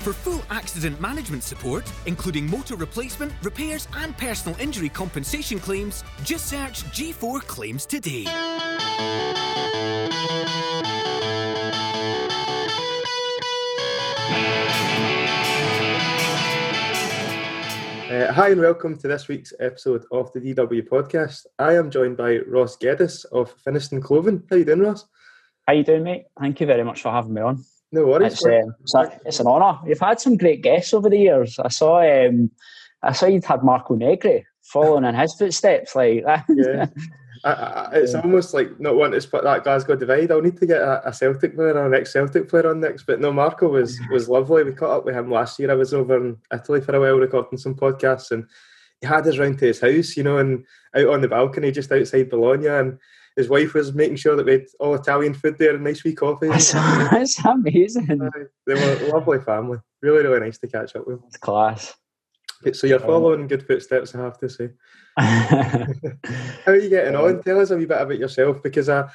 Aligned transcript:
For 0.00 0.14
full 0.14 0.40
accident 0.48 0.98
management 0.98 1.42
support, 1.42 1.84
including 2.06 2.48
motor 2.48 2.74
replacement, 2.74 3.32
repairs, 3.42 3.86
and 3.96 4.16
personal 4.16 4.58
injury 4.58 4.88
compensation 4.88 5.58
claims, 5.58 6.04
just 6.24 6.46
search 6.46 6.84
G4 6.84 7.42
Claims 7.42 7.84
today. 7.84 8.24
Uh, 18.10 18.32
hi 18.32 18.50
and 18.52 18.60
welcome 18.62 18.96
to 18.96 19.06
this 19.06 19.28
week's 19.28 19.52
episode 19.60 20.06
of 20.10 20.32
the 20.32 20.40
DW 20.40 20.88
podcast. 20.88 21.44
I 21.58 21.74
am 21.74 21.90
joined 21.90 22.16
by 22.16 22.38
Ross 22.46 22.76
Geddes 22.76 23.24
of 23.26 23.54
Finnieston 23.62 24.00
Clothing. 24.02 24.44
How 24.48 24.56
you 24.56 24.64
doing, 24.64 24.80
Ross? 24.80 25.04
How 25.68 25.74
you 25.74 25.84
doing, 25.84 26.04
mate? 26.04 26.24
Thank 26.40 26.58
you 26.60 26.66
very 26.66 26.84
much 26.84 27.02
for 27.02 27.12
having 27.12 27.34
me 27.34 27.42
on. 27.42 27.62
No 27.92 28.06
worries. 28.06 28.34
It's, 28.34 28.46
uh, 28.46 28.60
it's, 28.82 28.94
a, 28.94 29.20
it's 29.24 29.40
an 29.40 29.46
honour. 29.46 29.78
You've 29.86 29.98
had 29.98 30.20
some 30.20 30.36
great 30.36 30.62
guests 30.62 30.94
over 30.94 31.10
the 31.10 31.18
years. 31.18 31.58
I 31.58 31.68
saw 31.68 32.00
um, 32.00 32.50
I 33.02 33.12
saw 33.12 33.26
you'd 33.26 33.44
had 33.44 33.64
Marco 33.64 33.94
Negri 33.94 34.46
following 34.62 35.04
in 35.04 35.14
his 35.14 35.34
footsteps. 35.34 35.96
Like 35.96 36.24
that. 36.24 36.44
yeah, 36.48 36.86
I, 37.44 37.50
I, 37.50 37.90
it's 37.94 38.14
almost 38.14 38.54
like 38.54 38.78
not 38.78 38.94
wanting 38.94 39.14
to 39.14 39.20
split 39.20 39.42
that 39.44 39.64
Glasgow 39.64 39.96
divide. 39.96 40.30
I'll 40.30 40.42
need 40.42 40.58
to 40.58 40.66
get 40.66 40.80
a, 40.80 41.08
a 41.08 41.12
Celtic 41.12 41.56
player 41.56 41.74
or 41.74 41.86
an 41.86 41.94
ex-Celtic 41.94 42.48
player 42.48 42.70
on 42.70 42.80
next. 42.80 43.04
But 43.04 43.20
no, 43.20 43.32
Marco 43.32 43.68
was 43.68 43.98
was 44.10 44.28
lovely. 44.28 44.62
We 44.62 44.72
caught 44.72 44.98
up 44.98 45.04
with 45.04 45.16
him 45.16 45.30
last 45.30 45.58
year. 45.58 45.70
I 45.70 45.74
was 45.74 45.92
over 45.92 46.16
in 46.16 46.36
Italy 46.52 46.80
for 46.80 46.94
a 46.94 47.00
while 47.00 47.16
recording 47.16 47.58
some 47.58 47.74
podcasts, 47.74 48.30
and 48.30 48.46
he 49.00 49.06
had 49.06 49.26
us 49.26 49.38
round 49.38 49.58
to 49.58 49.66
his 49.66 49.80
house, 49.80 50.16
you 50.16 50.22
know, 50.22 50.38
and 50.38 50.64
out 50.94 51.08
on 51.08 51.22
the 51.22 51.28
balcony 51.28 51.72
just 51.72 51.90
outside 51.90 52.30
Bologna, 52.30 52.68
and 52.68 52.98
his 53.36 53.48
wife 53.48 53.74
was 53.74 53.94
making 53.94 54.16
sure 54.16 54.36
that 54.36 54.46
we 54.46 54.52
had 54.52 54.66
all 54.80 54.94
Italian 54.94 55.34
food 55.34 55.56
there 55.58 55.74
and 55.74 55.84
nice 55.84 56.04
wee 56.04 56.14
coffee. 56.14 56.48
That's, 56.48 56.72
that's 56.72 57.44
amazing. 57.44 58.20
Uh, 58.20 58.30
they 58.66 58.74
were 58.74 59.06
a 59.06 59.08
lovely 59.12 59.40
family. 59.40 59.78
Really, 60.02 60.24
really 60.24 60.40
nice 60.40 60.58
to 60.58 60.68
catch 60.68 60.96
up 60.96 61.06
with. 61.06 61.20
It's 61.26 61.36
class. 61.36 61.94
So 62.72 62.86
you're 62.86 62.98
following 62.98 63.46
good 63.46 63.66
footsteps, 63.66 64.14
I 64.14 64.20
have 64.20 64.38
to 64.38 64.48
say. 64.48 64.70
How 65.16 66.72
are 66.72 66.76
you 66.76 66.90
getting 66.90 67.16
on? 67.16 67.42
Tell 67.42 67.60
us 67.60 67.70
a 67.70 67.76
wee 67.76 67.86
bit 67.86 68.00
about 68.00 68.18
yourself 68.18 68.62
because 68.62 68.88
uh, 68.88 69.08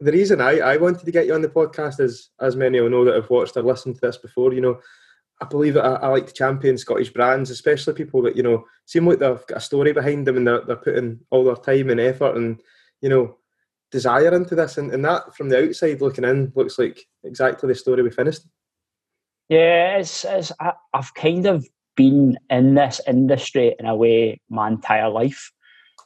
the 0.00 0.12
reason 0.12 0.40
I, 0.40 0.58
I 0.60 0.76
wanted 0.78 1.04
to 1.04 1.12
get 1.12 1.26
you 1.26 1.34
on 1.34 1.42
the 1.42 1.48
podcast 1.48 2.00
is, 2.00 2.30
as 2.40 2.56
many 2.56 2.80
will 2.80 2.88
know 2.88 3.04
that 3.04 3.14
have 3.14 3.28
watched 3.28 3.56
or 3.56 3.62
listened 3.62 3.96
to 3.96 4.00
this 4.00 4.16
before, 4.16 4.54
you 4.54 4.62
know, 4.62 4.80
I 5.42 5.46
believe 5.46 5.74
that 5.74 5.84
I, 5.84 5.94
I, 5.94 6.08
like 6.08 6.26
to 6.26 6.32
champion 6.32 6.78
Scottish 6.78 7.12
brands, 7.12 7.50
especially 7.50 7.94
people 7.94 8.22
that, 8.22 8.36
you 8.36 8.42
know, 8.42 8.64
seem 8.86 9.06
like 9.06 9.18
they've 9.18 9.46
got 9.46 9.58
a 9.58 9.60
story 9.60 9.92
behind 9.92 10.26
them 10.26 10.38
and 10.38 10.46
they're, 10.46 10.62
they're 10.62 10.76
putting 10.76 11.20
all 11.30 11.44
their 11.44 11.56
time 11.56 11.90
and 11.90 12.00
effort 12.00 12.36
and, 12.36 12.62
you 13.00 13.08
know, 13.08 13.36
desire 13.90 14.34
into 14.34 14.54
this. 14.54 14.78
And, 14.78 14.92
and 14.92 15.04
that, 15.04 15.36
from 15.36 15.48
the 15.48 15.68
outside 15.68 16.00
looking 16.00 16.24
in, 16.24 16.52
looks 16.54 16.78
like 16.78 17.06
exactly 17.24 17.68
the 17.68 17.74
story 17.74 18.02
we 18.02 18.10
finished. 18.10 18.42
Yeah, 19.48 19.96
it's, 19.96 20.24
it's 20.24 20.52
I, 20.60 20.72
I've 20.94 21.12
kind 21.14 21.46
of 21.46 21.66
been 21.96 22.38
in 22.48 22.74
this 22.74 23.00
industry 23.06 23.74
in 23.78 23.86
a 23.86 23.96
way 23.96 24.40
my 24.48 24.68
entire 24.68 25.10
life. 25.10 25.50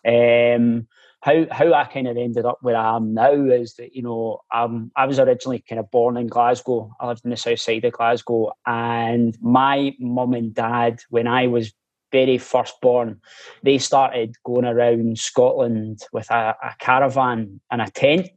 Um, 0.07 0.89
how 1.21 1.47
how 1.51 1.73
I 1.73 1.85
kind 1.85 2.07
of 2.07 2.19
ended 2.19 2.45
up 2.45 2.59
where 2.61 2.77
I 2.77 2.97
am 2.97 3.15
now 3.15 3.33
is 3.33 3.75
that 3.77 3.95
you 3.95 4.03
know 4.03 4.41
um, 4.53 4.93
I 4.95 5.07
was 5.07 5.19
originally 5.19 5.65
kind 5.67 5.79
of 5.79 5.91
born 5.91 6.19
in 6.19 6.27
Glasgow. 6.27 6.95
I 7.01 7.07
lived 7.07 7.23
in 7.25 7.31
the 7.31 7.37
south 7.37 7.61
side 7.61 7.85
of 7.85 7.93
Glasgow, 7.93 8.53
and 8.67 9.37
my 9.41 9.95
mum 9.99 10.35
and 10.35 10.55
dad, 10.55 11.01
when 11.09 11.27
I 11.27 11.47
was 11.47 11.73
very 12.15 12.39
first 12.39 12.75
born, 12.81 13.21
they 13.67 13.79
started 13.79 14.31
going 14.45 14.67
around 14.67 15.19
Scotland 15.19 15.99
with 16.13 16.31
a, 16.31 16.55
a 16.63 16.71
caravan 16.79 17.61
and 17.71 17.83
a 17.83 17.91
tent, 17.91 18.29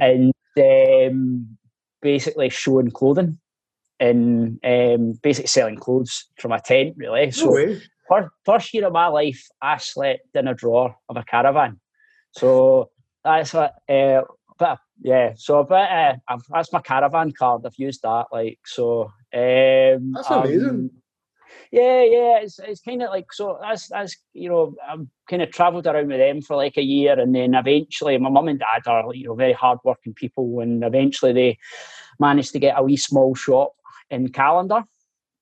and 0.00 0.32
um, 0.60 1.58
basically 2.02 2.50
showing 2.50 2.90
clothing 2.90 3.38
and 3.98 4.60
um, 4.62 5.12
basically 5.22 5.48
selling 5.48 5.78
clothes 5.84 6.26
from 6.40 6.52
a 6.52 6.60
tent, 6.60 6.94
really. 6.96 7.30
So, 7.30 7.48
first, 8.08 8.28
first 8.44 8.74
year 8.74 8.86
of 8.86 8.92
my 8.92 9.08
life, 9.08 9.42
I 9.60 9.78
slept 9.78 10.28
in 10.34 10.48
a 10.48 10.54
drawer 10.54 10.94
of 11.08 11.16
a 11.16 11.24
caravan. 11.24 11.80
So 12.32 12.90
that's 13.24 13.54
what, 13.54 13.72
uh, 13.88 14.22
but 14.58 14.78
yeah, 15.00 15.32
so 15.36 15.64
but 15.64 15.88
uh, 15.90 16.14
I've, 16.28 16.42
that's 16.50 16.72
my 16.72 16.80
caravan 16.80 17.32
card. 17.32 17.62
I've 17.64 17.78
used 17.78 18.02
that, 18.02 18.26
like 18.32 18.58
so. 18.66 19.10
Um, 19.34 20.12
that's 20.12 20.30
amazing. 20.30 20.68
Um, 20.68 20.90
yeah, 21.70 22.02
yeah, 22.02 22.38
it's 22.38 22.58
it's 22.58 22.80
kind 22.80 23.02
of 23.02 23.10
like 23.10 23.32
so. 23.32 23.58
That's 23.60 23.88
that's 23.88 24.16
you 24.32 24.48
know 24.48 24.74
I've 24.88 25.06
kind 25.28 25.42
of 25.42 25.50
travelled 25.50 25.86
around 25.86 26.08
with 26.08 26.18
them 26.18 26.42
for 26.42 26.56
like 26.56 26.76
a 26.76 26.82
year, 26.82 27.18
and 27.18 27.34
then 27.34 27.54
eventually 27.54 28.18
my 28.18 28.30
mum 28.30 28.48
and 28.48 28.58
dad 28.58 28.86
are 28.86 29.14
you 29.14 29.26
know 29.26 29.34
very 29.34 29.52
hardworking 29.52 30.14
people, 30.14 30.60
and 30.60 30.84
eventually 30.84 31.32
they 31.32 31.58
managed 32.18 32.52
to 32.52 32.58
get 32.58 32.78
a 32.78 32.82
wee 32.82 32.96
small 32.96 33.34
shop 33.34 33.72
in 34.10 34.28
Callander. 34.28 34.82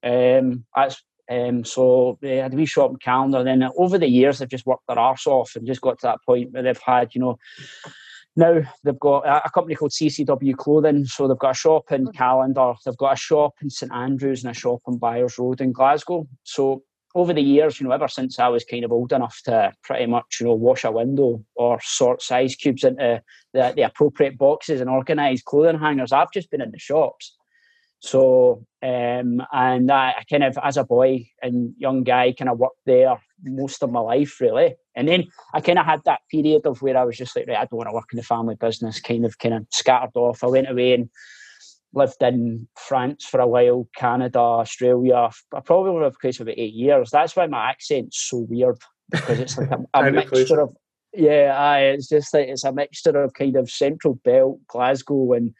Um, 0.02 0.64
that's 0.74 1.02
um, 1.28 1.64
so 1.64 2.18
they 2.20 2.36
had 2.36 2.52
a 2.52 2.56
wee 2.56 2.66
shop 2.66 2.90
in 2.90 2.96
Callander. 2.98 3.44
Then 3.44 3.68
over 3.76 3.98
the 3.98 4.08
years, 4.08 4.38
they've 4.38 4.48
just 4.48 4.66
worked 4.66 4.86
their 4.88 4.98
arse 4.98 5.26
off 5.26 5.56
and 5.56 5.66
just 5.66 5.80
got 5.80 5.98
to 6.00 6.06
that 6.06 6.22
point 6.24 6.52
where 6.52 6.62
they've 6.62 6.78
had, 6.78 7.14
you 7.14 7.20
know, 7.20 7.38
now 8.36 8.60
they've 8.84 9.00
got 9.00 9.26
a, 9.26 9.50
company 9.50 9.74
called 9.74 9.92
CCW 9.92 10.56
Clothing. 10.56 11.06
So 11.06 11.26
they've 11.26 11.38
got 11.38 11.52
a 11.52 11.54
shop 11.54 11.90
in 11.90 12.06
Callander, 12.12 12.74
they've 12.84 12.96
got 12.96 13.14
a 13.14 13.16
shop 13.16 13.54
in 13.62 13.70
St 13.70 13.92
Andrews, 13.92 14.44
and 14.44 14.50
a 14.50 14.58
shop 14.58 14.82
on 14.86 14.98
Byres 14.98 15.38
Road 15.38 15.60
in 15.60 15.72
Glasgow. 15.72 16.28
So 16.44 16.82
over 17.14 17.32
the 17.32 17.40
years, 17.40 17.80
you 17.80 17.86
know, 17.86 17.94
ever 17.94 18.08
since 18.08 18.38
I 18.38 18.48
was 18.48 18.64
kind 18.64 18.84
of 18.84 18.92
old 18.92 19.12
enough 19.12 19.40
to 19.46 19.72
pretty 19.82 20.04
much, 20.04 20.36
you 20.38 20.46
know, 20.46 20.54
wash 20.54 20.84
a 20.84 20.92
window 20.92 21.42
or 21.54 21.80
sort 21.82 22.20
size 22.20 22.54
cubes 22.54 22.84
into 22.84 23.22
the, 23.54 23.72
the 23.74 23.82
appropriate 23.82 24.36
boxes 24.36 24.82
and 24.82 24.90
organise 24.90 25.42
clothing 25.42 25.80
hangers, 25.80 26.12
I've 26.12 26.30
just 26.30 26.50
been 26.50 26.60
in 26.60 26.70
the 26.70 26.78
shops. 26.78 27.34
So, 28.00 28.66
um, 28.82 29.42
and 29.50 29.90
I, 29.90 30.10
I, 30.18 30.24
kind 30.28 30.44
of, 30.44 30.58
as 30.62 30.76
a 30.76 30.84
boy 30.84 31.26
and 31.40 31.72
young 31.78 32.04
guy, 32.04 32.32
kind 32.32 32.50
of 32.50 32.58
worked 32.58 32.76
there 32.84 33.16
most 33.42 33.82
of 33.82 33.90
my 33.90 34.00
life, 34.00 34.40
really. 34.40 34.74
And 34.94 35.08
then 35.08 35.24
I 35.54 35.60
kind 35.60 35.78
of 35.78 35.86
had 35.86 36.02
that 36.04 36.20
period 36.30 36.66
of 36.66 36.82
where 36.82 36.96
I 36.96 37.04
was 37.04 37.16
just 37.16 37.36
like, 37.36 37.46
right, 37.48 37.58
I 37.58 37.64
don't 37.64 37.78
want 37.78 37.88
to 37.88 37.94
work 37.94 38.08
in 38.12 38.16
the 38.16 38.22
family 38.22 38.54
business, 38.54 39.00
kind 39.00 39.24
of, 39.24 39.38
kind 39.38 39.54
of 39.54 39.66
scattered 39.70 40.16
off. 40.16 40.42
I 40.42 40.48
went 40.48 40.70
away 40.70 40.94
and 40.94 41.10
lived 41.92 42.22
in 42.22 42.68
France 42.76 43.24
for 43.24 43.40
a 43.40 43.46
while, 43.46 43.88
Canada, 43.96 44.38
Australia. 44.38 45.30
I 45.54 45.60
probably 45.60 46.00
lived 46.00 46.16
a 46.16 46.18
place 46.18 46.36
for 46.36 46.44
about 46.44 46.58
eight 46.58 46.74
years. 46.74 47.10
That's 47.10 47.36
why 47.36 47.46
my 47.46 47.70
accent's 47.70 48.18
so 48.18 48.46
weird 48.48 48.78
because 49.10 49.40
it's 49.40 49.58
like 49.58 49.70
a, 49.70 49.78
a 49.94 50.10
mixture 50.10 50.60
of, 50.60 50.76
yeah, 51.12 51.54
aye, 51.56 51.84
it's 51.84 52.08
just 52.08 52.34
like 52.34 52.48
it's 52.48 52.64
a 52.64 52.72
mixture 52.72 53.22
of 53.22 53.32
kind 53.34 53.56
of 53.56 53.70
Central 53.70 54.14
Belt, 54.24 54.58
Glasgow, 54.68 55.32
and 55.32 55.54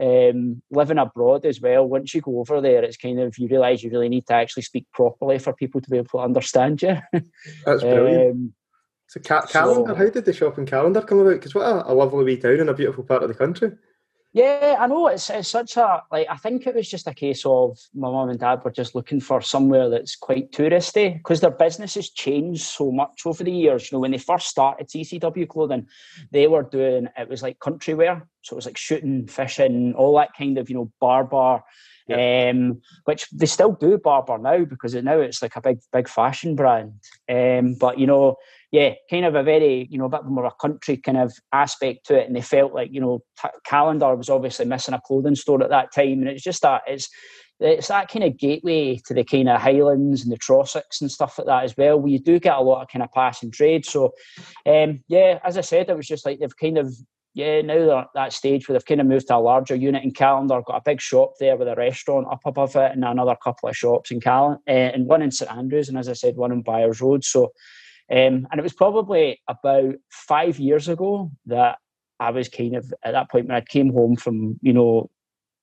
um, 0.00 0.62
living 0.70 0.98
abroad 0.98 1.44
as 1.44 1.60
well, 1.60 1.86
once 1.86 2.14
you 2.14 2.20
go 2.20 2.40
over 2.40 2.60
there, 2.60 2.82
it's 2.82 2.96
kind 2.96 3.20
of 3.20 3.36
you 3.38 3.48
realise 3.48 3.82
you 3.82 3.90
really 3.90 4.08
need 4.08 4.26
to 4.26 4.34
actually 4.34 4.62
speak 4.62 4.86
properly 4.92 5.38
for 5.38 5.52
people 5.52 5.80
to 5.80 5.90
be 5.90 5.98
able 5.98 6.08
to 6.08 6.18
understand 6.18 6.82
you. 6.82 6.96
That's 7.66 7.82
brilliant. 7.82 8.30
Um, 8.30 8.54
so, 9.08 9.20
ca- 9.20 9.46
Callander, 9.46 9.90
so, 9.90 9.94
how 9.94 10.08
did 10.08 10.24
the 10.24 10.32
shop 10.32 10.56
in 10.58 10.66
Callander 10.66 11.02
come 11.02 11.18
about? 11.18 11.34
Because 11.34 11.54
what 11.54 11.66
a, 11.66 11.92
a 11.92 11.94
lovely 11.94 12.24
wee 12.24 12.36
town 12.38 12.60
and 12.60 12.70
a 12.70 12.74
beautiful 12.74 13.04
part 13.04 13.22
of 13.22 13.28
the 13.28 13.34
country. 13.34 13.72
Yeah, 14.34 14.76
I 14.80 14.86
know 14.86 15.08
it's, 15.08 15.28
it's 15.28 15.48
such 15.48 15.76
a 15.76 16.02
like. 16.10 16.26
I 16.30 16.36
think 16.36 16.66
it 16.66 16.74
was 16.74 16.88
just 16.88 17.06
a 17.06 17.12
case 17.12 17.44
of 17.44 17.78
my 17.94 18.10
mum 18.10 18.30
and 18.30 18.40
dad 18.40 18.64
were 18.64 18.70
just 18.70 18.94
looking 18.94 19.20
for 19.20 19.42
somewhere 19.42 19.90
that's 19.90 20.16
quite 20.16 20.52
touristy 20.52 21.18
because 21.18 21.40
their 21.40 21.50
business 21.50 21.96
has 21.96 22.08
changed 22.08 22.62
so 22.62 22.90
much 22.90 23.26
over 23.26 23.44
the 23.44 23.52
years. 23.52 23.90
You 23.90 23.96
know, 23.96 24.00
when 24.00 24.12
they 24.12 24.18
first 24.18 24.48
started 24.48 24.88
CCW 24.88 25.46
clothing, 25.48 25.86
they 26.30 26.46
were 26.46 26.62
doing 26.62 27.08
it 27.14 27.28
was 27.28 27.42
like 27.42 27.58
country 27.58 27.92
wear, 27.92 28.26
so 28.40 28.54
it 28.54 28.56
was 28.56 28.66
like 28.66 28.78
shooting, 28.78 29.26
fishing, 29.26 29.92
all 29.94 30.16
that 30.16 30.30
kind 30.36 30.56
of 30.56 30.70
you 30.70 30.76
know 30.76 30.90
Barbour, 30.98 31.62
yeah. 32.08 32.50
um, 32.50 32.80
which 33.04 33.28
they 33.32 33.44
still 33.44 33.72
do 33.72 33.98
Barbour 33.98 34.38
now 34.38 34.64
because 34.64 34.94
now 34.94 35.18
it's 35.18 35.42
like 35.42 35.56
a 35.56 35.60
big 35.60 35.78
big 35.92 36.08
fashion 36.08 36.56
brand. 36.56 36.94
Um, 37.28 37.74
but 37.74 37.98
you 37.98 38.06
know, 38.06 38.36
yeah, 38.72 38.94
kind 39.10 39.26
of 39.26 39.34
a 39.34 39.42
very, 39.42 39.86
you 39.90 39.98
know, 39.98 40.06
a 40.06 40.08
bit 40.08 40.24
more 40.24 40.46
of 40.46 40.52
a 40.52 40.56
country 40.56 40.96
kind 40.96 41.18
of 41.18 41.30
aspect 41.52 42.06
to 42.06 42.18
it. 42.18 42.26
And 42.26 42.34
they 42.34 42.40
felt 42.40 42.72
like, 42.72 42.88
you 42.90 43.02
know, 43.02 43.20
t- 43.40 43.48
Callander 43.66 44.16
was 44.16 44.30
obviously 44.30 44.64
missing 44.64 44.94
a 44.94 45.00
clothing 45.00 45.36
store 45.36 45.62
at 45.62 45.68
that 45.68 45.92
time. 45.94 46.20
And 46.20 46.28
it's 46.28 46.42
just 46.42 46.62
that, 46.62 46.80
it's, 46.86 47.10
it's 47.60 47.88
that 47.88 48.08
kind 48.08 48.24
of 48.24 48.38
gateway 48.38 48.98
to 49.06 49.12
the 49.12 49.24
kind 49.24 49.50
of 49.50 49.60
Highlands 49.60 50.22
and 50.22 50.32
the 50.32 50.38
Trossachs 50.38 51.02
and 51.02 51.10
stuff 51.10 51.38
like 51.38 51.48
that 51.48 51.64
as 51.64 51.76
well, 51.76 52.00
where 52.00 52.10
you 52.10 52.18
do 52.18 52.40
get 52.40 52.56
a 52.56 52.62
lot 52.62 52.80
of 52.80 52.88
kind 52.88 53.02
of 53.02 53.12
passing 53.12 53.50
trade. 53.50 53.84
So, 53.84 54.14
um, 54.66 55.04
yeah, 55.06 55.38
as 55.44 55.58
I 55.58 55.60
said, 55.60 55.90
it 55.90 55.96
was 55.96 56.08
just 56.08 56.24
like 56.24 56.38
they've 56.38 56.56
kind 56.56 56.78
of, 56.78 56.94
yeah, 57.34 57.60
now 57.60 57.74
they're 57.74 57.98
at 57.98 58.08
that 58.14 58.32
stage 58.32 58.68
where 58.68 58.72
they've 58.72 58.86
kind 58.86 59.02
of 59.02 59.06
moved 59.06 59.28
to 59.28 59.36
a 59.36 59.38
larger 59.38 59.74
unit 59.74 60.02
in 60.02 60.12
Callander, 60.12 60.62
got 60.66 60.78
a 60.78 60.82
big 60.82 61.00
shop 61.02 61.34
there 61.38 61.58
with 61.58 61.68
a 61.68 61.74
restaurant 61.74 62.26
up 62.32 62.40
above 62.46 62.74
it, 62.76 62.92
and 62.92 63.04
another 63.04 63.36
couple 63.44 63.68
of 63.68 63.76
shops 63.76 64.10
in 64.10 64.20
Callander, 64.20 64.60
uh, 64.66 64.70
and 64.70 65.06
one 65.06 65.20
in 65.20 65.30
St 65.30 65.50
Andrews, 65.50 65.90
and 65.90 65.98
as 65.98 66.08
I 66.08 66.14
said, 66.14 66.36
one 66.36 66.52
in 66.52 66.62
Byres 66.62 67.02
Road. 67.02 67.22
So, 67.22 67.52
um, 68.12 68.46
and 68.50 68.58
it 68.58 68.62
was 68.62 68.74
probably 68.74 69.40
about 69.48 69.94
five 70.10 70.58
years 70.58 70.86
ago 70.86 71.30
that 71.46 71.78
I 72.20 72.30
was 72.30 72.48
kind 72.48 72.76
of 72.76 72.92
at 73.02 73.12
that 73.12 73.30
point 73.30 73.48
when 73.48 73.56
I 73.56 73.62
came 73.62 73.90
home 73.90 74.16
from, 74.16 74.60
you 74.60 74.74
know, 74.74 75.10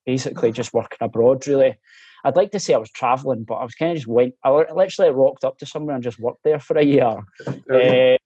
basically 0.06 0.52
just 0.52 0.74
working 0.74 0.98
abroad, 1.00 1.46
really. 1.48 1.78
I'd 2.26 2.36
like 2.36 2.52
to 2.52 2.60
say 2.60 2.74
I 2.74 2.80
was 2.80 2.90
traveling, 2.90 3.44
but 3.44 3.56
I 3.56 3.64
was 3.64 3.76
kind 3.76 3.92
of 3.92 3.98
just 3.98 4.08
went, 4.08 4.34
I 4.44 4.50
literally 4.50 5.12
rocked 5.12 5.44
up 5.44 5.60
to 5.60 5.68
somewhere 5.68 5.96
and 5.96 6.04
just 6.04 6.20
worked 6.20 6.44
there 6.44 6.60
for 6.60 6.76
a 6.76 6.84
year. 6.84 7.18
uh, 7.48 8.18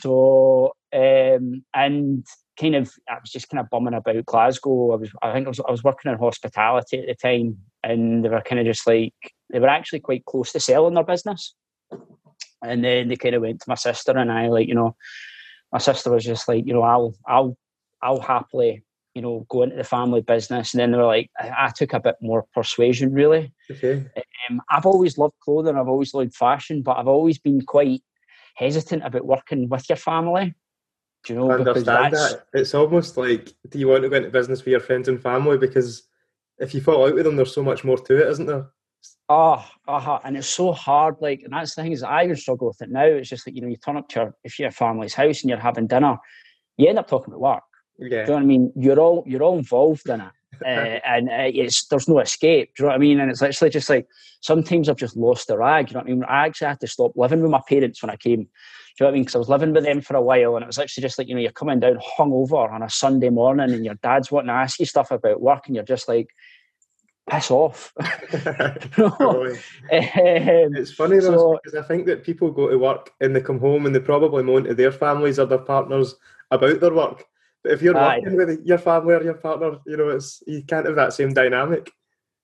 so, 0.00 0.72
um, 0.94 1.64
and 1.74 2.24
kind 2.60 2.76
of 2.76 2.92
I 3.08 3.18
was 3.20 3.30
just 3.30 3.48
kind 3.48 3.60
of 3.60 3.70
bumming 3.70 3.94
about 3.94 4.24
Glasgow. 4.24 4.92
I 4.92 4.96
was 4.96 5.10
I 5.20 5.32
think 5.32 5.46
I 5.46 5.50
was, 5.50 5.60
I 5.60 5.70
was 5.70 5.82
working 5.82 6.12
in 6.12 6.18
hospitality 6.18 7.00
at 7.00 7.06
the 7.06 7.14
time, 7.14 7.58
and 7.82 8.24
they 8.24 8.28
were 8.28 8.40
kind 8.40 8.60
of 8.60 8.66
just 8.66 8.86
like 8.86 9.14
they 9.50 9.58
were 9.58 9.68
actually 9.68 10.00
quite 10.00 10.24
close 10.24 10.52
to 10.52 10.60
selling 10.60 10.94
their 10.94 11.04
business. 11.04 11.54
And 12.62 12.84
then 12.84 13.08
they 13.08 13.16
kind 13.16 13.34
of 13.34 13.42
went 13.42 13.60
to 13.60 13.68
my 13.68 13.74
sister 13.74 14.12
and 14.12 14.30
I, 14.30 14.48
like 14.48 14.68
you 14.68 14.74
know, 14.74 14.96
my 15.72 15.78
sister 15.78 16.10
was 16.10 16.24
just 16.24 16.48
like, 16.48 16.66
you 16.66 16.74
know, 16.74 16.82
I'll 16.82 17.14
I'll 17.26 17.56
I'll 18.02 18.20
happily 18.20 18.84
you 19.14 19.22
know, 19.22 19.46
go 19.48 19.62
into 19.62 19.76
the 19.76 19.84
family 19.84 20.22
business. 20.22 20.72
And 20.72 20.80
then 20.80 20.90
they 20.90 20.98
were 20.98 21.04
like, 21.04 21.30
I, 21.38 21.66
I 21.66 21.68
took 21.74 21.92
a 21.92 22.00
bit 22.00 22.16
more 22.20 22.46
persuasion, 22.54 23.12
really. 23.12 23.52
Okay. 23.70 24.06
Um, 24.48 24.62
I've 24.70 24.86
always 24.86 25.18
loved 25.18 25.34
clothing, 25.40 25.76
I've 25.76 25.88
always 25.88 26.14
loved 26.14 26.34
fashion, 26.34 26.82
but 26.82 26.96
I've 26.96 27.08
always 27.08 27.38
been 27.38 27.60
quite 27.62 28.02
hesitant 28.54 29.04
about 29.04 29.26
working 29.26 29.68
with 29.68 29.88
your 29.88 29.96
family. 29.96 30.54
Do 31.24 31.32
you 31.32 31.38
know? 31.38 31.50
I 31.50 31.54
understand 31.54 32.14
that. 32.14 32.46
It's 32.52 32.74
almost 32.74 33.16
like, 33.16 33.52
do 33.68 33.78
you 33.78 33.88
want 33.88 34.02
to 34.02 34.08
go 34.08 34.16
into 34.16 34.30
business 34.30 34.60
with 34.60 34.72
your 34.72 34.80
friends 34.80 35.08
and 35.08 35.22
family? 35.22 35.58
Because 35.58 36.04
if 36.58 36.74
you 36.74 36.80
fall 36.80 37.06
out 37.06 37.14
with 37.14 37.24
them, 37.24 37.36
there's 37.36 37.54
so 37.54 37.62
much 37.62 37.84
more 37.84 37.98
to 37.98 38.22
it, 38.22 38.28
isn't 38.28 38.46
there? 38.46 38.70
Oh, 39.28 39.64
uh-huh. 39.88 40.20
and 40.24 40.36
it's 40.36 40.48
so 40.48 40.72
hard. 40.72 41.16
Like, 41.20 41.42
and 41.42 41.52
that's 41.52 41.74
the 41.74 41.82
thing 41.82 41.92
is, 41.92 42.02
I 42.02 42.24
even 42.24 42.36
struggle 42.36 42.68
with 42.68 42.82
it 42.82 42.90
now. 42.90 43.04
It's 43.04 43.28
just 43.28 43.46
like 43.46 43.56
you 43.56 43.62
know, 43.62 43.68
you 43.68 43.76
turn 43.76 43.96
up 43.96 44.08
to 44.10 44.20
your 44.20 44.34
if 44.44 44.58
you're 44.58 44.68
a 44.68 44.72
family's 44.72 45.14
house 45.14 45.40
and 45.40 45.48
you're 45.48 45.58
having 45.58 45.86
dinner, 45.86 46.18
you 46.76 46.88
end 46.88 46.98
up 46.98 47.08
talking 47.08 47.32
about 47.32 47.40
work. 47.40 47.62
Yeah. 47.98 48.08
Do 48.08 48.16
you 48.16 48.26
know 48.26 48.34
what 48.34 48.42
I 48.42 48.46
mean? 48.46 48.72
You're 48.76 49.00
all 49.00 49.24
you're 49.26 49.42
all 49.42 49.58
involved 49.58 50.08
in 50.08 50.20
it, 50.20 50.32
uh, 50.66 51.00
and 51.06 51.28
uh, 51.30 51.50
it's 51.54 51.86
there's 51.86 52.08
no 52.08 52.18
escape. 52.18 52.74
Do 52.76 52.82
you 52.82 52.86
know 52.86 52.90
what 52.90 52.96
I 52.96 52.98
mean? 52.98 53.20
And 53.20 53.30
it's 53.30 53.40
literally 53.40 53.70
just 53.70 53.88
like 53.88 54.06
sometimes 54.40 54.88
I've 54.88 54.96
just 54.96 55.16
lost 55.16 55.48
the 55.48 55.56
rag. 55.56 55.88
You 55.88 55.94
know 55.94 56.00
what 56.00 56.08
I 56.08 56.10
mean? 56.10 56.24
I 56.24 56.46
actually 56.46 56.68
had 56.68 56.80
to 56.80 56.86
stop 56.86 57.12
living 57.16 57.40
with 57.40 57.50
my 57.50 57.62
parents 57.66 58.02
when 58.02 58.10
I 58.10 58.16
came. 58.16 58.42
Do 58.42 59.04
you 59.04 59.04
know 59.04 59.06
what 59.06 59.10
I 59.10 59.14
mean? 59.14 59.22
Because 59.22 59.36
I 59.36 59.38
was 59.38 59.48
living 59.48 59.72
with 59.72 59.84
them 59.84 60.02
for 60.02 60.16
a 60.16 60.22
while, 60.22 60.56
and 60.56 60.62
it 60.62 60.66
was 60.66 60.78
actually 60.78 61.02
just 61.02 61.18
like 61.18 61.28
you 61.28 61.34
know 61.34 61.40
you're 61.40 61.52
coming 61.52 61.80
down 61.80 61.98
hungover 62.18 62.70
on 62.70 62.82
a 62.82 62.90
Sunday 62.90 63.30
morning, 63.30 63.72
and 63.72 63.84
your 63.84 63.94
dad's 63.94 64.30
wanting 64.30 64.48
to 64.48 64.54
ask 64.54 64.78
you 64.78 64.84
stuff 64.84 65.10
about 65.10 65.40
work, 65.40 65.66
and 65.66 65.74
you're 65.74 65.84
just 65.84 66.08
like, 66.08 66.28
piss 67.30 67.50
off. 67.50 67.92
um, 67.98 68.06
it's 69.90 70.92
funny 70.92 71.18
though 71.18 71.36
so, 71.36 71.60
because 71.62 71.78
I 71.78 71.86
think 71.86 72.06
that 72.06 72.24
people 72.24 72.50
go 72.50 72.68
to 72.68 72.78
work 72.78 73.12
and 73.20 73.34
they 73.34 73.40
come 73.40 73.58
home 73.58 73.86
and 73.86 73.94
they 73.94 74.00
probably 74.00 74.42
moan 74.42 74.64
to 74.64 74.74
their 74.74 74.92
families 74.92 75.38
or 75.38 75.46
their 75.46 75.58
partners 75.58 76.14
about 76.50 76.80
their 76.80 76.92
work. 76.94 77.24
But 77.62 77.72
if 77.72 77.82
you're 77.82 77.96
Aye. 77.96 78.18
working 78.18 78.36
with 78.36 78.60
your 78.64 78.78
family 78.78 79.14
or 79.14 79.22
your 79.22 79.34
partner, 79.34 79.78
you 79.86 79.96
know, 79.96 80.08
it's 80.08 80.42
you 80.46 80.62
can't 80.64 80.86
have 80.86 80.96
that 80.96 81.12
same 81.12 81.32
dynamic. 81.32 81.90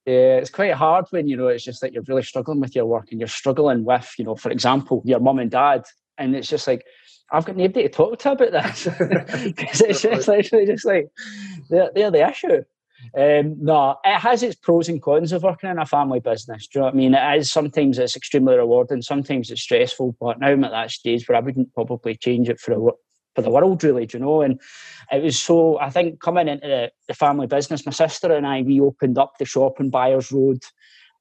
Yeah, 0.07 0.37
it's 0.37 0.51
quite 0.51 0.73
hard 0.73 1.07
when 1.11 1.29
you 1.29 1.37
know 1.37 1.49
it's 1.49 1.65
just 1.65 1.83
like 1.83 1.93
you're 1.93 2.05
really 2.07 2.23
struggling 2.23 2.61
with 2.61 2.75
your 2.75 2.87
work 2.87 3.09
and 3.11 3.21
you're 3.21 3.29
struggling 3.29 3.85
with, 3.85 4.11
you 4.19 4.25
know, 4.25 4.37
for 4.37 4.51
example, 4.51 5.03
your 5.05 5.21
mum 5.21 5.39
and 5.39 5.51
dad, 5.51 5.85
and 6.17 6.35
it's 6.35 6.49
just 6.49 6.67
like 6.67 6.87
I've 7.31 7.45
got 7.45 7.57
nobody 7.57 7.83
to 7.83 7.89
talk 7.91 8.19
to 8.21 8.33
about 8.33 8.53
this 8.53 8.85
because 9.45 9.81
it's 9.83 10.03
just 10.03 10.29
literally 10.29 10.67
just 10.67 10.87
like 10.87 11.11
they're, 11.69 11.91
they're 11.95 12.11
the 12.11 12.27
issue. 12.27 12.63
Um, 13.17 13.57
no, 13.61 13.97
it 14.05 14.19
has 14.19 14.43
its 14.43 14.57
pros 14.57 14.89
and 14.89 15.01
cons 15.01 15.33
of 15.33 15.43
working 15.43 15.71
in 15.71 15.79
a 15.79 15.87
family 15.87 16.21
business. 16.21 16.67
Do 16.67 16.79
you 16.79 16.81
know 16.81 16.87
what 16.87 16.95
I 16.95 16.97
mean? 16.97 17.15
It 17.15 17.39
is 17.39 17.51
sometimes 17.51 17.99
it's 17.99 18.17
extremely 18.17 18.57
rewarding, 18.57 19.03
sometimes 19.03 19.51
it's 19.51 19.63
stressful. 19.63 20.17
But 20.21 20.41
now 20.41 20.49
I'm 20.49 20.65
at 20.65 20.73
that 20.73 20.91
stage 20.91 21.29
where 21.29 21.37
I 21.37 21.41
wouldn't 21.41 21.73
probably 21.75 22.17
change 22.17 22.49
it 22.49 22.61
for 22.61 22.73
a, 22.73 22.93
for 23.35 23.43
the 23.43 23.51
world, 23.51 23.85
really. 23.85 24.07
Do 24.07 24.19
you 24.19 24.25
know? 24.25 24.43
And 24.43 24.61
it 25.13 25.23
was 25.23 25.39
so. 25.39 25.79
I 25.79 25.91
think 25.91 26.21
coming 26.21 26.49
into 26.49 26.67
the, 26.67 26.91
the 27.07 27.15
family 27.15 27.47
business, 27.47 27.87
my 27.87 27.93
sister 27.93 28.33
and 28.33 28.47
I 28.47 28.63
we 28.63 28.81
opened 28.81 29.19
up 29.19 29.35
the 29.39 29.45
shop 29.45 29.81
in 29.81 29.91
Byres 29.91 30.33
Road, 30.33 30.63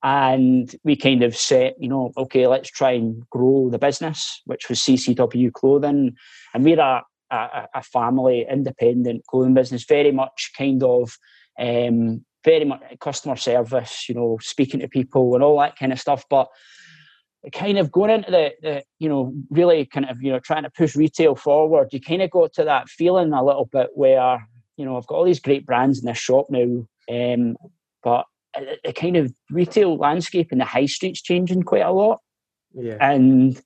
and 0.04 0.74
we 0.84 0.96
kind 0.96 1.24
of 1.24 1.36
said, 1.36 1.76
you 1.80 1.90
know, 1.90 2.12
okay, 2.18 2.48
let's 2.48 2.70
try 2.70 2.92
and 2.92 3.28
grow 3.30 3.70
the 3.70 3.80
business, 3.80 4.42
which 4.46 4.68
was 4.68 4.80
CCW 4.80 5.54
Clothing, 5.54 6.16
and 6.54 6.64
we're 6.64 6.80
a, 6.80 7.04
a, 7.32 7.68
a 7.76 7.84
family 7.84 8.46
independent 8.50 9.26
clothing 9.28 9.54
business, 9.54 9.86
very 9.86 10.12
much 10.12 10.52
kind 10.58 10.84
of. 10.84 11.18
Um, 11.60 12.24
very 12.46 12.66
much 12.66 12.82
customer 13.02 13.36
service, 13.36 14.08
you 14.08 14.16
know, 14.16 14.38
speaking 14.42 14.80
to 14.80 14.88
people 14.88 15.34
and 15.36 15.44
all 15.44 15.60
that 15.60 15.78
kind 15.78 15.92
of 15.92 16.00
stuff. 16.00 16.24
But 16.30 16.48
kind 17.54 17.78
of 17.78 17.92
going 17.92 18.12
into 18.12 18.32
the, 18.32 18.54
the, 18.62 18.84
you 19.00 19.08
know 19.08 19.34
really 19.50 19.86
kind 19.86 20.10
of 20.10 20.22
you 20.22 20.32
know 20.32 20.40
trying 20.40 20.64
to 20.64 20.70
push 20.70 20.96
retail 20.96 21.36
forward 21.36 21.88
you 21.92 22.02
kind 22.02 22.22
of 22.22 22.30
got 22.32 22.52
to 22.54 22.64
that 22.64 22.90
feeling 22.90 23.32
a 23.32 23.44
little 23.44 23.66
bit 23.66 23.90
where 23.94 24.46
you 24.76 24.86
know 24.86 24.98
i've 24.98 25.08
got 25.08 25.16
all 25.16 25.24
these 25.24 25.40
great 25.40 25.66
brands 25.66 26.00
in 26.00 26.06
this 26.06 26.18
shop 26.18 26.48
now 26.50 26.86
um, 27.10 27.56
but 28.04 28.26
the 28.84 28.92
kind 28.94 29.16
of 29.16 29.32
retail 29.52 29.98
landscape 29.98 30.52
in 30.52 30.58
the 30.58 30.66
high 30.66 30.86
street's 30.86 31.22
changing 31.22 31.64
quite 31.64 31.86
a 31.86 31.92
lot 31.92 32.20
yeah 32.74 32.98
and 33.00 33.62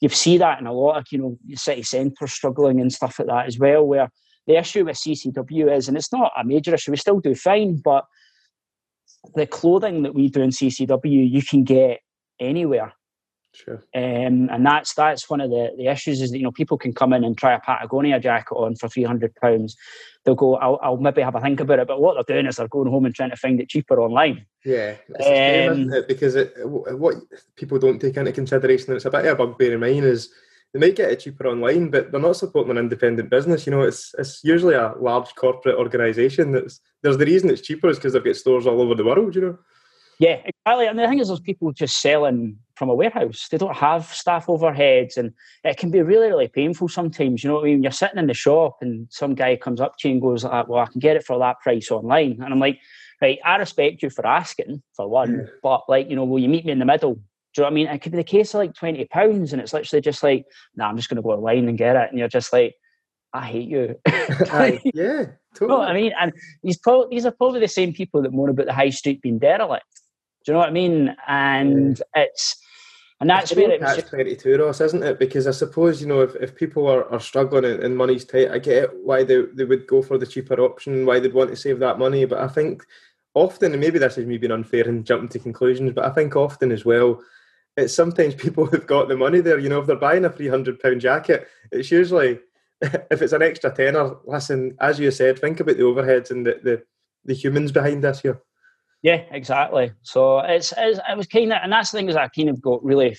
you 0.00 0.08
see 0.08 0.38
that 0.38 0.60
in 0.60 0.66
a 0.66 0.72
lot 0.72 0.98
of 0.98 1.06
you 1.10 1.18
know 1.18 1.38
city 1.54 1.82
centres 1.82 2.32
struggling 2.32 2.80
and 2.80 2.92
stuff 2.92 3.18
like 3.18 3.28
that 3.28 3.46
as 3.46 3.58
well 3.58 3.84
where 3.84 4.10
the 4.46 4.56
issue 4.56 4.84
with 4.84 4.96
ccw 4.96 5.74
is 5.74 5.88
and 5.88 5.96
it's 5.96 6.12
not 6.12 6.32
a 6.36 6.44
major 6.44 6.74
issue 6.74 6.90
we 6.90 6.96
still 6.96 7.20
do 7.20 7.34
fine 7.34 7.76
but 7.76 8.04
the 9.34 9.46
clothing 9.46 10.02
that 10.02 10.14
we 10.14 10.28
do 10.28 10.42
in 10.42 10.50
ccw 10.50 11.30
you 11.30 11.42
can 11.42 11.64
get 11.64 12.00
anywhere 12.40 12.92
Sure. 13.56 13.82
Um, 13.94 14.50
and 14.50 14.66
that's 14.66 14.92
that's 14.92 15.30
one 15.30 15.40
of 15.40 15.48
the, 15.48 15.70
the 15.78 15.86
issues 15.86 16.20
is 16.20 16.30
that 16.30 16.36
you 16.36 16.44
know 16.44 16.52
people 16.52 16.76
can 16.76 16.92
come 16.92 17.14
in 17.14 17.24
and 17.24 17.38
try 17.38 17.54
a 17.54 17.60
Patagonia 17.60 18.20
jacket 18.20 18.54
on 18.54 18.76
for 18.76 18.86
three 18.88 19.04
hundred 19.04 19.34
pounds. 19.36 19.76
They'll 20.24 20.34
go, 20.34 20.56
I'll, 20.56 20.78
I'll, 20.82 20.96
maybe 20.98 21.22
have 21.22 21.36
a 21.36 21.40
think 21.40 21.60
about 21.60 21.78
it, 21.78 21.88
but 21.88 22.00
what 22.00 22.14
they're 22.14 22.36
doing 22.36 22.46
is 22.46 22.56
they're 22.56 22.68
going 22.68 22.90
home 22.90 23.06
and 23.06 23.14
trying 23.14 23.30
to 23.30 23.36
find 23.36 23.60
it 23.60 23.70
cheaper 23.70 23.98
online. 23.98 24.44
Yeah, 24.64 24.96
um, 25.20 25.90
it? 25.92 26.06
because 26.06 26.34
it, 26.34 26.52
what 26.64 27.14
people 27.54 27.78
don't 27.78 27.98
take 27.98 28.16
into 28.16 28.32
consideration, 28.32 28.90
and 28.90 28.96
it's 28.96 29.06
a 29.06 29.10
bit 29.10 29.24
of 29.24 29.40
a 29.40 29.46
bugbear 29.46 29.72
in 29.72 29.80
mine, 29.80 30.04
is 30.04 30.30
they 30.76 30.86
might 30.86 30.96
get 30.96 31.10
it 31.10 31.20
cheaper 31.20 31.46
online, 31.46 31.88
but 31.88 32.12
they're 32.12 32.20
not 32.20 32.36
supporting 32.36 32.72
an 32.72 32.78
independent 32.78 33.30
business. 33.30 33.66
You 33.66 33.72
know, 33.72 33.82
it's 33.82 34.14
it's 34.18 34.44
usually 34.44 34.74
a 34.74 34.92
large 35.00 35.34
corporate 35.34 35.76
organisation 35.76 36.52
that's 36.52 36.80
there's 37.02 37.16
the 37.16 37.24
reason 37.24 37.48
it's 37.48 37.62
cheaper 37.62 37.88
is 37.88 37.96
because 37.96 38.12
they've 38.12 38.24
got 38.24 38.36
stores 38.36 38.66
all 38.66 38.82
over 38.82 38.94
the 38.94 39.04
world. 39.04 39.34
You 39.34 39.40
know. 39.40 39.58
Yeah, 40.18 40.40
exactly. 40.44 40.86
And 40.86 40.98
the 40.98 41.06
thing 41.06 41.18
is, 41.18 41.28
there's 41.28 41.40
people 41.40 41.72
just 41.72 42.00
selling 42.00 42.58
from 42.74 42.88
a 42.88 42.94
warehouse. 42.94 43.48
They 43.50 43.58
don't 43.58 43.76
have 43.76 44.06
staff 44.06 44.46
overheads, 44.46 45.16
and 45.16 45.32
it 45.64 45.76
can 45.76 45.90
be 45.90 46.00
really, 46.02 46.28
really 46.28 46.48
painful 46.48 46.88
sometimes. 46.88 47.42
You 47.42 47.48
know 47.48 47.56
what 47.56 47.64
I 47.64 47.68
mean? 47.68 47.82
You're 47.82 47.92
sitting 47.92 48.18
in 48.18 48.26
the 48.26 48.34
shop, 48.34 48.78
and 48.80 49.06
some 49.10 49.34
guy 49.34 49.56
comes 49.56 49.80
up 49.80 49.96
to 49.98 50.08
you 50.08 50.14
and 50.14 50.22
goes, 50.22 50.44
ah, 50.44 50.64
"Well, 50.66 50.82
I 50.82 50.86
can 50.86 51.00
get 51.00 51.16
it 51.16 51.24
for 51.24 51.38
that 51.38 51.60
price 51.60 51.90
online," 51.90 52.40
and 52.42 52.52
I'm 52.52 52.60
like, 52.60 52.80
"Right, 53.22 53.38
I 53.44 53.56
respect 53.56 54.02
you 54.02 54.10
for 54.10 54.26
asking 54.26 54.82
for 54.94 55.08
one, 55.08 55.32
yeah. 55.32 55.44
but 55.62 55.82
like, 55.88 56.10
you 56.10 56.16
know, 56.16 56.24
will 56.24 56.38
you 56.38 56.48
meet 56.48 56.66
me 56.66 56.72
in 56.72 56.78
the 56.78 56.84
middle?" 56.84 57.18
Do 57.56 57.62
you 57.62 57.64
know 57.64 57.68
what 57.68 57.72
I 57.72 57.74
mean? 57.74 57.86
It 57.86 58.02
could 58.02 58.12
be 58.12 58.18
the 58.18 58.24
case 58.24 58.52
of 58.52 58.58
like 58.58 58.74
twenty 58.74 59.06
pounds, 59.06 59.54
and 59.54 59.62
it's 59.62 59.72
literally 59.72 60.02
just 60.02 60.22
like, 60.22 60.44
"Nah, 60.74 60.88
I'm 60.88 60.96
just 60.98 61.08
going 61.08 61.16
to 61.16 61.22
go 61.22 61.30
online 61.30 61.70
and 61.70 61.78
get 61.78 61.96
it," 61.96 62.10
and 62.10 62.18
you're 62.18 62.28
just 62.28 62.52
like, 62.52 62.74
"I 63.32 63.46
hate 63.46 63.68
you." 63.68 63.98
like, 64.52 64.82
yeah, 64.92 65.24
totally. 65.54 65.62
You 65.62 65.66
know 65.68 65.80
I 65.80 65.94
mean? 65.94 66.12
And 66.20 66.32
these 66.62 66.76
probably 66.76 67.16
these 67.16 67.24
are 67.24 67.30
probably 67.30 67.60
the 67.60 67.68
same 67.68 67.94
people 67.94 68.20
that 68.20 68.34
moan 68.34 68.50
about 68.50 68.66
the 68.66 68.74
high 68.74 68.90
street 68.90 69.22
being 69.22 69.38
derelict. 69.38 69.86
Do 70.44 70.52
you 70.52 70.52
know 70.52 70.58
what 70.58 70.68
I 70.68 70.72
mean? 70.72 71.16
And 71.26 71.98
yeah. 72.14 72.24
it's 72.24 72.58
and 73.22 73.30
that's 73.30 73.56
where 73.56 73.70
it's 73.70 73.82
catch 73.82 74.04
twenty 74.10 74.36
two, 74.36 74.58
Ross, 74.58 74.82
isn't 74.82 75.02
it? 75.02 75.18
Because 75.18 75.46
I 75.46 75.52
suppose 75.52 76.02
you 76.02 76.08
know 76.08 76.20
if, 76.20 76.36
if 76.36 76.54
people 76.54 76.86
are, 76.86 77.10
are 77.10 77.20
struggling 77.20 77.64
and, 77.64 77.82
and 77.82 77.96
money's 77.96 78.26
tight, 78.26 78.50
I 78.50 78.58
get 78.58 78.90
why 79.02 79.24
they 79.24 79.44
they 79.54 79.64
would 79.64 79.86
go 79.86 80.02
for 80.02 80.18
the 80.18 80.26
cheaper 80.26 80.60
option, 80.60 81.06
why 81.06 81.20
they'd 81.20 81.32
want 81.32 81.48
to 81.48 81.56
save 81.56 81.78
that 81.78 81.98
money. 81.98 82.26
But 82.26 82.40
I 82.40 82.48
think 82.48 82.84
often, 83.32 83.72
and 83.72 83.80
maybe 83.80 83.98
this 83.98 84.18
is 84.18 84.26
me 84.26 84.36
being 84.36 84.52
unfair 84.52 84.86
and 84.86 85.06
jumping 85.06 85.30
to 85.30 85.38
conclusions, 85.38 85.94
but 85.94 86.04
I 86.04 86.10
think 86.10 86.36
often 86.36 86.70
as 86.70 86.84
well, 86.84 87.22
it's 87.76 87.94
sometimes 87.94 88.34
people 88.34 88.66
who've 88.66 88.86
got 88.86 89.08
the 89.08 89.16
money 89.16 89.40
there. 89.40 89.58
You 89.58 89.68
know, 89.68 89.80
if 89.80 89.86
they're 89.86 89.96
buying 89.96 90.24
a 90.24 90.30
three 90.30 90.48
hundred 90.48 90.80
pound 90.80 91.00
jacket, 91.00 91.48
it's 91.70 91.90
usually 91.90 92.40
if 92.80 93.22
it's 93.22 93.32
an 93.32 93.42
extra 93.42 93.70
tenner. 93.70 94.16
Listen, 94.24 94.76
as 94.80 94.98
you 94.98 95.10
said, 95.10 95.38
think 95.38 95.60
about 95.60 95.76
the 95.76 95.82
overheads 95.82 96.30
and 96.30 96.46
the 96.46 96.60
the, 96.62 96.82
the 97.24 97.34
humans 97.34 97.72
behind 97.72 98.02
this 98.02 98.20
here. 98.20 98.40
Yeah, 99.02 99.22
exactly. 99.30 99.92
So 100.02 100.40
it's, 100.40 100.72
it's 100.76 100.98
it 101.08 101.16
was 101.16 101.26
kind 101.26 101.52
of, 101.52 101.58
and 101.62 101.72
that's 101.72 101.90
the 101.90 101.98
thing 101.98 102.08
is 102.08 102.16
I 102.16 102.28
kind 102.28 102.48
of 102.48 102.60
got 102.60 102.82
really 102.82 103.16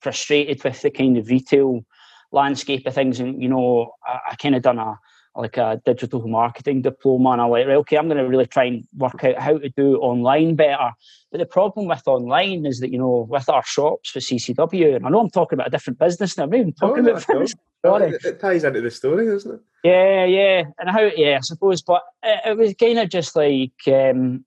frustrated 0.00 0.62
with 0.62 0.80
the 0.82 0.90
kind 0.90 1.16
of 1.16 1.28
retail 1.28 1.84
landscape 2.30 2.86
of 2.86 2.94
things, 2.94 3.20
and 3.20 3.42
you 3.42 3.48
know, 3.48 3.92
I, 4.06 4.18
I 4.32 4.34
kind 4.36 4.54
of 4.54 4.62
done 4.62 4.78
a 4.78 4.98
like 5.36 5.56
a 5.56 5.80
digital 5.84 6.26
marketing 6.26 6.82
diploma, 6.82 7.30
and 7.30 7.40
I 7.40 7.46
like, 7.46 7.66
right, 7.66 7.76
okay, 7.76 7.96
I'm 7.96 8.06
going 8.08 8.18
to 8.18 8.28
really 8.28 8.46
try 8.46 8.64
and 8.64 8.86
work 8.96 9.22
out 9.24 9.38
how 9.38 9.58
to 9.58 9.68
do 9.70 9.96
online 9.96 10.54
better. 10.54 10.92
But 11.30 11.38
the 11.38 11.46
problem 11.46 11.86
with 11.86 12.06
online 12.06 12.64
is 12.66 12.80
that 12.80 12.92
you 12.92 12.98
know, 12.98 13.26
with 13.28 13.48
our 13.48 13.64
shops 13.64 14.10
for 14.10 14.20
CCW, 14.20 14.96
and 14.96 15.06
I 15.06 15.10
know 15.10 15.20
I'm 15.20 15.30
talking 15.30 15.56
about 15.56 15.68
a 15.68 15.70
different 15.70 15.98
business 15.98 16.36
now. 16.36 16.44
I'm 16.44 16.54
even 16.54 16.72
talking 16.72 17.06
oh, 17.08 17.10
about. 17.10 17.50
Sorry. 17.84 18.12
It, 18.12 18.24
it 18.24 18.40
ties 18.40 18.64
into 18.64 18.80
the 18.80 18.90
story, 18.90 19.26
doesn't 19.26 19.56
it? 19.56 19.60
Yeah, 19.82 20.24
yeah, 20.24 20.62
and 20.78 20.88
how? 20.88 21.02
Yeah, 21.02 21.36
I 21.36 21.40
suppose, 21.40 21.82
but 21.82 22.02
it, 22.22 22.40
it 22.46 22.56
was 22.56 22.74
kind 22.74 22.98
of 22.98 23.08
just 23.08 23.36
like. 23.36 23.72
Um, 23.86 24.44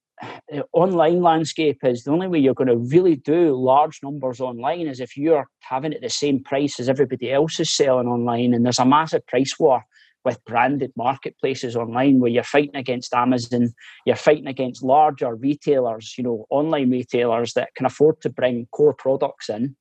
online 0.74 1.22
landscape 1.22 1.78
is 1.84 2.04
the 2.04 2.12
only 2.12 2.28
way 2.28 2.40
you're 2.40 2.56
going 2.56 2.68
to 2.68 2.78
really 2.78 3.16
do 3.18 3.56
large 3.56 4.00
numbers 4.02 4.40
online 4.40 4.88
is 4.88 5.00
if 5.00 5.16
you're 5.16 5.48
having 5.60 5.94
it 5.94 6.02
the 6.02 6.10
same 6.10 6.44
price 6.44 6.80
as 6.80 6.90
everybody 6.90 7.32
else 7.32 7.60
is 7.60 7.70
selling 7.70 8.08
online 8.08 8.52
and 8.52 8.66
there's 8.66 8.80
a 8.80 8.86
massive 8.86 9.24
price 9.28 9.60
war 9.60 9.84
with 10.28 10.44
branded 10.44 10.92
marketplaces 10.98 11.78
online 11.78 12.20
where 12.20 12.30
you're 12.30 12.44
fighting 12.44 12.76
against 12.76 13.14
Amazon, 13.14 13.70
you're 14.06 14.18
fighting 14.18 14.46
against 14.46 14.84
larger 14.84 15.34
retailers, 15.34 16.16
you 16.18 16.24
know, 16.26 16.46
online 16.50 16.92
retailers 16.92 17.54
that 17.54 17.70
can 17.76 17.86
afford 17.86 18.20
to 18.20 18.30
bring 18.30 18.68
core 18.74 18.94
products 18.94 19.48
in 19.48 19.74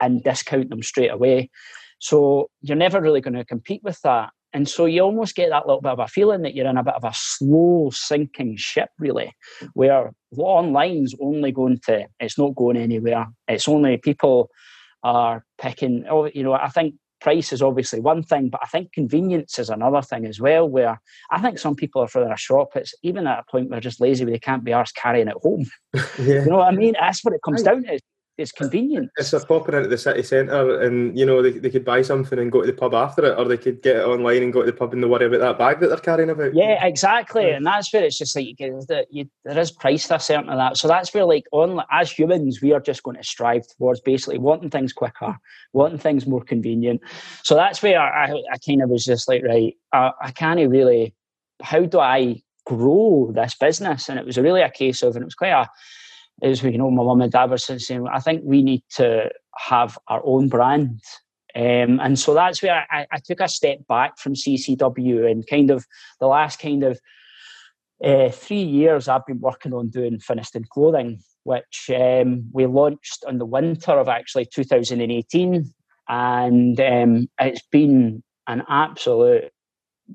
and 0.00 0.24
discount 0.24 0.70
them 0.70 0.82
straight 0.82 1.10
away. 1.10 1.50
So 1.98 2.48
you're 2.62 2.78
never 2.78 2.98
really 2.98 3.20
going 3.20 3.34
to 3.34 3.44
compete 3.44 3.82
with 3.84 4.00
that. 4.00 4.30
And 4.54 4.66
so 4.66 4.86
you 4.86 5.02
almost 5.02 5.36
get 5.36 5.50
that 5.50 5.66
little 5.66 5.82
bit 5.82 5.92
of 5.92 5.98
a 5.98 6.08
feeling 6.08 6.40
that 6.42 6.54
you're 6.54 6.66
in 6.66 6.78
a 6.78 6.82
bit 6.82 6.94
of 6.94 7.04
a 7.04 7.12
slow 7.14 7.90
sinking 7.92 8.56
ship, 8.56 8.88
really, 8.98 9.34
where 9.74 10.12
online's 10.38 11.14
only 11.20 11.52
going 11.52 11.78
to, 11.88 12.06
it's 12.20 12.38
not 12.38 12.54
going 12.54 12.78
anywhere. 12.78 13.26
It's 13.48 13.68
only 13.68 13.98
people 13.98 14.48
are 15.02 15.44
picking, 15.60 16.06
oh, 16.10 16.24
you 16.24 16.42
know, 16.42 16.54
I 16.54 16.68
think 16.68 16.94
price 17.20 17.52
is 17.52 17.62
obviously 17.62 18.00
one 18.00 18.22
thing, 18.22 18.48
but 18.48 18.60
I 18.62 18.66
think 18.66 18.92
convenience 18.92 19.58
is 19.58 19.70
another 19.70 20.02
thing 20.02 20.26
as 20.26 20.40
well. 20.40 20.68
Where 20.68 21.00
I 21.30 21.40
think 21.40 21.58
some 21.58 21.76
people 21.76 22.02
are 22.02 22.08
for 22.08 22.24
their 22.24 22.36
shop, 22.36 22.70
it's 22.74 22.94
even 23.02 23.26
at 23.26 23.40
a 23.40 23.50
point 23.50 23.68
where 23.68 23.76
they're 23.76 23.90
just 23.90 24.00
lazy, 24.00 24.24
where 24.24 24.32
they 24.32 24.38
can't 24.38 24.64
be 24.64 24.72
arsed 24.72 24.94
carrying 24.94 25.28
it 25.28 25.36
home. 25.42 25.66
yeah. 25.94 26.44
You 26.44 26.46
know 26.46 26.58
what 26.58 26.68
I 26.68 26.76
mean? 26.76 26.94
That's 26.98 27.24
what 27.24 27.34
it 27.34 27.42
comes 27.44 27.62
down 27.62 27.84
to 27.84 27.98
it's 28.40 28.52
convenient. 28.52 29.10
It's 29.16 29.32
a 29.32 29.44
popping 29.44 29.74
into 29.74 29.88
the 29.88 29.98
city 29.98 30.22
centre, 30.22 30.80
and 30.80 31.16
you 31.18 31.26
know 31.26 31.42
they, 31.42 31.52
they 31.52 31.70
could 31.70 31.84
buy 31.84 32.02
something 32.02 32.38
and 32.38 32.50
go 32.50 32.62
to 32.62 32.66
the 32.66 32.72
pub 32.72 32.94
after 32.94 33.24
it, 33.26 33.38
or 33.38 33.44
they 33.44 33.56
could 33.56 33.82
get 33.82 33.96
it 33.96 34.04
online 34.04 34.42
and 34.42 34.52
go 34.52 34.60
to 34.60 34.66
the 34.66 34.76
pub 34.76 34.92
and 34.92 35.08
worry 35.10 35.26
about 35.26 35.40
that 35.40 35.58
bag 35.58 35.80
that 35.80 35.88
they're 35.88 35.98
carrying 35.98 36.30
about. 36.30 36.54
Yeah, 36.54 36.84
exactly, 36.84 37.48
yeah. 37.48 37.56
and 37.56 37.66
that's 37.66 37.92
where 37.92 38.02
it's 38.02 38.18
just 38.18 38.34
like 38.34 38.46
you 38.46 38.54
get 38.54 38.72
that. 38.88 39.06
You, 39.10 39.28
there 39.44 39.58
is 39.58 39.70
price 39.70 40.08
to 40.08 40.16
a 40.16 40.20
certain 40.20 40.48
of 40.48 40.56
that, 40.58 40.76
so 40.76 40.88
that's 40.88 41.12
where 41.12 41.24
like 41.24 41.44
on 41.52 41.82
as 41.90 42.10
humans 42.10 42.60
we 42.62 42.72
are 42.72 42.80
just 42.80 43.02
going 43.02 43.16
to 43.16 43.24
strive 43.24 43.66
towards 43.76 44.00
basically 44.00 44.38
wanting 44.38 44.70
things 44.70 44.92
quicker, 44.92 45.36
wanting 45.72 45.98
things 45.98 46.26
more 46.26 46.42
convenient. 46.42 47.00
So 47.42 47.54
that's 47.54 47.82
where 47.82 48.00
I, 48.00 48.32
I 48.52 48.58
kind 48.66 48.82
of 48.82 48.90
was 48.90 49.04
just 49.04 49.28
like, 49.28 49.42
right, 49.44 49.74
I, 49.92 50.12
I 50.22 50.30
can't 50.30 50.60
really. 50.70 51.14
How 51.62 51.84
do 51.84 52.00
I 52.00 52.42
grow 52.64 53.32
this 53.34 53.54
business? 53.54 54.08
And 54.08 54.18
it 54.18 54.24
was 54.24 54.38
really 54.38 54.62
a 54.62 54.70
case 54.70 55.02
of, 55.02 55.14
and 55.14 55.22
it 55.22 55.26
was 55.26 55.34
quite 55.34 55.48
a 55.48 55.68
is 56.42 56.62
you 56.62 56.78
know 56.78 56.90
my 56.90 57.02
mum 57.02 57.22
and 57.22 57.32
dad 57.32 57.50
were 57.50 57.58
saying 57.58 58.06
I 58.08 58.20
think 58.20 58.42
we 58.44 58.62
need 58.62 58.82
to 58.96 59.30
have 59.56 59.98
our 60.08 60.22
own 60.24 60.48
brand. 60.48 61.00
Um, 61.56 61.98
and 62.00 62.16
so 62.16 62.32
that's 62.32 62.62
where 62.62 62.86
I, 62.92 63.08
I, 63.10 63.18
took 63.18 63.40
a 63.40 63.48
step 63.48 63.84
back 63.88 64.18
from 64.18 64.34
CCW 64.34 65.28
and 65.28 65.44
kind 65.44 65.72
of 65.72 65.84
the 66.20 66.28
last 66.28 66.60
kind 66.60 66.84
of 66.84 67.00
uh, 68.04 68.28
three 68.28 68.62
years 68.62 69.08
I've 69.08 69.26
been 69.26 69.40
working 69.40 69.74
on 69.74 69.88
doing 69.88 70.20
Finnieston 70.20 70.68
clothing 70.68 71.20
which 71.44 71.90
um, 71.94 72.44
we 72.52 72.66
launched 72.66 73.24
in 73.28 73.38
the 73.38 73.46
winter 73.46 73.92
of 73.92 74.08
actually 74.08 74.46
2018 74.46 75.72
and 76.08 76.80
um, 76.80 77.28
it's 77.38 77.66
been 77.70 78.22
an 78.46 78.62
absolute 78.68 79.50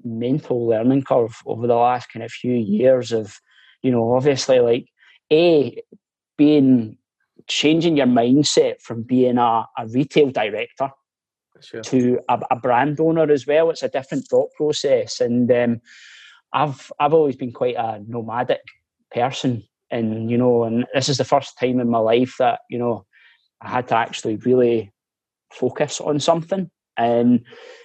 mental 0.04 0.68
learning 0.68 1.04
curve 1.04 1.36
over 1.46 1.68
the 1.68 1.76
last 1.76 2.12
kind 2.12 2.24
of 2.24 2.32
few 2.32 2.54
years 2.54 3.12
of 3.12 3.40
you 3.82 3.92
know 3.92 4.14
obviously 4.14 4.60
like 4.60 4.88
a 5.32 5.82
being 6.38 6.98
changing 7.48 7.98
your 7.98 8.08
mindset 8.08 8.82
from 8.82 9.04
being 9.04 9.38
a, 9.38 9.66
a 9.78 9.88
retail 9.88 10.32
director 10.32 10.90
sure. 11.62 11.82
to 11.82 12.20
a, 12.30 12.40
a, 12.52 12.56
brand 12.56 13.00
owner 13.00 13.32
as 13.32 13.46
well. 13.46 13.70
It's 13.70 13.84
a 13.84 13.90
different 13.90 14.26
thought 14.28 14.50
process, 14.56 15.22
and 15.22 15.52
um, 15.52 15.82
I've 16.54 16.92
I've 17.00 17.14
always 17.14 17.36
been 17.36 17.52
quite 17.52 17.76
a 17.76 18.02
nomadic 18.08 18.62
person, 19.12 19.64
and 19.92 20.30
you 20.30 20.38
know, 20.38 20.64
and 20.64 20.86
this 20.94 21.10
is 21.10 21.18
the 21.18 21.26
first 21.26 21.60
time 21.60 21.80
in 21.80 21.90
my 21.90 22.00
life 22.00 22.36
that 22.40 22.62
you 22.70 22.80
know 22.80 23.06
I 23.62 23.70
had 23.70 23.88
to 23.90 23.96
actually 23.96 24.38
really 24.38 24.92
focus 25.52 26.02
on 26.02 26.20
something, 26.20 26.70
and 26.98 27.42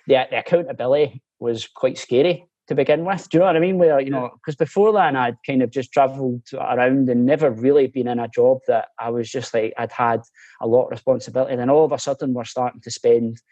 the, 0.07 0.27
the 0.31 0.39
accountability 0.39 1.23
was 1.39 1.67
quite 1.67 1.99
scary 1.99 2.50
to 2.71 2.75
begin 2.77 3.05
with. 3.05 3.29
Do 3.29 3.37
you 3.37 3.41
know 3.41 3.47
what 3.47 3.57
I 3.57 3.59
mean? 3.59 3.79
Where 3.79 4.01
you 4.01 4.11
know, 4.11 4.31
because 4.37 4.55
before 4.55 4.93
that, 4.93 5.17
I'd 5.17 5.37
kind 5.45 5.61
of 5.61 5.71
just 5.71 5.93
travelled 5.93 6.43
around 6.55 7.09
and 7.09 7.27
never 7.27 7.51
really 7.51 7.89
been 7.89 8.07
in 8.07 8.21
a 8.21 8.29
job 8.29 8.59
that 8.69 8.91
I 8.97 9.11
was 9.11 9.29
just 9.29 9.53
like 9.53 9.75
I'd 9.77 9.91
had 9.91 10.21
a 10.61 10.69
lot 10.69 10.85
of 10.85 10.93
responsibility. 10.93 11.51
And 11.51 11.61
then 11.61 11.69
all 11.69 11.85
of 11.85 11.91
a 11.91 11.99
sudden, 11.99 12.33
we're 12.33 12.45
starting 12.45 12.81
to 12.83 12.91
spend 12.93 13.43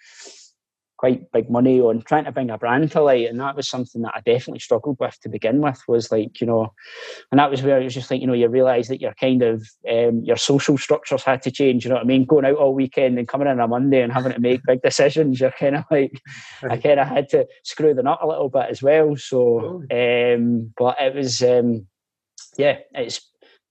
quite 0.98 1.30
big 1.32 1.48
money 1.48 1.80
on 1.80 2.02
trying 2.02 2.24
to 2.24 2.32
bring 2.32 2.50
a 2.50 2.58
brand 2.58 2.90
to 2.90 3.00
light 3.00 3.28
and 3.28 3.40
that 3.40 3.56
was 3.56 3.68
something 3.68 4.02
that 4.02 4.12
I 4.14 4.20
definitely 4.20 4.58
struggled 4.58 4.98
with 4.98 5.18
to 5.20 5.28
begin 5.28 5.60
with 5.60 5.80
was 5.86 6.10
like 6.10 6.40
you 6.40 6.46
know 6.46 6.72
and 7.30 7.38
that 7.38 7.50
was 7.50 7.62
where 7.62 7.80
it 7.80 7.84
was 7.84 7.94
just 7.94 8.10
like 8.10 8.20
you 8.20 8.26
know 8.26 8.32
you 8.32 8.48
realize 8.48 8.88
that 8.88 9.00
your 9.00 9.14
kind 9.14 9.42
of 9.42 9.66
um, 9.88 10.22
your 10.24 10.36
social 10.36 10.76
structures 10.76 11.22
had 11.22 11.40
to 11.42 11.50
change 11.50 11.84
you 11.84 11.88
know 11.88 11.94
what 11.96 12.04
I 12.04 12.06
mean 12.06 12.24
going 12.24 12.44
out 12.44 12.56
all 12.56 12.74
weekend 12.74 13.18
and 13.18 13.28
coming 13.28 13.46
in 13.46 13.60
on 13.60 13.60
a 13.60 13.68
Monday 13.68 14.02
and 14.02 14.12
having 14.12 14.32
to 14.32 14.40
make 14.40 14.60
big 14.66 14.82
decisions 14.82 15.40
you're 15.40 15.52
kind 15.52 15.76
of 15.76 15.84
like 15.90 16.20
I 16.68 16.76
kind 16.76 17.00
of 17.00 17.06
had 17.06 17.28
to 17.30 17.46
screw 17.62 17.94
the 17.94 18.02
nut 18.02 18.18
a 18.20 18.26
little 18.26 18.48
bit 18.48 18.66
as 18.68 18.82
well 18.82 19.16
so 19.16 19.84
oh. 19.90 20.34
um, 20.34 20.74
but 20.76 20.96
it 21.00 21.14
was 21.14 21.42
um, 21.42 21.86
yeah 22.56 22.78
it's 22.92 23.20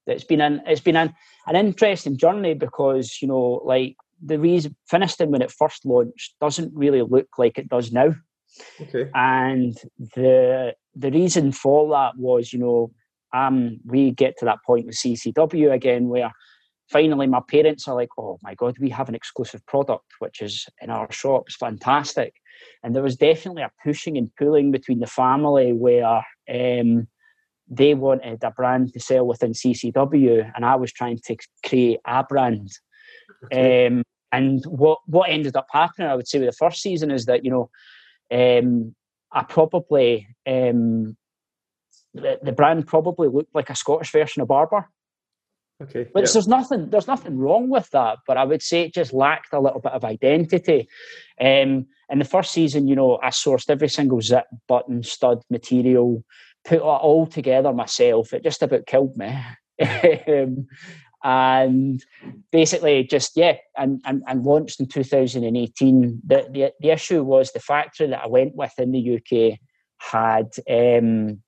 it's 0.08 0.24
been 0.24 0.42
an 0.42 0.62
it's 0.66 0.82
been 0.82 0.96
an, 0.96 1.14
an 1.46 1.56
interesting 1.56 2.18
journey 2.18 2.54
because 2.54 3.22
you 3.22 3.28
know 3.28 3.62
like 3.66 3.98
the 4.24 4.40
reason 4.40 4.76
Finnieston 4.92 5.30
when 5.30 5.42
it 5.42 5.52
first 5.52 5.86
launched 5.86 6.36
doesn't 6.40 6.74
really 6.76 7.02
look 7.02 7.28
like 7.38 7.58
it 7.58 7.70
does 7.70 7.92
now. 7.92 8.16
Okay. 8.82 9.10
And 9.14 9.78
the 10.16 10.74
the 10.96 11.12
reason 11.12 11.52
for 11.52 11.90
that 11.90 12.18
was, 12.18 12.52
you 12.52 12.60
know, 12.60 12.92
um, 13.34 13.80
we 13.86 14.12
get 14.12 14.38
to 14.40 14.46
that 14.46 14.60
point 14.66 14.86
with 14.86 14.96
CCW 14.96 15.72
again 15.72 16.08
where 16.08 16.32
finally 16.90 17.28
my 17.28 17.42
parents 17.48 17.88
are 17.88 17.96
like, 17.96 18.10
oh 18.18 18.40
my 18.42 18.56
god, 18.56 18.78
we 18.80 18.90
have 18.90 19.10
an 19.10 19.16
exclusive 19.16 19.66
product 19.68 20.06
which 20.20 20.42
is 20.42 20.66
in 20.82 20.90
our 20.90 21.12
shops, 21.12 21.56
fantastic. 21.56 22.34
And 22.84 22.96
there 22.96 23.04
was 23.04 23.16
definitely 23.16 23.62
a 23.62 23.72
pushing 23.84 24.18
and 24.18 24.34
pulling 24.36 24.72
between 24.72 25.00
the 25.00 25.08
family 25.08 25.74
where 25.74 26.24
um, 26.50 27.08
they 27.70 27.94
wanted 27.94 28.44
a 28.44 28.52
brand 28.52 28.94
to 28.94 29.00
sell 29.00 29.28
within 29.28 29.52
CCW, 29.52 30.52
and 30.56 30.66
I 30.66 30.76
was 30.76 30.92
trying 30.92 31.20
to 31.26 31.36
create 31.66 32.00
a 32.06 32.24
brand. 32.24 32.70
Um, 33.52 34.04
and 34.32 34.64
what 34.66 35.00
what 35.06 35.30
ended 35.30 35.56
up 35.56 35.68
happening, 35.72 36.10
I 36.10 36.16
would 36.16 36.28
say, 36.28 36.40
with 36.40 36.50
the 36.50 36.54
first 36.54 36.82
season 36.82 37.12
is 37.12 37.26
that 37.26 37.46
you 37.46 37.52
know, 37.52 37.70
um, 38.32 38.96
I 39.32 39.44
probably 39.44 40.28
um, 40.46 41.16
the, 42.14 42.40
the 42.42 42.52
brand 42.52 42.88
probably 42.88 43.30
looked 43.30 43.56
like 43.56 43.70
a 43.70 43.76
Scottish 43.76 44.12
version 44.12 44.42
of 44.42 44.48
Barbour. 44.48 44.90
Okay. 45.82 46.08
But 46.12 46.32
there's 46.32 46.48
nothing 46.48 46.90
there's 46.90 47.08
nothing 47.08 47.38
wrong 47.38 47.70
with 47.70 47.90
that, 47.92 48.18
but 48.26 48.36
I 48.36 48.46
would 48.46 48.64
say 48.64 48.82
it 48.82 48.94
just 48.96 49.14
lacked 49.14 49.54
a 49.54 49.60
little 49.60 49.80
bit 49.80 49.92
of 49.92 50.04
identity. 50.04 50.90
Um, 51.40 51.86
in 52.10 52.20
the 52.20 52.26
first 52.26 52.52
season, 52.52 52.88
you 52.88 52.96
know, 52.96 53.20
I 53.22 53.30
sourced 53.30 53.70
every 53.70 53.90
single 53.90 54.22
zip, 54.22 54.46
button, 54.68 55.04
stud, 55.04 55.44
material, 55.52 56.24
put 56.66 56.78
it 56.78 56.82
all 56.82 57.28
together 57.28 57.74
myself. 57.74 58.34
It 58.34 58.44
just 58.44 58.64
about 58.64 58.88
killed 58.88 59.16
me. 59.18 59.38
um, 60.28 60.68
and 61.24 62.04
basically 62.52 63.04
just 63.04 63.32
yeah 63.36 63.56
and, 63.76 64.00
and, 64.06 64.24
and 64.28 64.44
launched 64.44 64.80
in 64.80 64.88
2018 64.88 66.22
the, 66.26 66.48
the 66.52 66.72
the 66.80 66.90
issue 66.90 67.24
was 67.24 67.52
the 67.52 67.60
factory 67.60 68.08
that 68.08 68.24
i 68.24 68.28
went 68.28 68.56
with 68.56 68.74
in 68.78 68.92
the 68.92 69.16
uk 69.16 69.58
had 70.00 70.50
um, 70.70 71.42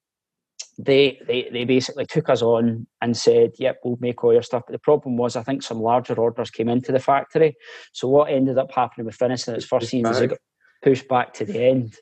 they, 0.77 1.19
they 1.27 1.49
they 1.51 1.65
basically 1.65 2.05
took 2.05 2.29
us 2.29 2.41
on 2.41 2.87
and 3.01 3.17
said 3.17 3.51
yep 3.59 3.79
we'll 3.83 3.97
make 3.99 4.23
all 4.23 4.33
your 4.33 4.41
stuff. 4.41 4.63
But 4.65 4.73
the 4.73 4.79
problem 4.79 5.17
was 5.17 5.35
i 5.35 5.43
think 5.43 5.61
some 5.61 5.81
larger 5.81 6.13
orders 6.13 6.49
came 6.49 6.69
into 6.69 6.91
the 6.91 6.99
factory. 6.99 7.55
So 7.91 8.07
what 8.07 8.31
ended 8.31 8.57
up 8.57 8.71
happening 8.71 9.05
with 9.05 9.17
Finnieston 9.17 9.55
its 9.55 9.65
first 9.65 9.89
season 9.89 10.11
is 10.11 10.21
it 10.21 10.27
got 10.27 10.39
pushed 10.81 11.07
back 11.07 11.33
to 11.33 11.45
the 11.45 11.63
end. 11.63 11.95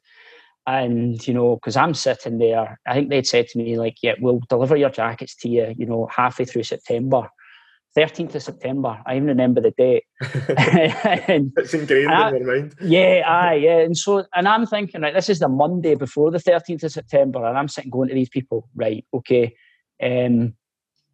And 0.68 1.26
you 1.26 1.34
know 1.34 1.56
because 1.56 1.78
i'm 1.78 1.94
sitting 1.94 2.40
there 2.40 2.78
i 2.86 2.94
think 2.94 3.10
they'd 3.10 3.26
said 3.26 3.48
to 3.48 3.58
me 3.58 3.80
like 3.80 3.96
yeah 4.04 4.16
we'll 4.20 4.42
deliver 4.50 4.76
your 4.76 4.90
jackets 4.90 5.34
to 5.38 5.48
you 5.48 5.74
you 5.78 5.86
know 5.86 6.10
halfway 6.14 6.44
through 6.44 6.64
september 6.64 7.30
13th 7.98 8.36
of 8.36 8.44
September. 8.44 9.02
I 9.06 9.16
even 9.16 9.28
remember 9.28 9.60
the 9.60 9.72
date. 9.72 10.04
and, 11.28 11.52
it's 11.58 11.74
ingrained 11.74 12.12
I, 12.12 12.30
in 12.30 12.38
your 12.38 12.56
mind. 12.56 12.76
Yeah, 12.80 13.24
aye, 13.26 13.56
yeah. 13.56 13.80
And 13.80 13.98
so, 13.98 14.24
and 14.36 14.48
I'm 14.48 14.68
thinking, 14.68 15.02
right, 15.02 15.14
this 15.14 15.30
is 15.30 15.40
the 15.40 15.48
Monday 15.48 15.96
before 15.96 16.30
the 16.30 16.38
13th 16.38 16.84
of 16.84 16.92
September, 16.92 17.44
and 17.44 17.58
I'm 17.58 17.68
sitting 17.68 17.90
going 17.90 18.10
to 18.10 18.16
these 18.16 18.30
people, 18.30 18.70
right, 18.76 19.04
okay, 19.14 19.56
um, 20.04 20.54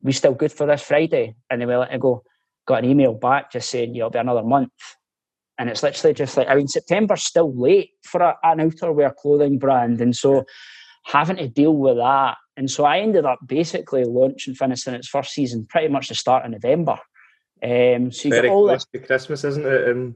we 0.01 0.11
still 0.11 0.33
good 0.33 0.51
for 0.51 0.67
this 0.67 0.81
Friday? 0.81 1.35
And 1.49 1.61
they 1.61 1.65
were 1.65 1.77
letting 1.77 1.99
go. 1.99 2.23
Got 2.65 2.83
an 2.83 2.89
email 2.89 3.13
back 3.13 3.51
just 3.51 3.69
saying, 3.69 3.93
yeah, 3.93 4.03
it'll 4.03 4.09
be 4.11 4.19
another 4.19 4.43
month. 4.43 4.71
And 5.57 5.69
it's 5.69 5.83
literally 5.83 6.13
just 6.13 6.37
like, 6.37 6.47
I 6.47 6.55
mean, 6.55 6.67
September's 6.67 7.23
still 7.23 7.53
late 7.57 7.91
for 8.03 8.21
a, 8.21 8.35
an 8.43 8.59
outerwear 8.59 9.13
clothing 9.15 9.59
brand. 9.59 9.99
And 9.99 10.15
so 10.15 10.45
having 11.05 11.35
to 11.37 11.47
deal 11.47 11.75
with 11.75 11.97
that 11.97 12.37
and 12.57 12.69
so 12.69 12.86
I 12.86 13.00
ended 13.00 13.25
up 13.25 13.39
basically 13.45 14.03
launching 14.03 14.53
Finnieston 14.53 14.93
its 14.93 15.07
first 15.07 15.33
season 15.33 15.65
pretty 15.67 15.88
much 15.88 16.10
the 16.10 16.15
start 16.15 16.45
of 16.45 16.51
November. 16.51 17.00
Um, 17.63 18.12
so 18.12 18.27
you 18.27 18.36
Very 18.36 18.50
all 18.50 18.67
close 18.67 18.86
to 18.86 19.00
Christmas, 19.00 19.43
isn't 19.43 19.65
it? 19.65 19.88
And 19.88 20.15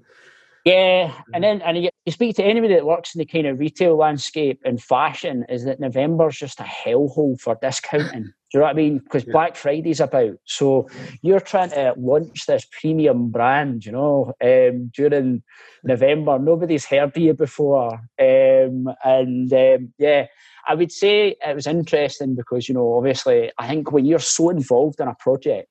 yeah, 0.67 1.13
and 1.33 1.41
then 1.45 1.61
and 1.61 1.77
you, 1.77 1.89
you, 2.05 2.11
speak 2.11 2.35
to 2.35 2.43
anybody 2.43 2.73
that 2.73 2.85
works 2.85 3.15
in 3.15 3.19
the 3.19 3.25
kind 3.25 3.47
of 3.47 3.57
retail 3.57 3.95
landscape 3.95 4.59
and 4.65 4.83
fashion, 4.83 5.45
is 5.47 5.63
that 5.63 5.79
November's 5.79 6.37
just 6.37 6.59
a 6.59 6.63
hellhole 6.63 7.39
for 7.39 7.57
discounting. 7.61 8.23
Do 8.51 8.57
you 8.57 8.59
know 8.59 8.65
what 8.65 8.71
I 8.71 8.73
mean? 8.73 8.99
Because 8.99 9.25
yeah. 9.25 9.31
Black 9.31 9.55
Friday's 9.55 10.01
about, 10.01 10.37
so 10.45 10.89
you're 11.21 11.39
trying 11.39 11.69
to 11.69 11.93
launch 11.97 12.45
this 12.45 12.65
premium 12.79 13.29
brand, 13.29 13.85
you 13.85 13.93
know, 13.93 14.33
um, 14.41 14.91
during 14.93 15.43
November. 15.83 16.37
Nobody's 16.37 16.85
heard 16.85 17.03
of 17.03 17.17
you 17.17 17.33
before, 17.33 17.93
um, 18.19 18.89
and 19.05 19.53
um, 19.53 19.93
yeah, 19.97 20.27
I 20.67 20.75
would 20.75 20.91
say 20.91 21.35
it 21.45 21.55
was 21.55 21.67
interesting 21.67 22.35
because 22.35 22.67
you 22.67 22.75
know, 22.75 22.97
obviously, 22.97 23.51
I 23.57 23.67
think 23.67 23.91
when 23.91 24.05
you're 24.05 24.19
so 24.19 24.49
involved 24.49 24.99
in 24.99 25.07
a 25.07 25.15
project, 25.15 25.69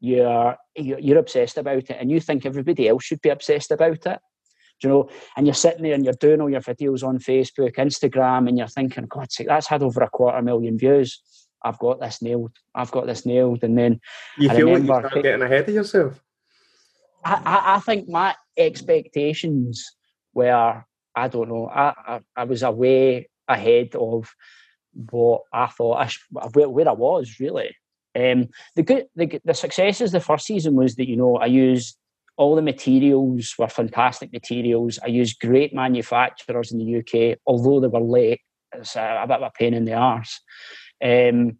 you're 0.00 0.56
you're 0.76 1.18
obsessed 1.18 1.56
about 1.58 1.90
it, 1.90 1.96
and 1.98 2.10
you 2.10 2.20
think 2.20 2.44
everybody 2.44 2.88
else 2.88 3.04
should 3.04 3.22
be 3.22 3.30
obsessed 3.30 3.70
about 3.70 4.06
it. 4.06 4.18
you 4.82 4.88
know, 4.88 5.08
and 5.36 5.46
you're 5.46 5.54
sitting 5.54 5.82
there 5.82 5.94
and 5.94 6.04
you're 6.04 6.14
doing 6.14 6.40
all 6.40 6.50
your 6.50 6.60
videos 6.60 7.06
on 7.06 7.18
Facebook, 7.18 7.76
Instagram, 7.76 8.48
and 8.48 8.58
you're 8.58 8.66
thinking, 8.66 9.06
God, 9.06 9.30
sake, 9.30 9.46
that's 9.46 9.66
had 9.66 9.82
over 9.82 10.02
a 10.02 10.10
quarter 10.10 10.42
million 10.42 10.78
views. 10.78 11.20
I've 11.62 11.78
got 11.78 12.00
this 12.00 12.22
nailed. 12.22 12.52
I've 12.74 12.90
got 12.90 13.06
this 13.06 13.26
nailed. 13.26 13.62
And 13.62 13.76
then 13.76 14.00
you 14.38 14.50
I 14.50 14.56
feel 14.56 14.68
like 14.68 14.80
you 14.80 14.86
start 14.86 15.22
getting 15.22 15.42
ahead 15.42 15.68
of 15.68 15.74
yourself. 15.74 16.22
I, 17.24 17.34
I, 17.44 17.76
I 17.76 17.80
think 17.80 18.08
my 18.08 18.34
expectations 18.56 19.84
were, 20.32 20.84
I 21.14 21.28
don't 21.28 21.48
know, 21.48 21.66
I, 21.68 21.94
I, 22.06 22.20
I 22.36 22.44
was 22.44 22.62
away 22.62 23.28
ahead 23.50 23.94
of 23.94 24.34
what 24.92 25.42
I 25.52 25.66
thought 25.66 25.98
I 25.98 26.06
sh- 26.06 26.26
where, 26.52 26.68
where 26.68 26.88
I 26.88 26.92
was 26.92 27.38
really. 27.40 27.76
Um, 28.18 28.48
the 28.74 28.82
good, 28.82 29.06
the, 29.14 29.40
the 29.44 29.54
successes 29.54 30.10
the 30.10 30.20
first 30.20 30.46
season 30.46 30.74
was 30.74 30.96
that 30.96 31.08
you 31.08 31.16
know 31.16 31.36
I 31.36 31.46
used 31.46 31.96
all 32.36 32.56
the 32.56 32.62
materials 32.62 33.54
were 33.58 33.68
fantastic 33.68 34.32
materials. 34.32 34.98
I 35.04 35.08
used 35.08 35.40
great 35.40 35.74
manufacturers 35.74 36.72
in 36.72 36.78
the 36.78 36.96
UK, 36.98 37.38
although 37.46 37.80
they 37.80 37.86
were 37.86 38.00
late. 38.00 38.40
It's 38.72 38.96
a, 38.96 39.20
a 39.22 39.26
bit 39.26 39.36
of 39.36 39.42
a 39.42 39.50
pain 39.50 39.74
in 39.74 39.84
the 39.84 39.94
arse. 39.94 40.40
Um, 41.04 41.58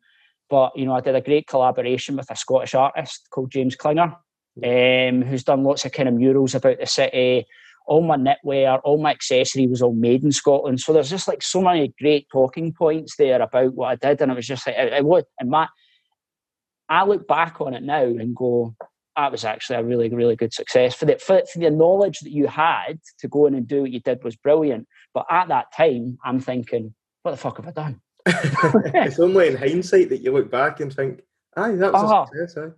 but 0.48 0.72
you 0.76 0.86
know, 0.86 0.94
I 0.94 1.00
did 1.00 1.14
a 1.14 1.20
great 1.20 1.46
collaboration 1.46 2.16
with 2.16 2.30
a 2.30 2.36
Scottish 2.36 2.74
artist 2.74 3.28
called 3.30 3.50
James 3.50 3.76
Klinger, 3.76 4.16
um, 4.64 5.22
who's 5.22 5.44
done 5.44 5.64
lots 5.64 5.84
of 5.84 5.92
kind 5.92 6.08
of 6.08 6.14
murals 6.14 6.54
about 6.54 6.78
the 6.78 6.86
city. 6.86 7.46
All 7.90 8.02
my 8.02 8.16
knitwear, 8.16 8.80
all 8.84 9.02
my 9.02 9.10
accessory 9.10 9.66
was 9.66 9.82
all 9.82 9.92
made 9.92 10.22
in 10.22 10.30
Scotland. 10.30 10.80
So 10.80 10.92
there's 10.92 11.10
just 11.10 11.26
like 11.26 11.42
so 11.42 11.60
many 11.60 11.92
great 12.00 12.28
talking 12.30 12.72
points 12.72 13.16
there 13.16 13.42
about 13.42 13.74
what 13.74 13.88
I 13.88 13.96
did, 13.96 14.22
and 14.22 14.30
it 14.30 14.36
was 14.36 14.46
just 14.46 14.64
like 14.64 14.76
it, 14.76 14.92
it 14.92 15.04
was. 15.04 15.24
And 15.40 15.50
my, 15.50 15.66
I 16.88 17.04
look 17.04 17.26
back 17.26 17.60
on 17.60 17.74
it 17.74 17.82
now 17.82 18.04
and 18.04 18.34
go, 18.34 18.76
that 19.16 19.32
was 19.32 19.44
actually 19.44 19.76
a 19.76 19.84
really, 19.84 20.08
really 20.08 20.36
good 20.36 20.54
success. 20.54 20.94
For 20.94 21.04
the, 21.04 21.18
for, 21.18 21.42
for 21.52 21.58
the 21.58 21.70
knowledge 21.70 22.20
that 22.20 22.30
you 22.30 22.46
had 22.46 23.00
to 23.18 23.28
go 23.28 23.46
in 23.46 23.54
and 23.54 23.66
do 23.66 23.82
what 23.82 23.90
you 23.90 24.00
did 24.00 24.22
was 24.22 24.36
brilliant. 24.36 24.86
But 25.12 25.26
at 25.28 25.48
that 25.48 25.72
time, 25.76 26.18
I'm 26.24 26.38
thinking, 26.38 26.94
what 27.22 27.32
the 27.32 27.36
fuck 27.36 27.56
have 27.56 27.66
I 27.66 27.72
done? 27.72 28.00
it's 28.26 29.18
only 29.18 29.48
in 29.48 29.56
hindsight 29.56 30.10
that 30.10 30.22
you 30.22 30.32
look 30.32 30.50
back 30.50 30.80
and 30.80 30.94
think, 30.94 31.22
aye, 31.56 31.72
that 31.72 31.92
was 31.92 32.10
oh, 32.10 32.22
a 32.22 32.46
success. 32.46 32.56
Aye. 32.56 32.74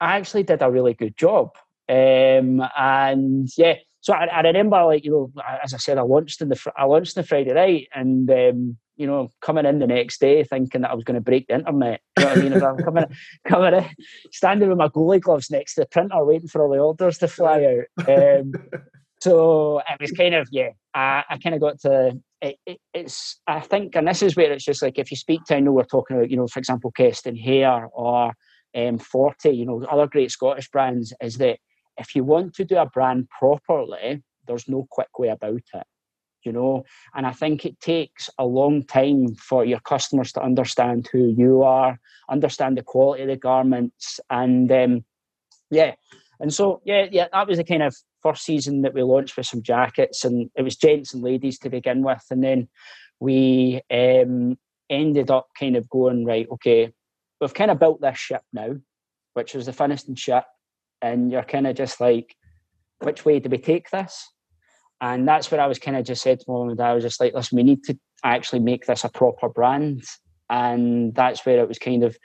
I 0.00 0.16
actually 0.16 0.42
did 0.42 0.62
a 0.62 0.70
really 0.70 0.94
good 0.94 1.16
job. 1.16 1.50
Um, 1.88 2.62
and 2.76 3.48
yeah, 3.56 3.74
so 4.00 4.14
I, 4.14 4.26
I, 4.26 4.40
remember, 4.40 4.82
like 4.84 5.04
you 5.04 5.10
know, 5.10 5.42
as 5.62 5.74
I 5.74 5.76
said, 5.76 5.98
I 5.98 6.02
launched 6.02 6.40
in 6.40 6.48
the 6.48 6.72
I 6.76 6.84
launched 6.84 7.14
the 7.14 7.22
Friday 7.22 7.52
night, 7.52 7.88
and 7.94 8.30
um, 8.30 8.78
you 8.96 9.06
know, 9.06 9.30
coming 9.40 9.66
in 9.66 9.78
the 9.78 9.86
next 9.86 10.20
day 10.20 10.44
thinking 10.44 10.82
that 10.82 10.90
I 10.90 10.94
was 10.94 11.04
going 11.04 11.14
to 11.16 11.20
break 11.20 11.46
the 11.48 11.54
internet. 11.54 12.00
You 12.18 12.24
know 12.24 12.28
what 12.28 12.38
I 12.38 12.42
mean? 12.42 12.62
I'm 12.62 12.76
coming, 12.78 13.04
coming 13.48 13.74
in, 13.74 13.86
standing 14.32 14.68
with 14.68 14.78
my 14.78 14.88
goalie 14.88 15.20
gloves 15.20 15.50
next 15.50 15.74
to 15.74 15.82
the 15.82 15.86
printer, 15.86 16.24
waiting 16.24 16.48
for 16.48 16.62
all 16.62 16.70
the 16.70 16.78
orders 16.78 17.18
to 17.18 17.28
fly 17.28 17.84
out. 17.98 18.08
Um, 18.08 18.52
so 19.20 19.78
it 19.80 20.00
was 20.00 20.12
kind 20.12 20.34
of 20.34 20.48
yeah. 20.50 20.70
I, 20.94 21.24
I 21.28 21.38
kind 21.38 21.54
of 21.54 21.60
got 21.60 21.80
to. 21.80 22.18
It, 22.42 22.56
it, 22.64 22.78
it's 22.94 23.38
I 23.46 23.60
think, 23.60 23.94
and 23.96 24.08
this 24.08 24.22
is 24.22 24.34
where 24.34 24.50
it's 24.50 24.64
just 24.64 24.82
like 24.82 24.98
if 24.98 25.10
you 25.10 25.16
speak 25.16 25.44
to, 25.46 25.56
I 25.56 25.60
know 25.60 25.72
we're 25.72 25.84
talking 25.84 26.16
about, 26.16 26.30
you 26.30 26.38
know, 26.38 26.46
for 26.46 26.58
example, 26.58 26.90
Kestin 26.90 27.38
Hare 27.38 27.86
or 27.92 28.32
um, 28.74 28.98
Forte, 28.98 29.52
you 29.52 29.66
know, 29.66 29.84
other 29.90 30.06
great 30.06 30.30
Scottish 30.30 30.70
brands, 30.70 31.12
is 31.20 31.36
that 31.36 31.58
if 32.00 32.16
you 32.16 32.24
want 32.24 32.54
to 32.54 32.64
do 32.64 32.76
a 32.76 32.86
brand 32.86 33.28
properly, 33.28 34.22
there's 34.46 34.68
no 34.68 34.86
quick 34.90 35.18
way 35.18 35.28
about 35.28 35.62
it 35.74 35.86
you 36.44 36.52
know? 36.52 36.84
And 37.14 37.26
i 37.26 37.32
think 37.32 37.64
it 37.64 37.80
takes 37.80 38.30
a 38.38 38.44
long 38.44 38.82
time 38.84 39.34
for 39.34 39.64
your 39.64 39.80
customers 39.80 40.32
to 40.32 40.42
understand 40.42 41.08
who 41.12 41.34
you 41.36 41.62
are 41.62 41.98
understand 42.28 42.78
the 42.78 42.82
quality 42.82 43.22
of 43.22 43.28
the 43.28 43.36
garments 43.36 44.20
and 44.30 44.70
um, 44.72 45.04
yeah. 45.70 45.94
And 46.40 46.52
so 46.52 46.80
yeah 46.84 47.06
yeah 47.10 47.26
that 47.32 47.46
was 47.46 47.58
the 47.58 47.64
kind 47.64 47.82
of 47.82 47.94
first 48.22 48.44
season 48.44 48.82
that 48.82 48.94
we 48.94 49.02
launched 49.02 49.36
with 49.36 49.46
some 49.46 49.62
jackets 49.62 50.24
and 50.24 50.50
it 50.54 50.62
was 50.62 50.76
gents 50.76 51.14
and 51.14 51.22
ladies 51.22 51.58
to 51.60 51.70
begin 51.70 52.02
with 52.02 52.24
and 52.30 52.42
then 52.42 52.68
we 53.18 53.82
um, 53.90 54.58
ended 54.88 55.30
up 55.30 55.48
kind 55.58 55.76
of 55.76 55.88
going 55.88 56.24
right 56.24 56.48
okay 56.50 56.92
we've 57.40 57.54
kind 57.54 57.70
of 57.70 57.78
built 57.78 58.00
this 58.00 58.18
ship 58.18 58.42
now 58.52 58.76
which 59.34 59.54
was 59.54 59.66
the 59.66 59.72
Finnieston 59.72 60.16
ship 60.16 60.44
and 61.02 61.30
you're 61.30 61.42
kind 61.42 61.66
of 61.66 61.76
just 61.76 62.00
like 62.00 62.34
which 63.00 63.24
way 63.24 63.38
do 63.38 63.48
we 63.48 63.58
take 63.58 63.90
this 63.90 64.28
and 65.00 65.26
that's 65.26 65.50
where 65.50 65.60
I 65.60 65.66
was 65.66 65.78
kind 65.78 65.96
of 65.96 66.04
just 66.04 66.22
said 66.22 66.40
to 66.40 66.44
mom 66.48 66.68
and 66.68 66.78
dad, 66.78 66.90
I 66.90 66.94
was 66.94 67.04
just 67.04 67.20
like, 67.20 67.34
listen, 67.34 67.56
we 67.56 67.62
need 67.62 67.84
to 67.84 67.98
actually 68.22 68.60
make 68.60 68.86
this 68.86 69.04
a 69.04 69.08
proper 69.08 69.48
brand. 69.48 70.04
And 70.50 71.14
that's 71.14 71.46
where 71.46 71.60
it 71.60 71.68
was 71.68 71.78
kind 71.78 72.04
of, 72.04 72.18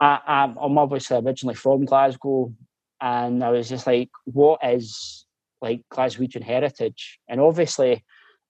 I, 0.00 0.20
I'm 0.26 0.78
obviously 0.78 1.18
originally 1.18 1.54
from 1.54 1.84
Glasgow. 1.84 2.52
And 3.00 3.44
I 3.44 3.50
was 3.50 3.68
just 3.68 3.86
like, 3.86 4.10
what 4.24 4.60
is 4.64 5.26
like 5.60 5.82
Glaswegian 5.92 6.42
heritage? 6.42 7.18
And 7.28 7.40
obviously, 7.40 8.04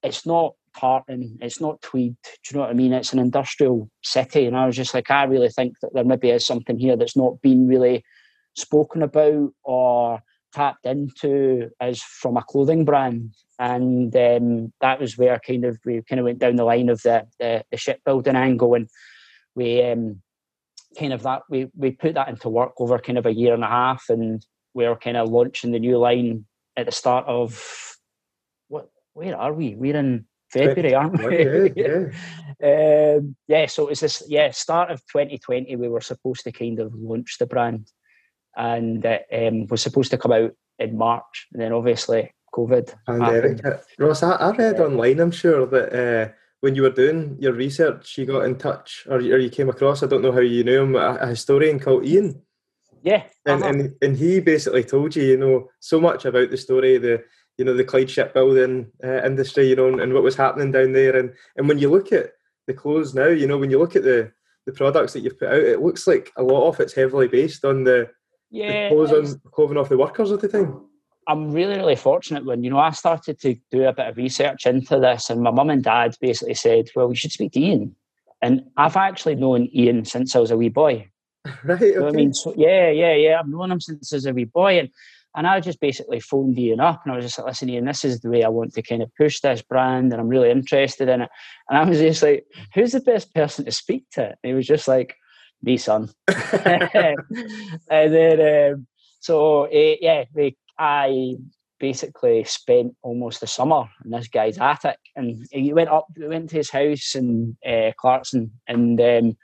it's 0.05 0.25
not 0.25 0.55
tartan, 0.79 1.39
it's 1.41 1.61
not 1.61 1.83
tweed. 1.83 2.17
Do 2.23 2.31
you 2.51 2.57
know 2.57 2.61
what 2.61 2.71
I 2.71 2.75
mean? 2.75 2.93
It's 2.93 3.13
an 3.13 3.19
industrial 3.19 3.91
city. 4.05 4.47
And 4.47 4.57
I 4.57 4.67
was 4.67 4.77
just 4.77 4.95
like, 4.95 5.11
I 5.11 5.25
really 5.25 5.49
think 5.49 5.75
that 5.81 5.95
there 5.95 6.05
maybe 6.05 6.31
is 6.31 6.47
something 6.47 6.79
here 6.79 6.97
that's 6.97 7.17
not 7.17 7.41
been 7.43 7.67
really 7.67 8.05
spoken 8.55 9.03
about 9.03 9.53
or 9.63 10.23
tapped 10.53 10.87
into 10.87 11.71
as 11.81 12.01
from 12.01 12.37
a 12.37 12.43
clothing 12.43 12.85
brand, 12.85 13.35
and 13.59 14.15
um, 14.17 14.73
that 14.81 15.01
was 15.01 15.19
where 15.19 15.39
kind 15.41 15.65
of 15.65 15.79
we 15.85 16.03
kind 16.03 16.21
of 16.21 16.25
went 16.25 16.39
down 16.39 16.57
the 16.57 16.65
line 16.65 16.89
of 16.89 17.03
the 17.03 17.27
the, 17.39 17.65
the 17.71 17.77
shipbuilding 17.77 18.37
angle, 18.37 18.75
and 18.75 18.89
we 19.55 19.83
um, 19.83 20.23
kind 20.99 21.13
of 21.13 21.23
that 21.23 21.43
we 21.51 21.71
we 21.77 21.91
put 21.91 22.15
that 22.15 22.29
into 22.29 22.49
work 22.49 22.73
over 22.79 22.99
kind 22.99 23.19
of 23.19 23.27
a 23.27 23.35
year 23.35 23.55
and 23.55 23.65
a 23.65 23.69
half, 23.69 24.05
and 24.09 24.47
we 24.75 24.85
are 24.85 24.97
kind 24.97 25.17
of 25.17 25.29
launching 25.29 25.73
the 25.73 25.79
new 25.79 25.99
line 25.99 26.47
at 26.77 26.87
the 26.87 26.93
start 26.93 27.27
of 27.27 27.97
what? 28.69 28.91
Where 29.15 29.37
are 29.37 29.53
we? 29.53 29.75
We're 29.75 29.97
in 29.97 30.27
February, 30.51 30.95
aren't 30.95 31.23
we? 31.25 31.73
yeah, 31.77 32.11
yeah. 32.61 33.15
um, 33.17 33.37
yeah, 33.47 33.67
so 33.67 33.85
it 33.85 33.91
was 33.91 34.01
this, 34.01 34.23
yeah, 34.29 34.51
start 34.51 34.91
of 34.91 35.01
2020, 35.07 35.77
we 35.77 35.89
were 35.89 36.01
supposed 36.01 36.45
to 36.45 36.53
kind 36.53 36.81
of 36.81 36.95
launch 36.95 37.37
the 37.39 37.47
brand 37.47 37.91
and 38.57 39.05
it 39.05 39.27
um, 39.33 39.67
was 39.67 39.83
supposed 39.83 40.11
to 40.11 40.19
come 40.19 40.33
out 40.33 40.53
in 40.79 40.97
March, 40.97 41.49
and 41.53 41.63
then 41.63 41.73
obviously 41.73 42.33
COVID. 42.55 42.95
Pandemic. 43.07 43.65
Ross, 43.99 44.23
I, 44.23 44.33
I 44.33 44.51
read 44.57 44.81
online, 44.81 45.21
I'm 45.21 45.31
sure 45.31 45.67
that 45.67 45.93
uh, 45.93 46.33
when 46.61 46.75
you 46.75 46.83
were 46.83 46.91
doing 46.91 47.37
your 47.41 47.53
research, 47.53 48.17
you 48.17 48.27
got 48.27 48.45
in 48.45 48.57
touch, 48.57 49.07
or, 49.09 49.17
or 49.17 49.39
you 49.39 49.51
came 49.51 49.69
across, 49.69 50.03
I 50.03 50.07
don't 50.07 50.23
know 50.23 50.33
how 50.33 50.41
you 50.41 50.65
knew 50.65 50.83
him, 50.83 50.97
a, 50.97 51.17
a 51.21 51.27
historian 51.29 51.79
called 51.79 52.07
Ian. 52.07 52.41
Yeah, 53.03 53.25
and, 53.45 53.63
uh-huh. 53.63 53.71
and 53.71 53.95
and 54.01 54.17
he 54.17 54.41
basically 54.41 54.83
told 54.83 55.15
you, 55.15 55.25
you 55.25 55.37
know, 55.37 55.69
so 55.79 56.01
much 56.01 56.25
about 56.25 56.51
the 56.51 56.57
story, 56.57 56.97
the 56.97 57.23
you 57.59 57.65
know 57.65 57.75
the 57.75 57.85
Clyde 57.85 58.09
shipbuilding 58.09 58.91
uh, 59.05 59.23
industry, 59.25 59.69
you 59.69 59.77
know, 59.77 59.89
and, 59.89 60.01
and 60.01 60.15
what 60.15 60.23
was 60.23 60.37
happening 60.37 60.73
down 60.73 60.93
there, 60.93 61.15
and 61.15 61.35
and 61.57 61.69
when 61.69 61.79
you 61.79 61.91
look 61.91 62.13
at 62.13 62.31
the 62.67 62.73
clothes 62.73 63.15
now, 63.15 63.27
you 63.27 63.47
know, 63.47 63.59
when 63.59 63.71
you 63.71 63.79
look 63.79 63.95
at 63.95 64.05
the 64.05 64.33
the 64.65 64.73
products 64.73 65.13
that 65.13 65.21
you've 65.21 65.39
put 65.39 65.49
out, 65.49 65.61
it 65.61 65.83
looks 65.83 66.07
like 66.07 66.33
a 66.39 66.43
lot 66.43 66.67
of 66.67 66.81
it's 66.81 66.95
heavily 66.95 67.29
based 67.29 67.67
on 67.67 67.85
the 67.85 68.09
yeah, 68.55 68.89
closing, 68.89 69.41
clothing 69.51 69.77
off 69.77 69.89
the 69.89 69.99
workers 69.99 70.31
at 70.31 70.41
the 70.41 70.49
time. 70.49 70.81
I'm 71.27 71.51
really, 71.51 71.77
really 71.77 71.97
fortunate 71.97 72.45
when 72.45 72.63
you 72.63 72.71
know 72.71 72.79
I 72.79 72.91
started 72.91 73.41
to 73.41 73.57
do 73.73 73.85
a 73.85 73.93
bit 73.93 74.07
of 74.07 74.17
research 74.17 74.67
into 74.67 75.01
this, 75.01 75.29
and 75.29 75.41
my 75.41 75.51
mum 75.51 75.71
and 75.71 75.83
dad 75.83 76.17
basically 76.21 76.55
said, 76.55 76.89
"Well, 76.95 77.09
we 77.09 77.17
should 77.17 77.33
speak 77.33 77.53
to 77.53 77.61
Ian." 77.61 77.97
And 78.43 78.65
I've 78.77 78.97
actually 78.97 79.35
known 79.35 79.69
Ian 79.75 80.05
since 80.05 80.37
I 80.37 80.39
was 80.39 80.51
a 80.51 80.57
wee 80.57 80.69
boy. 80.69 81.09
right. 81.65 81.83
Okay. 81.83 81.95
So, 81.95 82.07
I 82.07 82.11
mean, 82.13 82.33
so, 82.33 82.55
yeah, 82.57 82.91
yeah, 82.91 83.15
yeah. 83.15 83.41
I've 83.41 83.49
known 83.49 83.73
him 83.73 83.81
since 83.81 84.13
I 84.13 84.17
was 84.17 84.27
a 84.27 84.33
wee 84.33 84.45
boy, 84.45 84.79
and 84.79 84.89
and 85.35 85.49
I 85.49 85.59
just 85.59 85.81
basically 85.81 86.21
phoned 86.21 86.57
Ian 86.57 86.79
up, 86.79 87.03
and 87.05 87.13
I 87.13 87.17
was 87.17 87.25
just 87.25 87.39
like, 87.39 87.49
"Listen, 87.49 87.71
Ian, 87.71 87.87
this 87.87 88.05
is 88.05 88.21
the 88.21 88.31
way 88.31 88.45
I 88.45 88.49
want 88.49 88.73
to 88.75 88.83
kind 88.83 89.03
of 89.03 89.11
push 89.17 89.41
this 89.41 89.63
brand, 89.63 90.13
and 90.13 90.21
I'm 90.21 90.29
really 90.29 90.51
interested 90.51 91.09
in 91.09 91.23
it." 91.23 91.31
And 91.69 91.79
I 91.79 91.85
was 91.85 91.99
just 91.99 92.23
like, 92.23 92.47
"Who's 92.73 92.93
the 92.93 93.01
best 93.01 93.35
person 93.35 93.65
to 93.65 93.73
speak 93.73 94.05
to?" 94.13 94.27
And 94.27 94.37
he 94.45 94.53
was 94.53 94.67
just 94.67 94.87
like, 94.87 95.17
me 95.65 95.77
son. 95.77 96.11
and 96.29 98.15
then, 98.15 98.73
um, 98.73 98.87
so 99.21 99.65
uh, 99.65 99.97
yeah, 100.01 100.25
we, 100.35 100.57
I 100.79 101.37
basically 101.81 102.45
spent 102.45 102.95
almost 103.03 103.41
the 103.41 103.47
summer 103.47 103.85
in 104.05 104.11
this 104.11 104.29
guy's 104.29 104.59
attic, 104.59 104.99
and 105.17 105.47
he 105.51 105.73
went 105.73 105.91
up, 105.91 106.07
we 106.17 106.29
went 106.29 106.51
to 106.51 106.57
his 106.57 106.71
house 106.71 107.15
in 107.15 107.57
uh, 107.67 107.91
Clarkston, 108.03 108.51
and 108.69 109.01
um, 109.01 109.37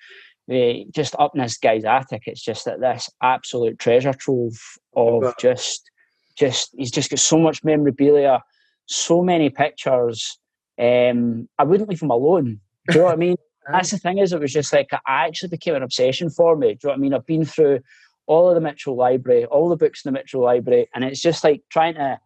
we, 0.47 0.87
just 0.95 1.15
up 1.19 1.35
in 1.35 1.41
this 1.41 1.59
guy's 1.59 1.85
attic, 1.85 2.23
it's 2.27 2.43
just 2.43 2.65
that 2.65 2.81
this 2.81 3.11
absolute 3.23 3.79
treasure 3.79 4.13
trove 4.13 4.59
of 4.95 5.35
just, 5.39 5.91
just 6.37 6.75
he's 6.77 6.91
just 6.91 7.11
got 7.11 7.19
so 7.19 7.39
much 7.39 7.65
memorabilia, 7.65 8.43
so 8.87 9.23
many 9.23 9.51
pictures. 9.51 10.39
Um, 10.79 11.49
I 11.59 11.65
wouldn't 11.65 11.89
leave 11.89 12.03
him 12.03 12.11
alone. 12.11 12.61
Do 12.89 12.95
you 12.95 12.99
know 13.01 13.05
what 13.07 13.13
I 13.13 13.17
mean? 13.27 13.37
That's 13.73 13.91
the 13.91 13.99
thing 13.99 14.19
is, 14.19 14.33
it 14.33 14.41
was 14.41 14.53
just 14.53 14.73
like 14.73 14.91
I 14.93 15.27
actually 15.27 15.51
became 15.51 15.75
an 15.75 15.83
obsession 15.83 16.31
for 16.31 16.57
me. 16.57 16.69
Do 16.69 16.71
you 16.73 16.79
know 16.85 16.91
what 16.91 16.97
I 16.97 17.01
mean? 17.01 17.15
I've 17.15 17.27
been 17.27 17.45
through 17.45 17.81
all 18.27 18.49
of 18.49 18.55
the 18.55 18.61
Mitchell 18.61 18.97
Library, 18.97 19.45
all 19.47 19.69
the 19.69 19.77
books 19.77 20.05
in 20.05 20.13
the 20.13 20.19
Mitchell 20.19 20.43
Library, 20.43 20.89
and 20.95 21.05
it's 21.05 21.21
just 21.21 21.45
like 21.45 21.63
trying 21.71 21.95
to. 21.95 22.19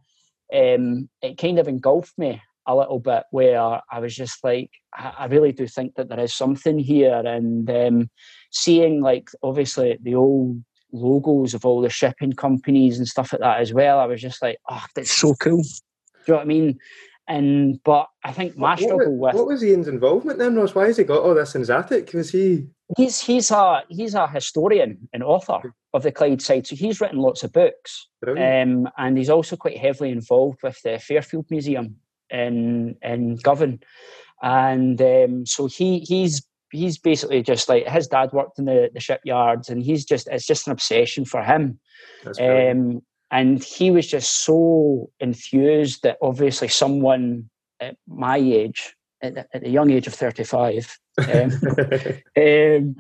Um, 0.55 1.09
it 1.23 1.39
kind 1.39 1.59
of 1.59 1.69
engulfed 1.69 2.17
me 2.19 2.41
a 2.67 2.77
little 2.77 3.01
bit, 3.01 3.25
where 3.31 3.81
I 3.91 3.99
was 3.99 4.15
just 4.15 4.45
like, 4.45 4.71
I, 4.95 5.27
really 5.27 5.53
do 5.53 5.67
think 5.67 5.95
that 5.97 6.09
there 6.09 6.21
is 6.21 6.35
something 6.35 6.79
here, 6.79 7.23
and 7.25 7.69
um, 7.71 8.11
seeing 8.51 9.01
like 9.01 9.31
obviously 9.43 9.99
the 10.03 10.15
old 10.15 10.63
logos 10.93 11.55
of 11.55 11.67
all 11.67 11.81
the 11.81 11.91
shipping 11.91 12.33
companies 12.33 12.99
and 12.99 13.09
stuff 13.09 13.33
like 13.33 13.41
that 13.41 13.61
as 13.61 13.73
well. 13.73 13.99
I 13.99 14.07
was 14.07 14.23
just 14.23 14.41
like, 14.41 14.59
oh, 14.71 14.85
that's 14.95 15.11
so 15.11 15.35
cool. 15.35 15.63
Do 15.63 15.69
you 16.27 16.33
know 16.33 16.37
what 16.37 16.43
I 16.43 16.47
mean? 16.47 16.79
And 17.27 17.83
but 17.85 18.09
I 18.23 18.33
think 18.33 18.57
my 18.57 18.71
what, 18.71 18.79
struggle 18.81 19.17
what, 19.17 19.35
with 19.35 19.41
what 19.41 19.49
was 19.49 19.65
Ian's 19.65 19.89
involvement 19.89 20.39
then, 20.39 20.57
Ross? 20.57 20.75
Why 20.75 20.87
has 20.87 20.99
he 20.99 21.05
got 21.05 21.23
all 21.23 21.35
this 21.35 21.55
in 21.55 21.63
his 21.63 21.71
attic? 21.71 22.13
Was 22.13 22.31
he? 22.31 22.67
he's 22.97 23.21
he's 23.21 23.51
a 23.51 23.83
he's 23.89 24.15
a 24.15 24.29
historian 24.29 25.09
and 25.13 25.23
author 25.23 25.75
of 25.93 26.03
the 26.03 26.13
Clyde 26.13 26.43
side, 26.43 26.67
so 26.67 26.77
he's 26.77 27.01
written 27.01 27.19
lots 27.19 27.43
of 27.43 27.53
books, 27.53 28.09
um, 28.27 28.89
and 28.99 29.17
he's 29.17 29.31
also 29.31 29.57
quite 29.57 29.79
heavily 29.79 30.11
involved 30.11 30.59
with 30.63 30.81
the 30.83 30.99
Fairfield 30.99 31.47
Museum 31.51 31.97
in 32.31 32.97
in 33.03 33.37
Govan, 33.37 33.81
and 34.43 35.01
um, 35.01 35.47
so 35.47 35.67
he 35.67 36.01
he's 36.01 36.47
he's 36.71 36.99
basically 36.99 37.43
just 37.43 37.69
like 37.69 37.87
his 37.87 38.09
dad 38.09 38.33
worked 38.33 38.59
in 38.59 38.65
the, 38.65 38.91
the 38.93 39.01
shipyards, 39.01 39.69
and 39.69 39.83
he's 39.83 40.05
just 40.05 40.29
it's 40.31 40.47
just 40.47 40.67
an 40.67 40.73
obsession 40.73 41.25
for 41.25 41.43
him. 41.43 41.79
Um, 42.41 43.03
and 43.35 43.65
he 43.65 43.91
was 43.91 44.07
just 44.07 44.45
so 44.45 45.11
enthused 45.19 46.05
that 46.05 46.19
obviously 46.23 46.69
someone 46.69 47.51
at 47.81 47.97
my 48.07 48.37
age, 48.37 48.95
at 49.23 49.35
the, 49.35 49.47
at 49.53 49.63
the 49.63 49.71
young 49.71 49.91
age 49.91 50.07
of 50.07 50.15
35, 50.15 50.97
um, 51.19 51.51
um, 52.37 52.97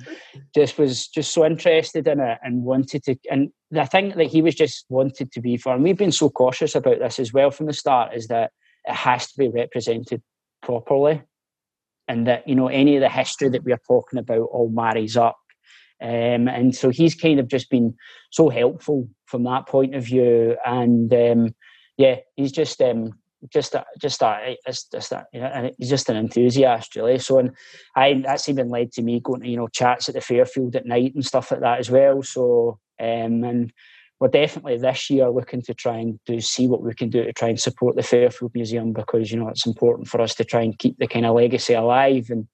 just 0.52 0.76
was 0.76 1.06
just 1.06 1.32
so 1.32 1.44
interested 1.44 2.08
in 2.08 2.18
it 2.18 2.38
and 2.42 2.64
wanted 2.64 3.04
to. 3.04 3.16
And 3.30 3.50
the 3.70 3.86
thing 3.86 4.08
that 4.16 4.26
he 4.26 4.42
was 4.42 4.56
just 4.56 4.86
wanted 4.88 5.30
to 5.30 5.40
be 5.40 5.56
for, 5.56 5.72
and 5.72 5.84
we've 5.84 5.96
been 5.96 6.10
so 6.10 6.30
cautious 6.30 6.74
about 6.74 6.98
this 6.98 7.20
as 7.20 7.32
well 7.32 7.52
from 7.52 7.66
the 7.66 7.72
start, 7.72 8.12
is 8.12 8.26
that 8.26 8.50
it 8.86 8.94
has 8.94 9.30
to 9.30 9.38
be 9.38 9.48
represented 9.48 10.20
properly, 10.64 11.22
and 12.08 12.26
that 12.26 12.48
you 12.48 12.56
know 12.56 12.66
any 12.66 12.96
of 12.96 13.02
the 13.02 13.08
history 13.08 13.50
that 13.50 13.62
we 13.62 13.72
are 13.72 13.80
talking 13.86 14.18
about 14.18 14.48
all 14.50 14.68
marries 14.68 15.16
up. 15.16 15.36
Um, 16.04 16.48
and 16.48 16.76
so 16.76 16.90
he's 16.90 17.14
kind 17.14 17.40
of 17.40 17.48
just 17.48 17.70
been 17.70 17.96
so 18.30 18.50
helpful 18.50 19.08
from 19.24 19.44
that 19.44 19.66
point 19.66 19.94
of 19.94 20.04
view. 20.04 20.54
And 20.66 21.12
um, 21.14 21.54
yeah, 21.96 22.16
he's 22.36 22.52
just 22.52 22.82
um, 22.82 23.14
just 23.50 23.74
a, 23.74 23.86
just 23.98 24.20
a, 24.20 24.56
just 24.66 25.12
a, 25.12 25.72
he's 25.78 25.88
just 25.88 26.10
an 26.10 26.16
enthusiast 26.16 26.94
really. 26.94 27.18
So 27.18 27.38
and 27.38 27.52
I 27.96 28.22
that's 28.22 28.50
even 28.50 28.68
led 28.68 28.92
to 28.92 29.02
me 29.02 29.20
going 29.20 29.40
to 29.40 29.48
you 29.48 29.56
know 29.56 29.68
chats 29.68 30.10
at 30.10 30.14
the 30.14 30.20
Fairfield 30.20 30.76
at 30.76 30.84
night 30.84 31.14
and 31.14 31.24
stuff 31.24 31.50
like 31.50 31.60
that 31.60 31.78
as 31.78 31.90
well. 31.90 32.22
So 32.22 32.78
um, 33.00 33.42
and 33.42 33.72
we're 34.20 34.28
definitely 34.28 34.76
this 34.76 35.08
year 35.08 35.30
looking 35.30 35.62
to 35.62 35.72
try 35.72 35.96
and 35.96 36.20
do 36.26 36.38
see 36.38 36.68
what 36.68 36.82
we 36.82 36.92
can 36.92 37.08
do 37.08 37.24
to 37.24 37.32
try 37.32 37.48
and 37.48 37.60
support 37.60 37.96
the 37.96 38.02
Fairfield 38.02 38.52
Museum 38.54 38.92
because 38.92 39.32
you 39.32 39.38
know 39.38 39.48
it's 39.48 39.66
important 39.66 40.08
for 40.08 40.20
us 40.20 40.34
to 40.34 40.44
try 40.44 40.60
and 40.60 40.78
keep 40.78 40.98
the 40.98 41.06
kind 41.06 41.24
of 41.24 41.34
legacy 41.34 41.72
alive 41.72 42.26
and. 42.28 42.46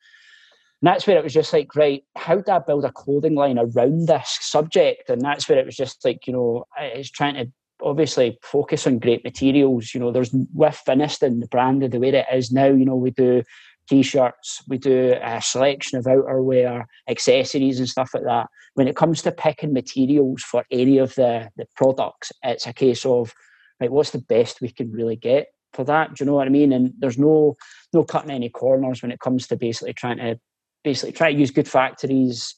And 0.83 0.88
that's 0.88 1.07
where 1.07 1.19
it 1.19 1.25
was 1.25 1.35
just 1.35 1.53
like, 1.53 1.75
right, 1.77 2.03
how 2.16 2.37
do 2.37 2.53
I 2.53 2.59
build 2.59 2.85
a 2.85 2.93
clothing 2.93 3.35
line 3.35 3.59
around 3.59 4.09
this 4.09 4.38
subject? 4.40 5.11
And 5.11 5.21
that's 5.21 5.49
where 5.49 5.59
it 5.59 5.66
was 5.66 5.77
just 5.77 6.05
like, 6.05 6.27
you 6.27 6.33
know, 6.33 6.64
it's 6.79 7.11
trying 7.11 7.35
to 7.35 7.53
obviously 7.83 8.38
focus 8.43 8.87
on 8.87 8.99
great 8.99 9.23
materials. 9.23 9.95
You 9.95 10.01
know, 10.01 10.11
there's 10.11 10.33
with 10.33 10.83
Finnieston, 10.87 11.40
the 11.40 11.49
brand 11.49 11.83
of 11.83 11.90
the 11.90 11.99
way 11.99 12.09
it 12.09 12.27
is 12.33 12.51
now, 12.51 12.66
you 12.66 12.85
know, 12.85 12.97
we 12.97 13.11
do 13.11 13.43
t-shirts, 13.88 14.62
we 14.69 14.79
do 14.79 15.16
a 15.23 15.43
selection 15.43 15.99
of 15.99 16.05
outerwear, 16.05 16.85
accessories 17.09 17.79
and 17.79 17.88
stuff 17.88 18.11
like 18.14 18.25
that. 18.25 18.49
When 18.75 18.88
it 18.88 18.97
comes 18.97 19.21
to 19.23 19.33
picking 19.33 19.73
materials 19.73 20.43
for 20.43 20.64
any 20.71 20.99
of 20.99 21.14
the, 21.16 21.51
the 21.57 21.66
products, 21.77 22.33
it's 22.43 22.66
a 22.66 22.73
case 22.73 23.05
of 23.05 23.35
right, 23.81 23.90
what's 23.90 24.11
the 24.11 24.19
best 24.19 24.61
we 24.61 24.71
can 24.71 24.93
really 24.93 25.16
get 25.16 25.49
for 25.73 25.85
that? 25.85 26.14
Do 26.14 26.25
you 26.25 26.27
know 26.27 26.37
what 26.37 26.47
I 26.47 26.51
mean? 26.51 26.73
And 26.73 26.93
there's 26.99 27.19
no 27.19 27.57
no 27.93 28.05
cutting 28.05 28.31
any 28.31 28.49
corners 28.49 29.03
when 29.03 29.11
it 29.11 29.21
comes 29.21 29.47
to 29.49 29.57
basically 29.57 29.93
trying 29.93 30.19
to 30.19 30.38
basically 30.85 31.12
try 31.12 31.33
to 31.33 31.38
use 31.38 31.51
good 31.51 31.69
factories 31.69 32.55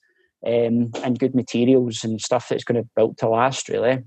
um, 0.47 0.91
and 1.03 1.19
good 1.19 1.35
materials 1.35 2.05
and 2.05 2.21
stuff 2.21 2.49
that's 2.49 2.65
going 2.65 2.83
to 2.83 2.89
build 2.97 3.19
to 3.19 3.29
last 3.29 3.69
really. 3.69 4.03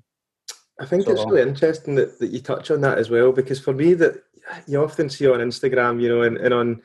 I 0.80 0.86
think 0.86 1.06
so, 1.06 1.12
it's 1.12 1.26
really 1.26 1.42
interesting 1.42 1.96
that, 1.96 2.20
that 2.20 2.32
you 2.32 2.42
touch 2.42 2.70
on 2.70 2.82
that 2.82 2.98
as 2.98 3.10
well, 3.10 3.32
because 3.32 3.60
for 3.60 3.74
me, 3.74 3.94
that 3.94 4.24
you 4.68 4.84
often 4.84 5.10
see 5.10 5.28
on 5.28 5.40
Instagram, 5.40 6.02
you 6.02 6.10
know, 6.10 6.22
and, 6.22 6.38
and 6.38 6.54
on 6.54 6.82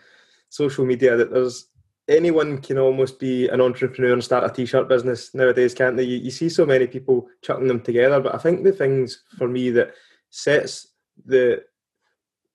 social 0.49 0.85
media 0.85 1.17
that 1.17 1.33
there's 1.33 1.67
anyone 2.09 2.59
can 2.59 2.79
almost 2.79 3.19
be 3.19 3.49
an 3.49 3.61
entrepreneur 3.61 4.13
and 4.13 4.23
start 4.23 4.49
a 4.49 4.53
t-shirt 4.53 4.89
business 4.89 5.35
nowadays, 5.35 5.75
can't 5.75 5.97
they? 5.97 6.05
You, 6.05 6.19
you 6.19 6.31
see 6.31 6.49
so 6.49 6.67
many 6.67 6.87
people 6.87 7.29
chucking 7.43 7.69
them 7.69 7.81
together, 7.81 8.21
but 8.21 8.35
I 8.35 8.39
think 8.39 8.63
the 8.63 8.73
things 8.73 9.23
for 9.39 9.49
me 9.49 9.71
that 9.71 9.95
sets 10.31 10.87
the 11.25 11.63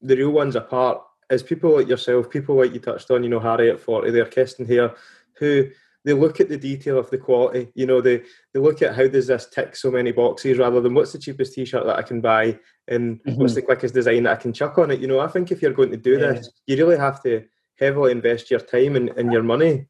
the 0.01 0.15
real 0.15 0.31
ones 0.31 0.55
apart 0.55 1.01
is 1.29 1.43
people 1.43 1.75
like 1.75 1.87
yourself, 1.87 2.29
people 2.29 2.55
like 2.55 2.73
you 2.73 2.79
touched 2.79 3.09
on, 3.11 3.23
you 3.23 3.29
know, 3.29 3.39
Harry 3.39 3.69
at 3.69 3.79
40 3.79 4.11
there, 4.11 4.25
Kestin 4.25 4.67
Hare, 4.67 4.93
who 5.37 5.69
they 6.03 6.13
look 6.13 6.39
at 6.39 6.49
the 6.49 6.57
detail 6.57 6.99
of 6.99 7.09
the 7.09 7.17
quality. 7.17 7.69
You 7.73 7.87
know, 7.87 7.99
they 7.99 8.21
they 8.53 8.59
look 8.59 8.81
at 8.81 8.95
how 8.95 9.07
does 9.07 9.27
this 9.27 9.47
tick 9.47 9.75
so 9.75 9.89
many 9.91 10.11
boxes 10.11 10.59
rather 10.59 10.79
than 10.79 10.93
what's 10.93 11.13
the 11.13 11.19
cheapest 11.19 11.53
T-shirt 11.53 11.85
that 11.85 11.97
I 11.97 12.03
can 12.03 12.21
buy 12.21 12.59
and 12.87 13.21
mm-hmm. 13.23 13.41
what's 13.41 13.55
the 13.55 13.63
quickest 13.63 13.95
design 13.95 14.23
that 14.23 14.37
I 14.37 14.41
can 14.41 14.53
chuck 14.53 14.77
on 14.77 14.91
it. 14.91 14.99
You 14.99 15.07
know, 15.07 15.19
I 15.19 15.27
think 15.27 15.51
if 15.51 15.61
you're 15.61 15.73
going 15.73 15.91
to 15.91 15.97
do 15.97 16.11
yeah. 16.11 16.33
this, 16.33 16.51
you 16.67 16.77
really 16.77 16.99
have 16.99 17.21
to 17.23 17.43
heavily 17.79 18.11
invest 18.11 18.51
your 18.51 18.59
time 18.59 18.95
and, 18.95 19.09
and 19.09 19.33
your 19.33 19.43
money 19.43 19.87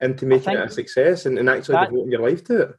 into 0.00 0.26
making 0.26 0.54
it 0.54 0.66
a 0.66 0.70
success 0.70 1.26
and, 1.26 1.38
and 1.38 1.50
actually 1.50 1.74
that, 1.74 1.90
devoting 1.90 2.12
your 2.12 2.28
life 2.28 2.44
to 2.44 2.62
it. 2.62 2.70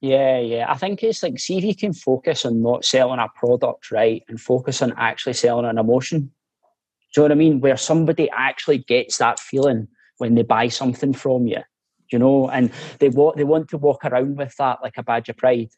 Yeah, 0.00 0.40
yeah. 0.40 0.66
I 0.68 0.76
think 0.76 1.02
it's 1.02 1.22
like 1.22 1.38
see 1.38 1.58
if 1.58 1.64
you 1.64 1.76
can 1.76 1.92
focus 1.92 2.44
on 2.44 2.60
not 2.60 2.84
selling 2.84 3.20
a 3.20 3.28
product 3.36 3.92
right 3.92 4.22
and 4.28 4.40
focus 4.40 4.82
on 4.82 4.94
actually 4.96 5.34
selling 5.34 5.66
an 5.66 5.78
emotion. 5.78 6.32
Do 7.12 7.20
you 7.20 7.22
know 7.22 7.24
what 7.24 7.32
I 7.32 7.34
mean? 7.34 7.60
Where 7.60 7.76
somebody 7.76 8.30
actually 8.30 8.78
gets 8.78 9.18
that 9.18 9.38
feeling 9.38 9.88
when 10.18 10.34
they 10.34 10.42
buy 10.42 10.68
something 10.68 11.12
from 11.12 11.46
you 11.46 11.62
you 12.12 12.18
know, 12.18 12.48
and 12.50 12.70
they 12.98 13.08
want 13.08 13.36
they 13.36 13.44
want 13.44 13.68
to 13.68 13.78
walk 13.78 14.04
around 14.04 14.36
with 14.36 14.54
that 14.58 14.78
like 14.82 14.98
a 14.98 15.02
badge 15.02 15.28
of 15.28 15.36
pride. 15.36 15.70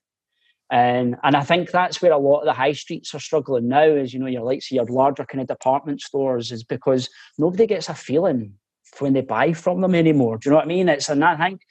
And 0.70 1.16
and 1.22 1.36
I 1.36 1.42
think 1.42 1.70
that's 1.70 2.02
where 2.02 2.12
a 2.12 2.18
lot 2.18 2.40
of 2.40 2.46
the 2.46 2.52
high 2.52 2.72
streets 2.72 3.14
are 3.14 3.20
struggling 3.20 3.68
now, 3.68 3.84
is 3.84 4.12
you 4.12 4.20
know, 4.20 4.26
your 4.26 4.42
likes 4.42 4.70
of 4.70 4.74
your 4.74 4.86
larger 4.86 5.24
kind 5.24 5.40
of 5.40 5.46
department 5.46 6.00
stores, 6.00 6.50
is 6.50 6.64
because 6.64 7.08
nobody 7.38 7.66
gets 7.66 7.88
a 7.88 7.94
feeling 7.94 8.54
when 8.98 9.12
they 9.12 9.20
buy 9.20 9.52
from 9.52 9.80
them 9.80 9.94
anymore. 9.94 10.38
Do 10.38 10.48
you 10.48 10.50
know 10.50 10.56
what 10.56 10.64
I 10.64 10.68
mean? 10.68 10.88
It's 10.88 11.08
and 11.08 11.24
I 11.24 11.36
think 11.36 11.62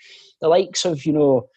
the 0.42 0.48
likes 0.48 0.86
of, 0.86 1.06
you 1.06 1.14
know, 1.14 1.50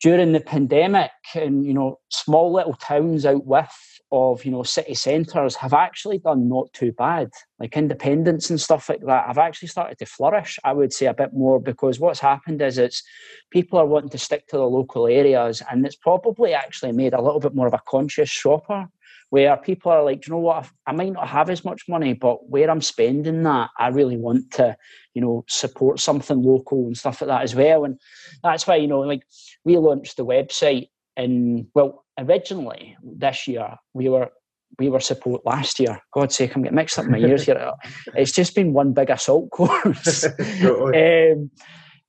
during 0.00 0.32
the 0.32 0.40
pandemic 0.40 1.10
and 1.34 1.64
you 1.64 1.74
know, 1.74 1.98
small 2.08 2.52
little 2.52 2.74
towns 2.74 3.26
out 3.26 3.44
with 3.46 3.68
of 4.12 4.44
you 4.44 4.50
know 4.50 4.62
city 4.62 4.94
centres 4.94 5.54
have 5.54 5.72
actually 5.72 6.18
done 6.18 6.48
not 6.48 6.72
too 6.72 6.92
bad. 6.92 7.30
Like 7.58 7.76
independence 7.76 8.50
and 8.50 8.60
stuff 8.60 8.88
like 8.88 9.02
that 9.06 9.26
have 9.26 9.38
actually 9.38 9.68
started 9.68 9.98
to 9.98 10.06
flourish 10.06 10.58
i 10.64 10.72
would 10.72 10.92
say 10.92 11.06
a 11.06 11.14
bit 11.14 11.32
more 11.32 11.60
because 11.60 12.00
what's 12.00 12.20
happened 12.20 12.62
is 12.62 12.78
it's 12.78 13.02
people 13.50 13.78
are 13.78 13.86
wanting 13.86 14.08
to 14.10 14.18
stick 14.18 14.46
to 14.48 14.56
the 14.56 14.64
local 14.64 15.06
areas 15.06 15.62
and 15.70 15.84
it's 15.84 15.96
probably 15.96 16.54
actually 16.54 16.92
made 16.92 17.12
a 17.12 17.20
little 17.20 17.38
bit 17.38 17.54
more 17.54 17.66
of 17.66 17.74
a 17.74 17.82
conscious 17.86 18.30
shopper 18.30 18.88
where 19.30 19.56
people 19.56 19.90
are 19.90 20.04
like 20.04 20.26
you 20.26 20.32
know 20.32 20.38
what 20.38 20.68
i 20.86 20.92
might 20.92 21.12
not 21.12 21.28
have 21.28 21.50
as 21.50 21.64
much 21.64 21.88
money 21.88 22.12
but 22.12 22.48
where 22.48 22.70
i'm 22.70 22.80
spending 22.80 23.42
that 23.42 23.70
i 23.78 23.88
really 23.88 24.16
want 24.16 24.50
to 24.50 24.76
you 25.14 25.22
know 25.22 25.44
support 25.48 25.98
something 25.98 26.42
local 26.42 26.86
and 26.86 26.96
stuff 26.96 27.20
like 27.20 27.28
that 27.28 27.42
as 27.42 27.54
well 27.54 27.84
and 27.84 27.98
that's 28.42 28.66
why 28.66 28.76
you 28.76 28.86
know 28.86 29.00
like 29.00 29.22
we 29.64 29.76
launched 29.76 30.16
the 30.16 30.24
website 30.24 30.88
and 31.16 31.66
well 31.74 32.04
originally 32.18 32.96
this 33.02 33.48
year 33.48 33.76
we 33.94 34.08
were 34.08 34.30
we 34.78 34.88
were 34.88 35.00
support 35.00 35.44
last 35.44 35.80
year. 35.80 36.00
God's 36.12 36.36
sake, 36.36 36.54
I'm 36.54 36.62
getting 36.62 36.76
mixed 36.76 36.98
up 36.98 37.04
in 37.06 37.10
my 37.10 37.18
years 37.18 37.44
here. 37.44 37.72
It's 38.14 38.32
just 38.32 38.54
been 38.54 38.72
one 38.72 38.92
big 38.92 39.10
assault 39.10 39.50
course. 39.50 40.24
um, 40.64 41.50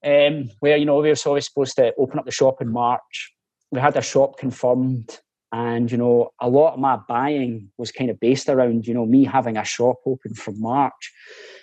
um, 0.04 0.50
where 0.60 0.78
you 0.78 0.86
know 0.86 1.00
we 1.00 1.10
were 1.10 1.16
always 1.26 1.46
supposed 1.46 1.76
to 1.78 1.94
open 1.98 2.20
up 2.20 2.26
the 2.26 2.32
shop 2.32 2.62
in 2.62 2.72
March. 2.72 3.34
We 3.72 3.80
had 3.80 3.98
a 3.98 4.02
shop 4.02 4.38
confirmed, 4.38 5.20
and 5.52 5.92
you 5.92 5.98
know 5.98 6.32
a 6.40 6.50
lot 6.50 6.74
of 6.74 6.80
my 6.80 6.98
buying 7.08 7.70
was 7.78 7.92
kind 7.92 8.10
of 8.10 8.20
based 8.20 8.50
around 8.50 8.88
you 8.88 8.94
know 8.94 9.06
me 9.06 9.26
having 9.26 9.58
a 9.58 9.66
shop 9.66 9.98
open 10.06 10.34
from 10.34 10.60
March 10.60 11.12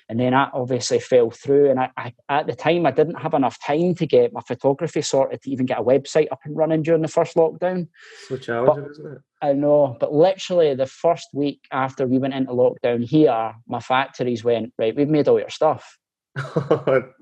and 0.09 0.19
then 0.19 0.33
that 0.33 0.51
obviously 0.55 1.01
fell 1.01 1.31
through. 1.31 1.71
And 1.71 1.79
I, 1.79 1.91
I, 1.97 2.15
at 2.31 2.47
the 2.47 2.55
time, 2.55 2.87
I 2.87 2.91
didn't 2.91 3.21
have 3.21 3.35
enough 3.35 3.59
time 3.65 3.95
to 3.97 4.07
get 4.07 4.33
my 4.33 4.41
photography 4.41 5.03
sorted 5.03 5.43
to 5.43 5.51
even 5.51 5.67
get 5.67 5.79
a 5.79 5.83
website 5.83 6.29
up 6.33 6.41
and 6.45 6.57
running 6.57 6.83
during 6.83 7.03
the 7.03 7.09
first 7.09 7.37
lockdown. 7.37 7.89
So 8.27 8.39
challenging, 8.39 8.85
but, 8.85 8.91
isn't 8.91 9.13
it? 9.13 9.19
I 9.43 9.53
know, 9.53 9.97
but 10.01 10.13
literally 10.13 10.75
the 10.75 10.87
first 10.87 11.29
week 11.35 11.61
after 11.71 12.07
we 12.07 12.19
went 12.19 12.35
into 12.35 12.53
lockdown 12.53 13.05
here, 13.05 13.55
my 13.67 13.81
factories 13.81 14.43
went 14.43 14.73
right. 14.79 14.97
We've 14.97 15.09
made 15.09 15.29
all 15.29 15.39
your 15.39 15.51
stuff. 15.51 15.99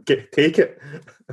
get 0.04 0.30
take 0.30 0.58
it. 0.58 0.80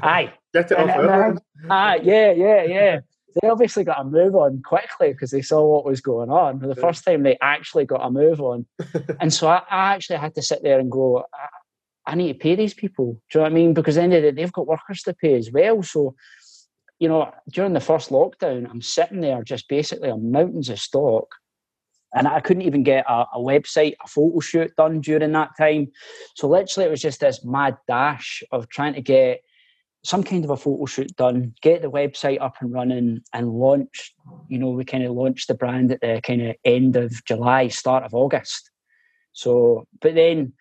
Aye. 0.02 0.34
Get 0.54 0.72
it 0.72 0.78
off. 0.78 1.38
Aye, 1.70 2.00
yeah, 2.04 2.32
yeah, 2.32 2.64
yeah 2.64 3.00
they 3.42 3.50
obviously 3.50 3.84
got 3.84 4.02
a 4.02 4.04
move 4.04 4.36
on 4.36 4.62
quickly 4.62 5.14
because 5.14 5.32
they 5.32 5.42
saw 5.42 5.66
what 5.66 5.86
was 5.86 6.02
going 6.02 6.30
on. 6.30 6.60
The 6.60 6.76
first 6.76 7.04
time 7.04 7.24
they 7.24 7.38
actually 7.42 7.86
got 7.86 8.06
a 8.06 8.12
move 8.12 8.42
on. 8.42 8.66
and 9.20 9.34
so 9.34 9.48
I, 9.48 9.62
I, 9.70 9.94
actually 9.94 10.18
had 10.18 10.36
to 10.36 10.42
sit 10.42 10.62
there 10.64 10.80
and 10.80 10.92
go, 10.92 11.26
I, 11.34 12.12
I, 12.12 12.16
need 12.16 12.34
to 12.34 12.40
pay 12.40 12.56
these 12.56 12.74
people. 12.74 13.22
Do 13.32 13.40
you 13.40 13.40
know 13.40 13.44
what 13.44 13.52
I 13.52 13.56
mean? 13.56 13.74
Because 13.74 13.96
then 13.96 14.12
they, 14.12 14.32
they've 14.32 14.52
got 14.52 14.68
workers 14.68 15.02
to 15.04 15.14
pay 15.14 15.36
as 15.36 15.52
well. 15.52 15.82
So, 15.82 16.16
you 17.00 17.08
know, 17.08 17.32
during 17.50 17.74
the 17.74 17.80
first 17.80 18.12
lockdown, 18.12 18.70
I'm 18.70 18.82
sitting 18.82 19.22
there 19.22 19.44
just 19.44 19.68
basically 19.68 20.10
on 20.10 20.32
mountains 20.32 20.70
of 20.70 20.80
stock. 20.80 21.28
And 22.16 22.28
I 22.28 22.42
couldn't 22.42 22.62
even 22.62 22.84
get 22.84 23.06
a, 23.10 23.26
a 23.34 23.40
website, 23.40 23.96
a 24.04 24.08
photo 24.08 24.40
shoot 24.40 24.76
done 24.78 25.02
during 25.02 25.32
that 25.32 25.52
time. 25.58 25.92
So 26.36 26.48
literally, 26.48 26.88
it 26.88 26.92
was 26.92 27.02
just 27.02 27.22
this 27.22 27.44
mad 27.44 27.78
dash 27.88 28.44
of 28.52 28.70
trying 28.70 28.94
to 28.94 29.02
get 29.02 29.42
some 30.04 30.24
kind 30.24 30.44
of 30.44 30.50
a 30.50 30.58
photo 30.58 30.86
shoot 30.86 31.16
done, 31.16 31.54
get 31.62 31.82
the 31.82 31.90
website 31.90 32.42
up 32.42 32.56
and 32.60 32.74
running, 32.74 33.22
and 33.32 33.50
launch. 33.50 34.14
You 34.50 34.60
know, 34.60 34.70
we 34.70 34.84
kind 34.84 35.04
of 35.04 35.14
launched 35.14 35.48
the 35.48 35.54
brand 35.54 35.92
at 35.92 36.02
the 36.02 36.20
kind 36.24 36.42
of 36.42 36.56
end 36.66 36.96
of 36.96 37.14
July, 37.26 37.70
start 37.70 38.04
of 38.04 38.14
August. 38.14 38.70
So, 39.32 39.88
but 40.02 40.16
then 40.16 40.54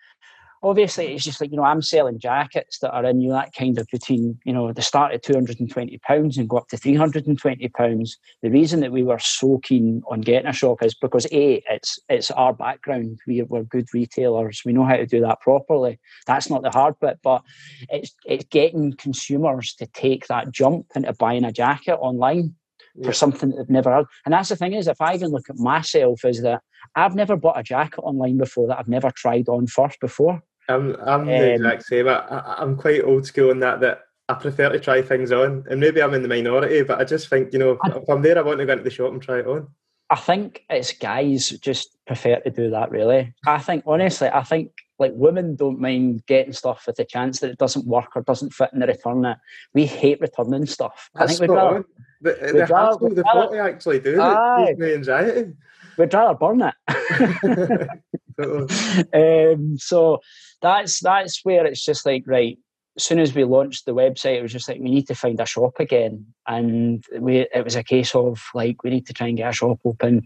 obviously 0.63 1.13
it's 1.13 1.23
just 1.23 1.41
like 1.41 1.51
you 1.51 1.57
know 1.57 1.63
i'm 1.63 1.81
selling 1.81 2.17
jackets 2.17 2.79
that 2.79 2.91
are 2.91 3.05
in 3.05 3.21
you 3.21 3.29
know, 3.29 3.35
that 3.35 3.53
kind 3.53 3.77
of 3.77 3.85
between 3.91 4.39
you 4.45 4.53
know 4.53 4.71
they 4.71 4.81
start 4.81 5.13
at 5.13 5.21
220 5.21 5.97
pounds 5.99 6.37
and 6.37 6.49
go 6.49 6.57
up 6.57 6.67
to 6.69 6.77
320 6.77 7.67
pounds 7.69 8.17
the 8.41 8.49
reason 8.49 8.79
that 8.79 8.91
we 8.91 9.03
were 9.03 9.19
so 9.19 9.59
keen 9.59 10.01
on 10.09 10.21
getting 10.21 10.49
a 10.49 10.53
shop 10.53 10.81
is 10.81 10.95
because 10.95 11.25
a 11.31 11.61
it's 11.69 11.99
it's 12.09 12.31
our 12.31 12.53
background 12.53 13.19
we, 13.27 13.41
we're 13.43 13.63
good 13.63 13.87
retailers 13.93 14.61
we 14.65 14.73
know 14.73 14.85
how 14.85 14.95
to 14.95 15.05
do 15.05 15.19
that 15.19 15.41
properly 15.41 15.99
that's 16.25 16.49
not 16.49 16.63
the 16.63 16.71
hard 16.71 16.95
bit 16.99 17.19
but 17.23 17.43
it's 17.89 18.15
it's 18.25 18.45
getting 18.45 18.93
consumers 18.93 19.73
to 19.75 19.85
take 19.87 20.27
that 20.27 20.51
jump 20.51 20.85
into 20.95 21.13
buying 21.13 21.43
a 21.43 21.51
jacket 21.51 21.95
online 21.95 22.55
yeah. 22.95 23.05
for 23.05 23.13
something 23.13 23.49
that 23.49 23.57
they've 23.57 23.69
never 23.69 23.93
had. 23.93 24.05
And 24.25 24.33
that's 24.33 24.49
the 24.49 24.55
thing 24.55 24.73
is, 24.73 24.87
if 24.87 25.01
I 25.01 25.13
even 25.13 25.31
look 25.31 25.49
at 25.49 25.57
myself, 25.57 26.23
is 26.25 26.41
that 26.41 26.61
I've 26.95 27.15
never 27.15 27.35
bought 27.35 27.59
a 27.59 27.63
jacket 27.63 28.01
online 28.01 28.37
before 28.37 28.67
that 28.67 28.79
I've 28.79 28.87
never 28.87 29.11
tried 29.11 29.49
on 29.49 29.67
first 29.67 29.99
before. 29.99 30.41
I'm 30.69 30.95
I'm 31.05 31.25
the 31.25 31.55
um, 31.55 31.61
exact 31.61 31.83
same. 31.83 32.07
I, 32.07 32.55
I'm 32.57 32.77
quite 32.77 33.03
old 33.03 33.25
school 33.25 33.51
in 33.51 33.59
that 33.59 33.79
that 33.81 34.01
I 34.29 34.35
prefer 34.35 34.69
to 34.69 34.79
try 34.79 35.01
things 35.01 35.31
on, 35.31 35.65
and 35.69 35.79
maybe 35.79 36.01
I'm 36.01 36.13
in 36.13 36.21
the 36.21 36.27
minority, 36.27 36.83
but 36.83 36.99
I 36.99 37.03
just 37.03 37.27
think 37.27 37.51
you 37.53 37.59
know 37.59 37.77
I, 37.83 37.89
if 37.89 38.09
I'm 38.09 38.21
there, 38.21 38.37
I 38.37 38.41
want 38.41 38.59
to 38.59 38.65
go 38.65 38.73
into 38.73 38.83
the 38.83 38.89
shop 38.89 39.11
and 39.11 39.21
try 39.21 39.39
it 39.39 39.47
on. 39.47 39.67
I 40.09 40.15
think 40.15 40.63
it's 40.69 40.93
guys 40.93 41.49
just 41.49 41.97
prefer 42.05 42.39
to 42.39 42.49
do 42.49 42.69
that. 42.69 42.91
Really, 42.91 43.33
I 43.45 43.59
think 43.59 43.83
honestly, 43.85 44.29
I 44.29 44.43
think 44.43 44.71
like 44.99 45.11
women 45.15 45.55
don't 45.55 45.79
mind 45.79 46.25
getting 46.25 46.53
stuff 46.53 46.85
with 46.87 46.95
the 46.95 47.05
chance 47.05 47.39
that 47.39 47.51
it 47.51 47.57
doesn't 47.57 47.85
work 47.85 48.15
or 48.15 48.21
doesn't 48.21 48.53
fit, 48.53 48.69
and 48.71 48.81
they 48.81 48.87
return 48.87 49.25
it. 49.25 49.37
We 49.73 49.85
hate 49.85 50.21
returning 50.21 50.65
stuff. 50.65 51.09
That's 51.15 51.33
I 51.33 51.35
think 51.35 51.41
we'd 51.41 51.55
rather, 51.55 51.85
the, 52.21 52.31
the, 52.31 52.53
we'd 52.53 52.69
rather, 52.69 53.09
the 53.09 53.23
rather, 53.23 53.61
actually 53.61 53.99
do 53.99 54.21
aye, 54.21 54.67
it. 54.69 54.79
me 54.79 54.93
anxiety. 54.93 55.53
We'd 55.97 56.13
rather 56.13 56.35
burn 56.35 56.61
it. 56.61 57.89
um, 59.13 59.77
so 59.77 60.19
that's 60.61 60.99
that's 60.99 61.41
where 61.43 61.65
it's 61.65 61.85
just 61.85 62.05
like 62.05 62.23
right. 62.25 62.57
As 62.95 63.05
soon 63.05 63.17
as 63.17 63.33
we 63.33 63.43
launched 63.43 63.87
the 63.87 63.95
website, 63.95 64.37
it 64.37 64.43
was 64.43 64.51
just 64.51 64.69
like 64.69 64.79
we 64.79 64.91
need 64.91 65.07
to 65.07 65.15
find 65.15 65.39
a 65.39 65.47
shop 65.47 65.79
again, 65.79 66.27
and 66.47 67.03
we 67.19 67.47
it 67.53 67.63
was 67.63 67.75
a 67.75 67.83
case 67.83 68.13
of 68.13 68.39
like 68.53 68.83
we 68.83 68.91
need 68.91 69.07
to 69.07 69.13
try 69.13 69.27
and 69.27 69.37
get 69.37 69.49
a 69.49 69.53
shop 69.53 69.79
open, 69.83 70.23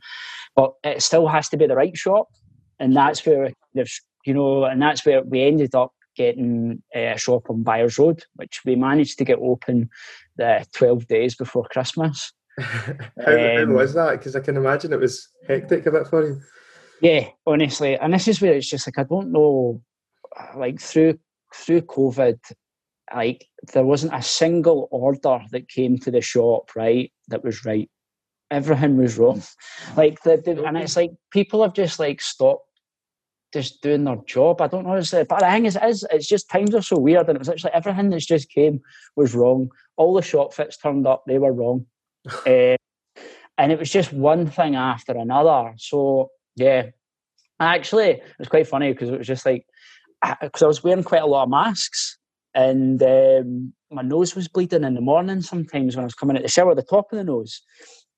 but 0.56 0.74
it 0.84 1.02
still 1.02 1.28
has 1.28 1.48
to 1.50 1.58
be 1.58 1.66
the 1.66 1.76
right 1.76 1.96
shop, 1.96 2.28
and 2.78 2.96
that's 2.96 3.26
where 3.26 3.52
there's 3.74 4.02
you 4.26 4.34
know, 4.34 4.66
and 4.66 4.82
that's 4.82 5.06
where 5.06 5.24
we 5.24 5.44
ended 5.44 5.74
up 5.74 5.94
getting 6.18 6.84
a 6.94 7.18
shop 7.18 7.50
on 7.50 7.64
Byres 7.64 7.98
Road, 7.98 8.24
which 8.36 8.62
we 8.66 8.76
managed 8.76 9.18
to 9.20 9.24
get 9.24 9.40
open 9.40 9.90
the 10.36 10.66
12 10.74 11.08
days 11.08 11.36
before 11.36 11.66
Christmas. 11.72 12.34
how, 12.60 12.84
um, 13.26 13.70
how 13.70 13.74
was 13.74 13.94
that? 13.94 14.18
Because 14.18 14.36
I 14.36 14.42
can 14.42 14.58
imagine 14.58 14.92
it 14.92 15.00
was 15.00 15.30
hectic 15.48 15.86
a 15.86 15.92
bit 15.92 16.08
for 16.08 16.28
you. 16.28 16.42
Yeah, 17.02 17.30
honestly, 17.46 17.96
and 17.98 18.14
this 18.14 18.28
is 18.28 18.42
where 18.42 18.54
it's 18.54 18.70
just 18.70 18.88
like 18.88 18.98
I 18.98 19.04
don't 19.04 19.32
know, 19.32 19.82
like 20.56 20.80
through 20.82 21.20
through 21.54 21.82
COVID, 21.82 22.40
like 23.14 23.48
there 23.74 23.86
wasn't 23.86 24.16
a 24.16 24.22
single 24.22 24.88
order 24.92 25.40
that 25.52 25.70
came 25.70 25.98
to 26.00 26.12
the 26.12 26.22
shop 26.22 26.76
right 26.76 27.12
that 27.28 27.44
was 27.44 27.66
right. 27.66 27.90
Everything 28.50 28.98
was 28.98 29.18
wrong. 29.18 29.44
Like 29.96 30.22
the, 30.24 30.38
the 30.38 30.64
and 30.64 30.78
it's 30.78 30.96
like 30.96 31.12
people 31.32 31.62
have 31.62 31.74
just 31.74 32.00
like 32.00 32.22
stopped 32.22 32.68
just 33.54 33.82
doing 33.82 34.04
their 34.04 34.18
job. 34.26 34.62
I 34.62 34.68
don't 34.68 34.86
know. 34.86 34.96
It's, 34.96 35.12
but 35.12 35.28
the 35.30 35.46
thing 35.46 35.66
is, 35.66 35.78
it's, 35.82 36.04
it's 36.12 36.28
just 36.28 36.50
times 36.50 36.76
are 36.76 36.82
so 36.82 36.98
weird, 36.98 37.28
and 37.28 37.36
it 37.36 37.40
was 37.40 37.50
actually 37.50 37.74
everything 37.74 38.10
that's 38.10 38.26
just 38.26 38.50
came 38.50 38.82
was 39.16 39.36
wrong. 39.36 39.70
All 39.98 40.14
the 40.14 40.22
shop 40.22 40.54
fits 40.54 40.78
turned 40.78 41.08
up, 41.08 41.24
they 41.26 41.40
were 41.40 41.54
wrong, 41.54 41.86
uh, 42.46 42.76
and 43.58 43.72
it 43.72 43.80
was 43.80 43.90
just 43.90 44.14
one 44.14 44.50
thing 44.50 44.76
after 44.76 45.14
another. 45.14 45.74
So 45.78 46.30
yeah, 46.58 46.88
actually, 47.60 48.10
it 48.10 48.24
was 48.40 48.50
quite 48.50 48.68
funny 48.68 48.92
because 48.92 49.10
it 49.10 49.18
was 49.18 49.28
just 49.28 49.46
like 49.46 49.66
because 50.42 50.64
I 50.64 50.68
was 50.68 50.84
wearing 50.84 51.04
quite 51.04 51.22
a 51.22 51.28
lot 51.28 51.44
of 51.44 51.50
masks, 51.50 52.18
and 52.54 53.02
um, 53.04 53.74
my 53.92 54.02
nose 54.02 54.36
was 54.36 54.48
bleeding 54.48 54.84
in 54.84 54.96
the 54.96 55.02
morning 55.02 55.42
sometimes 55.42 55.96
when 55.96 56.04
I 56.04 56.06
was 56.06 56.16
coming 56.16 56.36
out 56.36 56.42
the 56.42 56.50
shower, 56.50 56.76
the 56.76 56.82
top 56.82 57.12
of 57.12 57.18
the 57.18 57.24
nose. 57.24 57.62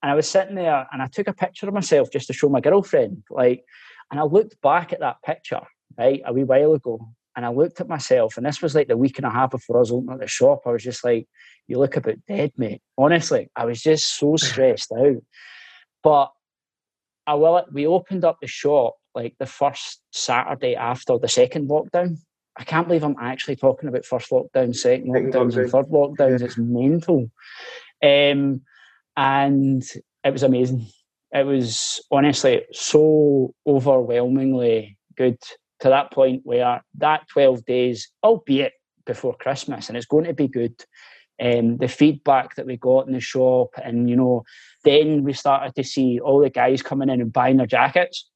And 0.02 0.10
I 0.10 0.14
was 0.14 0.28
sitting 0.28 0.54
there 0.54 0.86
and 0.92 1.02
I 1.02 1.08
took 1.12 1.28
a 1.28 1.34
picture 1.34 1.68
of 1.68 1.74
myself 1.74 2.10
just 2.10 2.26
to 2.28 2.32
show 2.32 2.48
my 2.48 2.60
girlfriend. 2.60 3.22
Like, 3.28 3.64
and 4.10 4.18
I 4.18 4.22
looked 4.22 4.58
back 4.62 4.94
at 4.94 5.00
that 5.00 5.22
picture, 5.22 5.60
right, 5.98 6.22
a 6.24 6.32
wee 6.32 6.44
while 6.44 6.72
ago, 6.72 7.06
and 7.36 7.44
I 7.44 7.50
looked 7.50 7.82
at 7.82 7.88
myself, 7.88 8.36
and 8.36 8.46
this 8.46 8.62
was 8.62 8.74
like 8.74 8.88
the 8.88 8.96
week 8.96 9.18
and 9.18 9.26
a 9.26 9.30
half 9.30 9.50
before 9.50 9.80
us 9.80 9.90
opening 9.90 10.18
the 10.18 10.26
shop. 10.26 10.62
I 10.66 10.70
was 10.70 10.82
just 10.82 11.04
like, 11.04 11.28
you 11.68 11.78
look 11.78 11.96
about 11.96 12.24
dead, 12.26 12.52
mate. 12.56 12.82
Honestly, 12.96 13.50
I 13.54 13.66
was 13.66 13.82
just 13.82 14.18
so 14.18 14.36
stressed 14.36 14.90
out. 14.92 15.22
But 16.02 16.32
I 17.26 17.34
will 17.34 17.64
we 17.72 17.86
opened 17.86 18.24
up 18.24 18.38
the 18.40 18.46
shop 18.46 18.96
like 19.14 19.34
the 19.38 19.46
first 19.46 20.00
Saturday 20.12 20.74
after 20.74 21.18
the 21.18 21.28
second 21.28 21.68
lockdown. 21.68 22.16
I 22.56 22.64
can't 22.64 22.86
believe 22.86 23.04
I'm 23.04 23.16
actually 23.20 23.56
talking 23.56 23.88
about 23.88 24.04
first 24.04 24.30
lockdown, 24.30 24.74
second 24.74 25.08
lockdowns, 25.08 25.56
and 25.56 25.70
third 25.70 25.86
lockdowns. 25.86 26.42
It's 26.42 26.58
mental. 26.58 27.30
Um, 28.02 28.62
and 29.16 29.82
it 30.24 30.32
was 30.32 30.42
amazing 30.42 30.86
it 31.32 31.46
was 31.46 32.04
honestly 32.10 32.62
so 32.72 33.54
overwhelmingly 33.66 34.98
good 35.16 35.38
to 35.80 35.88
that 35.88 36.12
point 36.12 36.42
where 36.44 36.82
that 36.98 37.28
12 37.28 37.64
days, 37.64 38.10
albeit 38.22 38.72
before 39.06 39.36
Christmas, 39.36 39.88
and 39.88 39.96
it's 39.96 40.06
going 40.06 40.24
to 40.24 40.34
be 40.34 40.48
good. 40.48 40.74
Um, 41.40 41.78
the 41.78 41.88
feedback 41.88 42.56
that 42.56 42.66
we 42.66 42.76
got 42.76 43.06
in 43.06 43.14
the 43.14 43.20
shop, 43.20 43.70
and 43.82 44.10
you 44.10 44.16
know, 44.16 44.44
then 44.84 45.24
we 45.24 45.32
started 45.32 45.74
to 45.74 45.84
see 45.84 46.20
all 46.20 46.40
the 46.40 46.50
guys 46.50 46.82
coming 46.82 47.08
in 47.08 47.20
and 47.20 47.32
buying 47.32 47.56
their 47.56 47.66
jackets. 47.66 48.28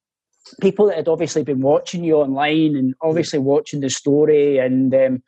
People 0.61 0.87
that 0.87 0.97
had 0.97 1.07
obviously 1.07 1.43
been 1.43 1.61
watching 1.61 2.03
you 2.03 2.15
online 2.15 2.75
and 2.75 2.93
obviously 3.01 3.39
watching 3.39 3.81
the 3.81 3.89
story, 3.89 4.57
and 4.57 4.93
um, 4.95 5.23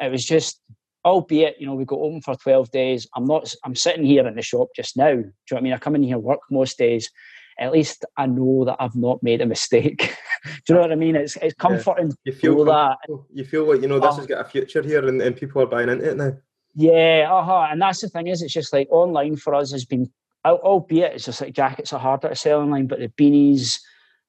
it 0.00 0.10
was 0.10 0.24
just 0.24 0.60
albeit 1.04 1.56
you 1.60 1.66
know 1.66 1.74
we 1.74 1.84
go 1.84 2.02
open 2.02 2.20
for 2.20 2.34
12 2.34 2.70
days 2.70 3.06
i'm 3.14 3.24
not 3.24 3.52
i'm 3.64 3.74
sitting 3.74 4.04
here 4.04 4.26
in 4.26 4.34
the 4.34 4.42
shop 4.42 4.68
just 4.74 4.96
now. 4.96 5.14
Do 5.14 5.18
you 5.18 5.22
know 5.22 5.32
what 5.50 5.58
i 5.58 5.62
mean? 5.62 5.72
I 5.72 5.78
come 5.78 5.94
in 5.94 6.02
here 6.02 6.18
work 6.18 6.40
most 6.50 6.76
days. 6.78 7.10
At 7.58 7.72
least 7.72 8.04
i 8.16 8.26
know 8.26 8.64
that 8.64 8.76
i've 8.80 8.96
not 8.96 9.22
made 9.22 9.40
a 9.40 9.46
mistake. 9.46 10.16
Do 10.44 10.50
you 10.68 10.74
know 10.74 10.80
what 10.82 10.92
i 10.92 10.96
mean? 10.96 11.16
It's 11.16 11.36
it's 11.36 11.54
comforting 11.54 12.08
yeah. 12.08 12.14
you 12.24 12.32
feel 12.32 12.64
that. 12.64 12.98
you 13.32 13.44
feel 13.44 13.64
like 13.64 13.82
you 13.82 13.88
know 13.88 14.00
this 14.00 14.14
uh, 14.14 14.16
has 14.16 14.26
got 14.26 14.44
a 14.44 14.48
future 14.48 14.82
here 14.82 15.06
and, 15.06 15.20
and 15.22 15.36
people 15.36 15.62
are 15.62 15.66
buying 15.66 15.88
into 15.88 16.10
it 16.10 16.16
now 16.16 16.36
yeah 16.74 17.28
uh-huh. 17.30 17.68
and 17.70 17.80
that's 17.80 18.00
the 18.00 18.08
thing 18.08 18.26
is 18.26 18.42
it's 18.42 18.52
just 18.52 18.72
like 18.72 18.88
online 18.90 19.36
for 19.36 19.54
us 19.54 19.72
has 19.72 19.84
been 19.84 20.10
albeit 20.44 21.14
it's 21.14 21.24
just 21.24 21.40
like 21.40 21.54
jackets 21.54 21.92
are 21.92 22.00
harder 22.00 22.28
to 22.28 22.36
sell 22.36 22.60
online 22.60 22.86
but 22.86 22.98
the 22.98 23.08
beanies 23.08 23.78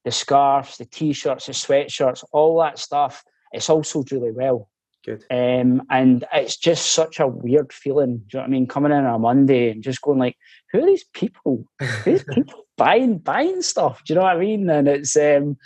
the 0.06 0.12
scarves 0.12 0.78
the 0.78 0.86
t-shirts 0.86 1.46
the 1.46 1.52
sweatshirts 1.52 2.24
all 2.32 2.60
that 2.60 2.80
stuff 2.80 3.24
it's 3.52 3.70
all 3.70 3.84
sold 3.84 4.12
really 4.12 4.32
well 4.32 4.70
Good. 5.06 5.24
Um, 5.32 5.84
and 5.90 6.26
it's 6.34 6.58
just 6.58 6.92
such 6.92 7.20
a 7.20 7.28
weird 7.28 7.72
feeling. 7.72 8.18
Do 8.18 8.24
you 8.24 8.28
know 8.34 8.42
what 8.42 8.48
I 8.48 8.50
mean? 8.50 8.68
Coming 8.68 8.92
in 8.92 9.06
on 9.06 9.16
a 9.16 9.20
Monday 9.20 9.72
and 9.72 9.84
just 9.84 10.02
going 10.02 10.20
like, 10.20 10.38
who 10.72 10.84
are 10.84 10.86
these 10.86 11.06
people? 11.14 11.64
Who's 12.04 12.24
people 12.34 12.66
buying 12.78 13.18
buying 13.18 13.62
stuff? 13.62 14.04
Do 14.04 14.14
you 14.14 14.20
know 14.20 14.26
what 14.26 14.36
I 14.36 14.40
mean? 14.40 14.70
And 14.70 14.88
it's 14.88 15.16
um, 15.16 15.58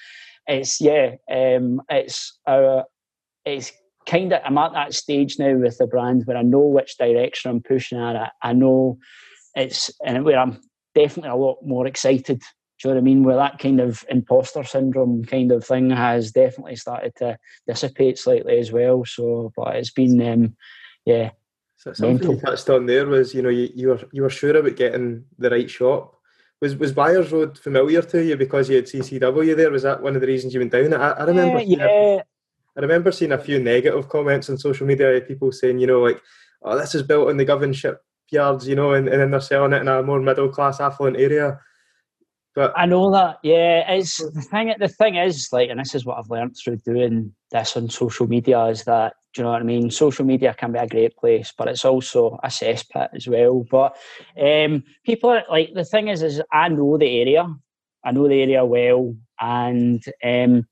it's 0.46 0.80
yeah, 0.80 1.16
um, 1.32 1.82
it's 1.90 2.38
uh, 2.46 2.84
it's 3.44 3.72
kind 4.06 4.34
of 4.34 4.42
I'm 4.46 4.58
at 4.58 4.74
that 4.74 4.94
stage 4.94 5.39
now 5.39 5.56
with 5.56 5.78
the 5.78 5.88
brand 5.88 6.24
where 6.26 6.38
I 6.38 6.42
know 6.42 6.62
which 6.62 6.98
direction 6.98 7.52
I'm 7.52 7.62
pushing 7.62 8.00
at. 8.00 8.34
I 8.42 8.54
know 8.54 8.98
it's 9.56 9.92
and 10.06 10.24
where 10.26 10.39
I'm 10.39 10.62
definitely 10.96 11.30
a 11.30 11.36
lot 11.36 11.58
more 11.63 11.88
excited 11.88 12.42
do 12.84 12.89
you 12.89 12.96
know 12.96 13.00
what 13.00 13.02
I 13.02 13.06
mean? 13.06 13.24
Where 13.24 13.36
that 13.38 13.60
kind 13.60 13.80
of 13.80 14.04
imposter 14.10 14.63
syndrome 14.66 15.24
kind 15.24 15.54
of 15.54 15.66
thing 15.66 15.89
has 15.92 16.32
definitely 16.32 16.76
started 16.76 17.13
to 17.18 17.38
dissipate 17.66 18.18
slightly 18.18 18.60
as 18.60 18.74
well. 18.74 19.06
So, 19.06 19.54
but 19.56 19.78
it's 19.78 19.92
been, 19.92 20.22
um, 20.22 20.58
yeah. 21.06 21.32
So 21.78 21.94
something 21.94 22.32
you 22.32 22.42
touched 22.42 22.70
on 22.70 22.86
there 22.86 23.06
was, 23.06 23.34
you 23.34 23.42
know, 23.42 23.50
you, 23.50 23.70
you 23.74 23.88
were 23.89 24.02
you 24.12 24.22
were 24.22 24.30
sure 24.30 24.58
about 24.58 24.76
getting 24.76 25.24
the 25.38 25.50
right 25.50 25.70
shop. 25.70 26.20
Was 26.62 26.76
was 26.76 26.92
Byres 26.92 27.32
Road 27.32 27.58
familiar 27.58 28.02
to 28.02 28.24
you 28.24 28.36
because 28.36 28.70
you 28.70 28.76
had 28.76 28.86
CCW 28.86 29.56
there? 29.56 29.72
Was 29.72 29.84
that 29.84 30.02
one 30.02 30.16
of 30.16 30.22
the 30.22 30.28
reasons 30.28 30.54
you 30.54 30.60
went 30.60 30.74
down? 30.74 30.94
I, 30.94 31.12
I 31.12 31.24
remember. 31.24 31.62
Yeah, 31.62 31.88
yeah. 31.88 32.22
I 32.78 32.82
remember 32.82 33.12
seeing 33.12 33.32
a 33.32 33.38
few 33.38 33.60
negative 33.60 34.10
comments 34.10 34.50
on 34.50 34.58
social 34.58 34.88
media, 34.88 35.22
people 35.22 35.52
saying, 35.52 35.80
you 35.80 35.88
know, 35.88 36.02
like, 36.02 36.22
"Oh, 36.64 36.78
this 36.78 36.96
is 36.96 37.04
built 37.04 37.30
on 37.30 37.38
the 37.38 37.46
Govan 37.46 37.74
shipyards," 37.74 38.68
you 38.68 38.76
know, 38.76 38.94
and, 38.94 39.08
and 39.08 39.22
then 39.22 39.32
they're 39.32 39.40
selling 39.42 39.74
it 39.74 39.82
in 39.82 39.88
a 39.88 40.02
more 40.02 40.20
middle 40.20 40.50
class, 40.50 40.80
affluent 40.80 41.18
area. 41.18 41.60
But 42.56 42.74
I 42.76 42.86
know 42.86 43.12
that, 43.12 43.40
yeah. 43.44 43.92
It's 43.92 44.18
the 44.18 44.42
thing. 44.42 44.74
The 44.80 44.88
thing 44.88 45.16
is, 45.16 45.50
like, 45.52 45.70
and 45.70 45.80
this 45.80 45.96
is 45.96 46.06
what 46.06 46.20
I've 46.20 46.30
learned 46.30 46.56
through 46.56 46.78
doing 46.86 47.34
this 47.52 47.76
on 47.76 47.90
social 47.90 48.28
media 48.28 48.66
is 48.66 48.84
that, 48.84 49.14
do 49.34 49.42
you 49.42 49.46
know 49.46 49.52
what 49.52 49.62
I 49.62 49.66
mean? 49.66 49.90
Social 49.90 50.24
media 50.24 50.54
can 50.54 50.72
be 50.72 50.78
a 50.78 50.88
great 50.88 51.16
place, 51.18 51.52
but 51.58 51.68
it's 51.68 51.84
also 51.84 52.40
a 52.44 52.48
cesspit 52.48 53.10
as 53.16 53.28
well. 53.28 53.66
But 53.70 53.96
um, 54.40 54.84
people 55.04 55.32
are 55.32 55.44
like 55.50 55.74
the 55.74 55.84
thing 55.84 56.10
is, 56.10 56.22
is 56.22 56.42
I 56.52 56.70
know 56.70 56.98
the 57.00 57.22
area, 57.22 57.48
I 58.06 58.12
know 58.12 58.28
the 58.28 58.42
area 58.42 58.64
well, 58.64 59.16
and 59.40 60.04
um, 60.24 60.68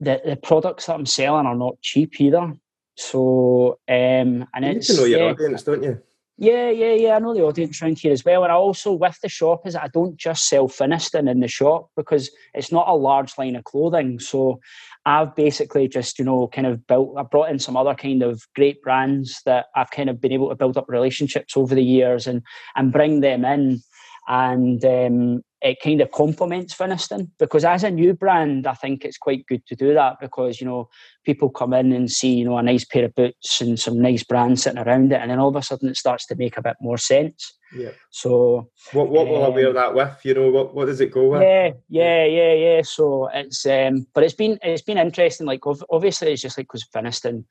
the 0.00 0.20
the 0.24 0.36
products 0.36 0.86
that 0.86 0.94
I'm 0.94 1.06
selling 1.06 1.46
are 1.46 1.56
not 1.56 1.80
cheap 1.82 2.20
either. 2.20 2.54
So, 2.96 3.78
um, 3.88 4.46
and 4.54 4.64
you 4.64 4.70
it's 4.70 4.96
know 4.96 5.04
your 5.04 5.20
yeah, 5.20 5.30
audience, 5.30 5.62
don't 5.62 5.82
you? 5.82 6.00
Yeah, 6.38 6.68
yeah, 6.68 6.92
yeah. 6.92 7.16
I 7.16 7.18
know 7.18 7.34
the 7.34 7.44
audience 7.44 7.80
around 7.80 7.98
here 7.98 8.12
as 8.12 8.24
well. 8.24 8.42
And 8.42 8.52
I 8.52 8.56
also, 8.56 8.92
with 8.92 9.18
the 9.22 9.28
shop, 9.28 9.66
is 9.66 9.74
I 9.74 9.88
don't 9.88 10.18
just 10.18 10.48
sell 10.48 10.68
Finnieston 10.68 11.30
in 11.30 11.40
the 11.40 11.48
shop 11.48 11.88
because 11.96 12.30
it's 12.52 12.70
not 12.70 12.88
a 12.88 12.94
large 12.94 13.38
line 13.38 13.56
of 13.56 13.64
clothing. 13.64 14.18
So 14.18 14.60
I've 15.06 15.34
basically 15.34 15.88
just, 15.88 16.18
you 16.18 16.26
know, 16.26 16.48
kind 16.48 16.66
of 16.66 16.86
built, 16.86 17.14
I 17.16 17.22
brought 17.22 17.50
in 17.50 17.58
some 17.58 17.76
other 17.76 17.94
kind 17.94 18.22
of 18.22 18.42
great 18.54 18.82
brands 18.82 19.40
that 19.46 19.66
I've 19.74 19.90
kind 19.90 20.10
of 20.10 20.20
been 20.20 20.32
able 20.32 20.50
to 20.50 20.54
build 20.54 20.76
up 20.76 20.86
relationships 20.88 21.56
over 21.56 21.74
the 21.74 21.84
years 21.84 22.26
and 22.26 22.42
and 22.74 22.92
bring 22.92 23.20
them 23.20 23.44
in. 23.44 23.80
And 24.28 24.84
um, 24.84 25.42
it 25.62 25.78
kind 25.82 26.00
of 26.00 26.10
complements 26.10 26.74
Finnieston 26.74 27.30
because 27.38 27.64
as 27.64 27.82
a 27.82 27.90
new 27.90 28.12
brand, 28.12 28.66
I 28.66 28.74
think 28.74 29.04
it's 29.04 29.16
quite 29.16 29.46
good 29.46 29.64
to 29.66 29.76
do 29.76 29.94
that 29.94 30.16
because 30.20 30.60
you 30.60 30.66
know 30.66 30.88
people 31.24 31.48
come 31.48 31.72
in 31.72 31.92
and 31.92 32.10
see 32.10 32.34
you 32.34 32.44
know 32.44 32.58
a 32.58 32.62
nice 32.62 32.84
pair 32.84 33.04
of 33.04 33.14
boots 33.14 33.60
and 33.60 33.78
some 33.78 34.00
nice 34.00 34.22
brands 34.22 34.62
sitting 34.62 34.78
around 34.78 35.12
it, 35.12 35.20
and 35.20 35.30
then 35.30 35.38
all 35.38 35.48
of 35.48 35.56
a 35.56 35.62
sudden 35.62 35.88
it 35.88 35.96
starts 35.96 36.26
to 36.26 36.36
make 36.36 36.56
a 36.56 36.62
bit 36.62 36.76
more 36.80 36.98
sense. 36.98 37.54
Yeah. 37.74 37.90
So 38.10 38.70
what 38.92 39.08
what 39.08 39.28
will 39.28 39.44
um, 39.44 39.52
I 39.52 39.54
wear 39.54 39.68
um, 39.68 39.74
that 39.74 39.94
with? 39.94 40.16
You 40.24 40.34
know 40.34 40.50
what 40.50 40.74
what 40.74 40.86
does 40.86 41.00
it 41.00 41.12
go 41.12 41.30
with? 41.30 41.42
Yeah, 41.42 41.70
yeah, 41.88 42.24
yeah, 42.24 42.52
yeah. 42.52 42.82
So 42.82 43.28
it's 43.32 43.64
um, 43.66 44.06
but 44.14 44.24
it's 44.24 44.34
been 44.34 44.58
it's 44.62 44.82
been 44.82 44.98
interesting. 44.98 45.46
Like 45.46 45.60
obviously 45.90 46.32
it's 46.32 46.42
just 46.42 46.58
like 46.58 46.66
because 46.66 46.86
Finnieston 46.94 47.44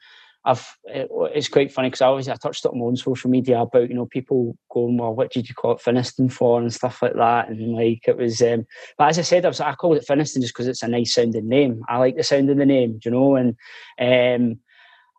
I've 0.46 0.78
it's 0.86 1.48
quite 1.48 1.72
funny 1.72 1.90
because 1.90 2.02
I 2.02 2.06
always 2.06 2.30
I 2.30 2.36
touched 2.36 2.66
it 2.66 2.70
on 2.70 2.80
my 2.80 2.86
own 2.86 2.96
social 2.96 3.32
media 3.32 3.60
about 3.60 3.90
you 3.90 3.96
know 3.96 4.06
people 4.06 4.56
going 4.70 4.98
well 4.98 5.16
what 5.16 5.32
did 5.32 5.50
you 5.50 5.56
call 5.56 5.72
it 5.72 5.82
Finnieston 5.82 6.32
for? 6.32 6.62
and 6.62 6.72
stuff 6.72 7.02
like 7.02 7.16
that 7.16 7.50
and 7.50 7.74
like 7.74 8.08
it 8.08 8.18
was 8.18 8.42
um, 8.42 8.66
but 8.98 9.10
as 9.10 9.18
I 9.18 9.24
said 9.24 9.44
I 9.44 9.48
was 9.48 9.60
I 9.60 9.74
called 9.74 9.98
it 9.98 10.06
Finnieston 10.08 10.42
just 10.42 10.54
because 10.54 10.68
it's 10.68 10.84
a 10.84 10.88
nice 10.88 11.16
sounding 11.16 11.50
name. 11.50 11.84
I 11.90 11.98
like 11.98 12.16
the 12.16 12.24
sound 12.24 12.50
of 12.52 12.58
the 12.58 12.66
name 12.66 13.00
you 13.04 13.12
know? 13.12 13.36
And 13.36 13.56
um, 14.00 14.60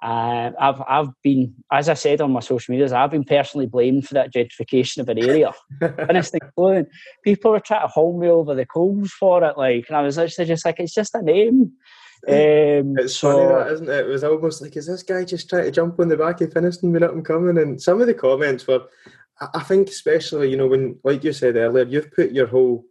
uh, 0.00 0.52
I've 0.60 0.82
I've 0.86 1.08
been 1.24 1.54
as 1.72 1.88
I 1.88 1.94
said 1.94 2.20
on 2.20 2.30
my 2.30 2.40
social 2.40 2.72
medias 2.72 2.92
I've 2.92 3.10
been 3.10 3.24
personally 3.24 3.66
blamed 3.66 4.06
for 4.06 4.14
that 4.14 4.32
gentrification 4.32 4.98
of 4.98 5.08
an 5.08 5.18
area. 5.18 5.52
Finnieston 5.80 6.86
people 7.24 7.50
were 7.50 7.60
trying 7.60 7.82
to 7.82 7.88
haul 7.88 8.16
me 8.16 8.28
over 8.28 8.54
the 8.54 8.66
coals 8.66 9.10
for 9.10 9.42
it 9.42 9.58
like 9.58 9.86
and 9.88 9.96
I 9.96 10.02
was 10.02 10.18
literally 10.18 10.46
just 10.46 10.64
like 10.64 10.78
it's 10.78 10.94
just 10.94 11.16
a 11.16 11.22
name 11.22 11.72
um, 12.28 12.98
it's 12.98 13.16
so, 13.16 13.32
funny 13.32 13.46
that, 13.46 13.72
isn't 13.72 13.88
it? 13.88 14.06
It 14.06 14.08
was 14.08 14.24
almost 14.24 14.62
like, 14.62 14.76
is 14.76 14.86
this 14.86 15.02
guy 15.02 15.24
just 15.24 15.48
trying 15.48 15.64
to 15.64 15.70
jump 15.70 16.00
on 16.00 16.08
the 16.08 16.16
back 16.16 16.40
of 16.40 16.50
Finnieston 16.50 16.92
when 16.92 17.02
I'm 17.02 17.22
coming? 17.22 17.58
And 17.58 17.80
some 17.80 18.00
of 18.00 18.06
the 18.06 18.14
comments 18.14 18.66
were, 18.66 18.86
I 19.54 19.60
think, 19.60 19.88
especially, 19.88 20.50
you 20.50 20.56
know, 20.56 20.66
when, 20.66 20.98
like 21.04 21.22
you 21.22 21.32
said 21.32 21.56
earlier, 21.56 21.84
you've 21.84 22.12
put 22.12 22.32
your 22.32 22.46
whole 22.46 22.84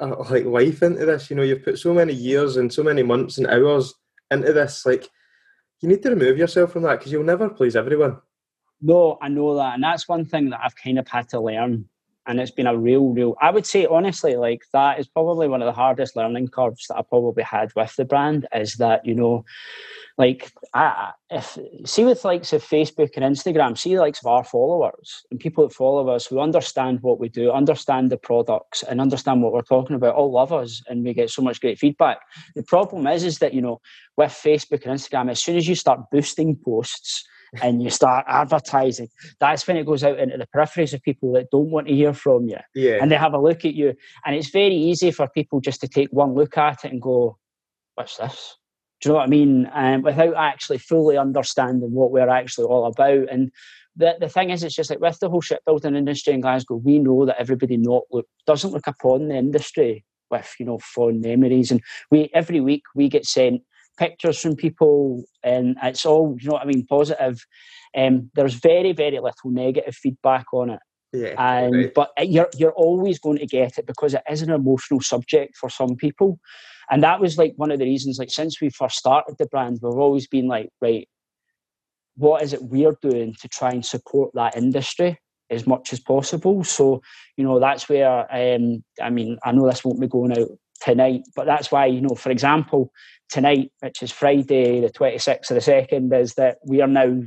uh, 0.00 0.16
like 0.30 0.44
life 0.44 0.82
into 0.82 1.06
this. 1.06 1.30
You 1.30 1.36
know, 1.36 1.42
you've 1.42 1.64
put 1.64 1.78
so 1.78 1.94
many 1.94 2.12
years 2.12 2.56
and 2.56 2.72
so 2.72 2.82
many 2.82 3.02
months 3.02 3.38
and 3.38 3.46
hours 3.46 3.94
into 4.30 4.52
this. 4.52 4.84
Like, 4.84 5.08
you 5.80 5.88
need 5.88 6.02
to 6.02 6.10
remove 6.10 6.38
yourself 6.38 6.72
from 6.72 6.82
that 6.82 6.98
because 6.98 7.12
you'll 7.12 7.24
never 7.24 7.50
please 7.50 7.76
everyone. 7.76 8.18
No, 8.80 9.18
I 9.22 9.28
know 9.28 9.54
that, 9.56 9.74
and 9.74 9.82
that's 9.82 10.08
one 10.08 10.24
thing 10.24 10.50
that 10.50 10.60
I've 10.62 10.76
kind 10.76 10.98
of 10.98 11.06
had 11.08 11.28
to 11.30 11.40
learn 11.40 11.88
and 12.26 12.40
it's 12.40 12.50
been 12.50 12.66
a 12.66 12.76
real 12.76 13.08
real 13.08 13.34
i 13.40 13.50
would 13.50 13.66
say 13.66 13.86
honestly 13.86 14.36
like 14.36 14.62
that 14.72 14.98
is 14.98 15.06
probably 15.06 15.48
one 15.48 15.62
of 15.62 15.66
the 15.66 15.72
hardest 15.72 16.16
learning 16.16 16.48
curves 16.48 16.86
that 16.88 16.96
i 16.96 17.02
probably 17.02 17.42
had 17.42 17.72
with 17.74 17.94
the 17.96 18.04
brand 18.04 18.46
is 18.54 18.74
that 18.74 19.04
you 19.04 19.14
know 19.14 19.44
like 20.16 20.52
I, 20.74 21.10
if 21.30 21.58
see 21.84 22.04
with 22.04 22.24
likes 22.24 22.52
of 22.52 22.62
facebook 22.62 23.10
and 23.16 23.24
instagram 23.24 23.76
see 23.76 23.94
the 23.94 24.00
likes 24.00 24.20
of 24.20 24.26
our 24.26 24.44
followers 24.44 25.24
and 25.30 25.40
people 25.40 25.66
that 25.66 25.74
follow 25.74 26.08
us 26.08 26.26
who 26.26 26.38
understand 26.40 27.00
what 27.02 27.18
we 27.18 27.28
do 27.28 27.50
understand 27.50 28.10
the 28.10 28.16
products 28.16 28.82
and 28.82 29.00
understand 29.00 29.42
what 29.42 29.52
we're 29.52 29.62
talking 29.62 29.96
about 29.96 30.14
all 30.14 30.30
love 30.30 30.52
us 30.52 30.82
and 30.88 31.04
we 31.04 31.14
get 31.14 31.30
so 31.30 31.42
much 31.42 31.60
great 31.60 31.78
feedback. 31.78 32.18
The 32.54 32.62
problem 32.62 33.06
is 33.06 33.24
is 33.24 33.38
that 33.38 33.54
you 33.54 33.60
know 33.60 33.80
with 34.16 34.30
facebook 34.30 34.86
and 34.86 34.98
instagram 34.98 35.30
as 35.30 35.42
soon 35.42 35.56
as 35.56 35.68
you 35.68 35.74
start 35.74 36.10
boosting 36.10 36.56
posts 36.64 37.26
and 37.62 37.82
you 37.82 37.90
start 37.90 38.24
advertising, 38.28 39.08
that's 39.40 39.66
when 39.66 39.76
it 39.76 39.86
goes 39.86 40.04
out 40.04 40.18
into 40.18 40.36
the 40.36 40.46
peripheries 40.54 40.92
of 40.92 41.02
people 41.02 41.32
that 41.32 41.50
don't 41.50 41.70
want 41.70 41.86
to 41.88 41.94
hear 41.94 42.12
from 42.12 42.48
you. 42.48 42.58
Yeah. 42.74 42.98
And 43.00 43.10
they 43.10 43.16
have 43.16 43.34
a 43.34 43.40
look 43.40 43.64
at 43.64 43.74
you. 43.74 43.94
And 44.24 44.34
it's 44.34 44.50
very 44.50 44.74
easy 44.74 45.10
for 45.10 45.28
people 45.28 45.60
just 45.60 45.80
to 45.82 45.88
take 45.88 46.08
one 46.10 46.34
look 46.34 46.56
at 46.58 46.84
it 46.84 46.92
and 46.92 47.02
go, 47.02 47.38
What's 47.94 48.16
this? 48.16 48.56
Do 49.00 49.08
you 49.08 49.12
know 49.12 49.18
what 49.18 49.26
I 49.26 49.28
mean? 49.28 49.70
Um, 49.72 50.02
without 50.02 50.34
actually 50.34 50.78
fully 50.78 51.16
understanding 51.16 51.92
what 51.92 52.10
we're 52.10 52.28
actually 52.28 52.64
all 52.64 52.86
about. 52.86 53.28
And 53.30 53.52
the, 53.96 54.16
the 54.18 54.28
thing 54.28 54.50
is, 54.50 54.62
it's 54.62 54.74
just 54.74 54.90
like 54.90 55.00
with 55.00 55.18
the 55.20 55.28
whole 55.28 55.40
shipbuilding 55.40 55.94
industry 55.94 56.32
in 56.32 56.40
Glasgow, 56.40 56.76
we 56.76 56.98
know 56.98 57.26
that 57.26 57.38
everybody 57.38 57.76
not 57.76 58.02
look 58.10 58.26
doesn't 58.46 58.72
look 58.72 58.86
upon 58.86 59.28
the 59.28 59.36
industry 59.36 60.04
with 60.30 60.54
you 60.58 60.66
know 60.66 60.78
fond 60.78 61.20
memories, 61.20 61.70
and 61.70 61.80
we 62.10 62.30
every 62.34 62.60
week 62.60 62.82
we 62.94 63.08
get 63.08 63.26
sent 63.26 63.62
pictures 63.96 64.40
from 64.40 64.56
people, 64.56 65.24
and 65.42 65.76
it's 65.82 66.06
all 66.06 66.36
you 66.40 66.48
know 66.48 66.54
what 66.54 66.62
I 66.62 66.66
mean, 66.66 66.86
positive. 66.86 67.44
Um, 67.96 68.30
there's 68.34 68.54
very 68.54 68.92
very 68.92 69.18
little 69.20 69.50
negative 69.50 69.94
feedback 69.94 70.46
on 70.52 70.70
it. 70.70 70.80
Yeah, 71.12 71.34
and 71.38 71.74
right. 71.74 71.94
but 71.94 72.10
you're 72.18 72.50
you're 72.56 72.72
always 72.72 73.18
going 73.18 73.38
to 73.38 73.46
get 73.46 73.78
it 73.78 73.86
because 73.86 74.14
it 74.14 74.22
is 74.30 74.42
an 74.42 74.50
emotional 74.50 75.00
subject 75.00 75.56
for 75.56 75.70
some 75.70 75.96
people, 75.96 76.38
and 76.90 77.02
that 77.02 77.20
was 77.20 77.38
like 77.38 77.54
one 77.56 77.70
of 77.70 77.78
the 77.78 77.84
reasons. 77.84 78.18
Like 78.18 78.30
since 78.30 78.60
we 78.60 78.70
first 78.70 78.96
started 78.96 79.36
the 79.38 79.46
brand, 79.46 79.78
we've 79.80 79.94
always 79.94 80.26
been 80.26 80.48
like, 80.48 80.70
right, 80.80 81.08
what 82.16 82.42
is 82.42 82.52
it 82.52 82.64
we're 82.64 82.96
doing 83.00 83.34
to 83.40 83.48
try 83.48 83.70
and 83.70 83.84
support 83.84 84.32
that 84.34 84.56
industry 84.56 85.18
as 85.50 85.66
much 85.66 85.92
as 85.92 86.00
possible? 86.00 86.64
So 86.64 87.00
you 87.36 87.44
know 87.44 87.60
that's 87.60 87.88
where 87.88 88.26
um, 88.34 88.82
I 89.00 89.10
mean 89.10 89.38
I 89.44 89.52
know 89.52 89.68
this 89.68 89.84
won't 89.84 90.00
be 90.00 90.08
going 90.08 90.36
out 90.36 90.48
tonight, 90.80 91.22
but 91.34 91.46
that's 91.46 91.70
why 91.70 91.86
you 91.86 92.00
know, 92.00 92.14
for 92.14 92.30
example, 92.30 92.92
tonight, 93.28 93.72
which 93.80 94.02
is 94.02 94.10
Friday, 94.10 94.80
the 94.80 94.90
26th 94.90 95.50
of 95.50 95.64
the 95.64 95.72
2nd, 95.72 96.20
is 96.20 96.34
that 96.34 96.58
we 96.66 96.80
are 96.80 96.88
now 96.88 97.20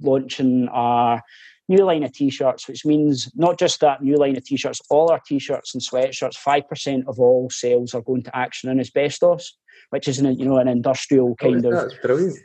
launching 0.00 0.68
our 0.68 1.22
new 1.68 1.84
line 1.84 2.02
of 2.02 2.12
t-shirts, 2.12 2.68
which 2.68 2.84
means 2.84 3.30
not 3.34 3.58
just 3.58 3.80
that 3.80 4.02
new 4.02 4.16
line 4.16 4.36
of 4.36 4.44
t-shirts, 4.44 4.80
all 4.90 5.10
our 5.10 5.20
t-shirts 5.26 5.74
and 5.74 5.82
sweatshirts, 5.82 6.36
5% 6.36 7.06
of 7.06 7.18
all 7.18 7.48
sales 7.50 7.94
are 7.94 8.02
going 8.02 8.22
to 8.24 8.36
Action 8.36 8.68
on 8.68 8.80
Asbestos, 8.80 9.56
which 9.90 10.08
is 10.08 10.18
an, 10.18 10.38
you 10.38 10.44
know, 10.44 10.58
an 10.58 10.68
industrial 10.68 11.30
oh, 11.30 11.34
kind 11.36 11.64
oh, 11.64 11.86
of 11.86 11.92
brilliant. 12.02 12.38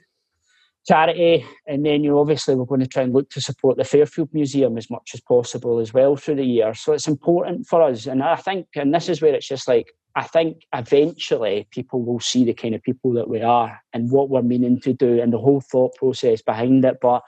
charity. 0.88 1.46
And 1.68 1.86
then 1.86 2.04
you 2.04 2.12
know, 2.12 2.20
obviously 2.20 2.56
we're 2.56 2.66
going 2.66 2.82
to 2.82 2.88
try 2.88 3.04
and 3.04 3.14
look 3.14 3.30
to 3.32 3.42
support 3.42 3.78
the 3.78 3.84
Fairfield 3.84 4.30
Museum 4.34 4.78
as 4.78 4.90
much 4.90 5.12
as 5.14 5.22
possible 5.22 5.80
as 5.80 5.94
well 5.94 6.16
through 6.16 6.36
the 6.36 6.46
year. 6.46 6.74
So 6.74 6.94
it's 6.94 7.08
important 7.08 7.68
for 7.68 7.82
us. 7.82 8.06
And 8.06 8.24
I 8.24 8.36
think, 8.36 8.68
and 8.76 8.94
this 8.94 9.10
is 9.10 9.22
where 9.22 9.34
it's 9.34 9.48
just 9.48 9.68
like 9.68 9.88
I 10.18 10.24
think 10.24 10.64
eventually 10.74 11.68
people 11.70 12.02
will 12.02 12.20
see 12.20 12.44
the 12.44 12.56
kind 12.56 12.74
of 12.74 12.82
people 12.82 13.14
that 13.14 13.30
we 13.30 13.44
are 13.44 13.80
and 13.94 14.10
what 14.10 14.32
we're 14.32 14.42
meaning 14.42 14.82
to 14.82 14.92
do 14.92 15.22
and 15.22 15.32
the 15.32 15.38
whole 15.38 15.62
thought 15.62 15.96
process 15.96 16.42
behind 16.42 16.84
it. 16.86 16.98
But 17.00 17.22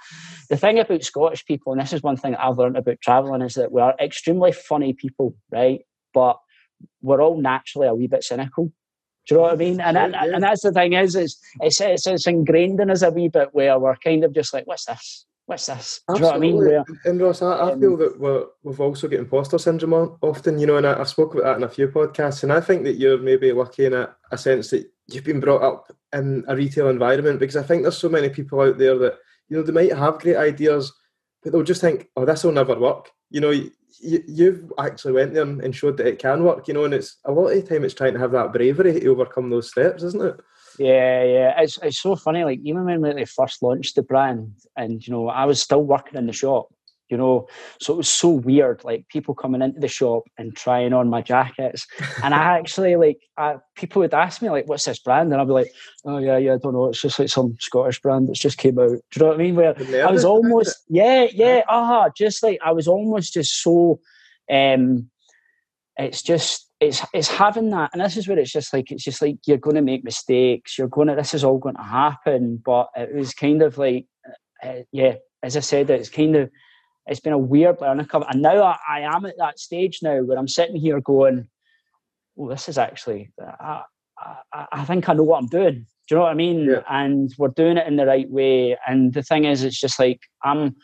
the 0.50 0.58
thing 0.58 0.80
about 0.80 1.04
Scottish 1.04 1.46
people, 1.46 1.72
and 1.72 1.80
this 1.80 1.94
is 1.94 2.02
one 2.02 2.18
thing 2.18 2.34
I've 2.34 2.58
learned 2.58 2.78
about 2.78 3.00
travelling, 3.00 3.44
is 3.44 3.54
that 3.54 3.72
we 3.72 3.80
are 3.80 3.94
extremely 4.02 4.52
funny 4.52 4.94
people, 4.94 5.36
right? 5.52 5.82
But 6.16 6.40
we're 7.04 7.22
all 7.22 7.40
naturally 7.40 7.86
a 7.86 7.94
wee 7.94 8.08
bit 8.08 8.24
cynical. 8.24 8.74
Do 9.28 9.36
you 9.36 9.36
know 9.36 9.42
what 9.44 9.54
I 9.54 9.58
mean? 9.58 9.80
And, 9.80 9.96
and, 9.96 10.16
and 10.16 10.44
that's 10.44 10.64
the 10.64 10.72
thing 10.72 10.94
is, 10.94 11.16
is 11.16 11.40
it's, 11.60 11.80
it's, 11.80 12.08
it's 12.08 12.26
ingrained 12.26 12.80
in 12.80 12.90
us 12.90 13.04
a 13.04 13.12
wee 13.12 13.28
bit 13.28 13.50
where 13.52 13.78
we're 13.78 13.98
kind 13.98 14.24
of 14.24 14.34
just 14.34 14.52
like, 14.52 14.66
what's 14.66 14.86
this? 14.86 15.28
What's 15.50 15.66
this? 15.66 16.02
Do 16.08 16.14
you 16.14 16.22
know 16.22 16.28
what 16.28 16.36
I 16.36 16.40
mean? 16.40 16.58
Where, 16.58 16.86
and 17.06 17.20
Ross, 17.20 17.42
I, 17.42 17.54
I 17.54 17.72
um, 17.72 17.82
feel 17.82 17.98
that 17.98 18.20
we're, 18.20 18.46
we've 18.62 18.80
also 18.80 19.08
got 19.08 19.20
imposter 19.20 19.58
syndrome 19.58 20.16
often, 20.22 20.60
you 20.60 20.68
know, 20.68 20.78
and 20.78 20.86
I, 20.86 20.96
have 20.96 21.10
spoke 21.10 21.34
about 21.34 21.46
that 21.46 21.58
in 21.58 21.64
a 21.64 21.70
few 21.70 21.88
podcasts, 21.88 22.44
and 22.44 22.54
I 22.54 22.62
think 22.62 22.84
that 22.84 22.98
you're 22.98 23.18
maybe 23.18 23.52
lucky 23.52 23.86
in 23.86 23.94
a, 23.94 24.16
a 24.32 24.38
sense 24.38 24.70
that 24.70 24.88
you've 25.08 25.24
been 25.24 25.40
brought 25.40 25.64
up 25.64 25.92
in 26.14 26.46
a 26.48 26.56
retail 26.56 26.88
environment 26.90 27.40
because 27.40 27.56
I 27.56 27.64
think 27.64 27.82
there's 27.82 27.98
so 27.98 28.10
many 28.10 28.30
people 28.30 28.62
out 28.62 28.78
there 28.78 28.96
that, 29.00 29.18
you 29.48 29.58
know, 29.58 29.64
they 29.64 29.72
might 29.72 29.98
have 29.98 30.20
great 30.20 30.38
ideas, 30.38 30.94
but 31.42 31.52
they'll 31.52 31.64
just 31.64 31.82
think, 31.82 32.10
oh, 32.16 32.26
this 32.26 32.44
will 32.44 32.52
never 32.52 32.80
work. 32.80 33.10
You 33.32 33.42
know, 33.42 33.50
you, 33.50 33.72
you've 34.28 34.72
actually 34.78 35.14
went 35.14 35.34
there 35.34 35.44
and 35.44 35.76
showed 35.76 35.98
that 35.98 36.08
it 36.08 36.20
can 36.20 36.44
work, 36.44 36.68
you 36.68 36.76
know, 36.76 36.86
and 36.86 36.94
it's 36.94 37.18
a 37.26 37.32
lot 37.32 37.48
of 37.48 37.56
the 37.56 37.68
time 37.68 37.84
it's 37.84 37.96
trying 37.96 38.14
to 38.14 38.20
have 38.20 38.34
that 38.34 38.54
bravery 38.54 39.00
to 39.00 39.08
overcome 39.08 39.50
those 39.50 39.72
steps, 39.72 40.04
isn't 40.04 40.24
it? 40.24 40.40
Yeah, 40.80 41.24
yeah, 41.26 41.62
it's 41.62 41.78
it's 41.84 42.00
so 42.00 42.16
funny. 42.16 42.46
Like 42.46 42.62
even 42.64 42.86
when 42.86 43.02
they 43.02 43.26
first 43.26 43.62
launched 43.62 43.96
the 43.96 44.02
brand, 44.02 44.54
and 44.78 45.06
you 45.06 45.12
know, 45.12 45.28
I 45.28 45.44
was 45.44 45.62
still 45.62 45.84
working 45.84 46.18
in 46.18 46.26
the 46.26 46.34
shop. 46.34 46.68
You 47.10 47.18
know, 47.18 47.48
so 47.82 47.94
it 47.94 47.98
was 47.98 48.08
so 48.08 48.30
weird. 48.30 48.86
Like 48.86 49.08
people 49.10 49.36
coming 49.36 49.62
into 49.62 49.80
the 49.80 49.88
shop 49.90 50.24
and 50.38 50.56
trying 50.56 50.94
on 50.94 51.10
my 51.10 51.22
jackets, 51.22 51.86
and 52.24 52.34
I 52.34 52.38
actually 52.60 52.96
like 52.96 53.20
I, 53.36 53.58
people 53.76 54.02
would 54.02 54.14
ask 54.14 54.42
me 54.42 54.50
like, 54.50 54.70
"What's 54.70 54.86
this 54.86 55.00
brand?" 55.00 55.34
And 55.34 55.42
I'd 55.42 55.48
be 55.48 55.54
like, 55.54 55.72
"Oh 56.06 56.20
yeah, 56.20 56.38
yeah, 56.38 56.54
I 56.54 56.58
don't 56.58 56.74
know. 56.74 56.86
It's 56.88 57.02
just 57.02 57.20
like 57.20 57.28
some 57.30 57.58
Scottish 57.60 58.00
brand 58.00 58.30
that's 58.30 58.40
just 58.40 58.58
came 58.58 58.80
out." 58.80 58.88
Do 58.90 58.96
you 58.96 59.20
know 59.20 59.28
what 59.28 59.36
I 59.36 59.44
mean? 59.44 59.56
Where 59.56 59.76
I 60.08 60.12
was 60.12 60.24
almost, 60.24 60.78
yeah, 60.88 61.28
yeah, 61.34 61.64
aha, 61.68 62.04
uh-huh, 62.04 62.10
just 62.16 62.42
like 62.42 62.60
I 62.64 62.72
was 62.72 62.88
almost 62.88 63.34
just 63.34 63.62
so. 63.62 64.00
um 64.50 65.10
It's 65.98 66.22
just 66.22 66.69
it's 66.80 67.02
it's 67.14 67.28
having 67.28 67.70
that, 67.72 67.90
and 67.94 68.02
this 68.02 68.16
is 68.16 68.28
where 68.28 68.40
it's 68.40 68.52
just 68.52 68.74
like 68.74 68.92
it's 68.92 69.04
just 69.04 69.22
like 69.22 69.38
you're 69.46 69.58
going 69.58 69.76
to 69.76 69.82
make 69.82 70.04
mistakes. 70.04 70.78
You're 70.78 70.88
going 70.88 71.10
to 71.10 71.16
this 71.16 71.34
is 71.34 71.44
all 71.44 71.58
going 71.58 71.76
to 71.76 71.84
happen, 71.84 72.62
but 72.66 72.90
it 72.96 73.14
was 73.14 73.34
kind 73.34 73.62
of 73.62 73.78
like, 73.78 74.06
uh, 74.64 74.84
yeah, 74.92 75.16
as 75.44 75.58
I 75.58 75.60
said, 75.60 75.90
it's 75.90 76.10
kind 76.10 76.36
of 76.36 76.50
it's 77.06 77.20
been 77.20 77.34
a 77.34 77.38
weird 77.38 77.82
learning 77.82 78.06
curve, 78.06 78.24
and 78.30 78.42
now 78.42 78.64
I, 78.64 78.78
I, 78.88 79.00
am 79.02 79.26
at 79.26 79.38
that 79.40 79.60
stage 79.60 80.00
now 80.02 80.22
where 80.22 80.38
I'm 80.38 80.48
sitting 80.48 80.78
here 80.78 81.02
going, 81.02 81.50
"Oh, 82.38 82.50
this 82.50 82.70
is 82.70 82.78
actually, 82.78 83.32
I, 83.42 83.84
I, 84.54 84.68
I 84.72 84.86
think 84.86 85.10
I 85.10 85.14
know 85.14 85.24
what 85.24 85.40
I'm 85.40 85.48
doing." 85.50 85.86
Do 86.08 86.16
you 86.16 86.18
know 86.18 86.24
what 86.24 86.32
I 86.32 86.36
mean? 86.36 86.66
Yeah. 86.66 86.82
And 86.90 87.32
we're 87.38 87.50
doing 87.50 87.78
it 87.78 87.86
in 87.86 87.98
the 87.98 88.06
right 88.06 88.30
way. 88.30 88.76
And 88.88 89.14
the 89.14 89.22
thing 89.22 89.46
is, 89.46 89.64
it's 89.64 89.80
just 89.80 90.00
like 90.00 90.22
I'm 90.44 90.76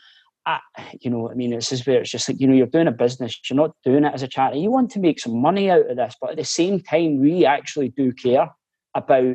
I, 0.46 0.60
you 1.00 1.10
know, 1.10 1.28
I 1.28 1.34
mean, 1.34 1.50
this 1.50 1.72
is 1.72 1.84
where 1.84 2.00
it's 2.00 2.10
just 2.10 2.28
like, 2.28 2.40
you 2.40 2.46
know, 2.46 2.54
you're 2.54 2.66
doing 2.66 2.86
a 2.86 2.92
business, 2.92 3.38
you're 3.50 3.56
not 3.56 3.74
doing 3.84 4.04
it 4.04 4.14
as 4.14 4.22
a 4.22 4.28
charity. 4.28 4.60
You 4.60 4.70
want 4.70 4.90
to 4.92 5.00
make 5.00 5.18
some 5.18 5.36
money 5.36 5.70
out 5.70 5.90
of 5.90 5.96
this, 5.96 6.14
but 6.20 6.30
at 6.30 6.36
the 6.36 6.44
same 6.44 6.80
time, 6.80 7.20
we 7.20 7.44
actually 7.44 7.88
do 7.88 8.12
care 8.12 8.48
about 8.94 9.34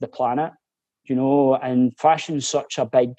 the 0.00 0.06
planet, 0.06 0.52
you 1.04 1.16
know, 1.16 1.56
and 1.56 1.92
fashion's 1.98 2.48
such 2.48 2.78
a 2.78 2.86
big 2.86 3.14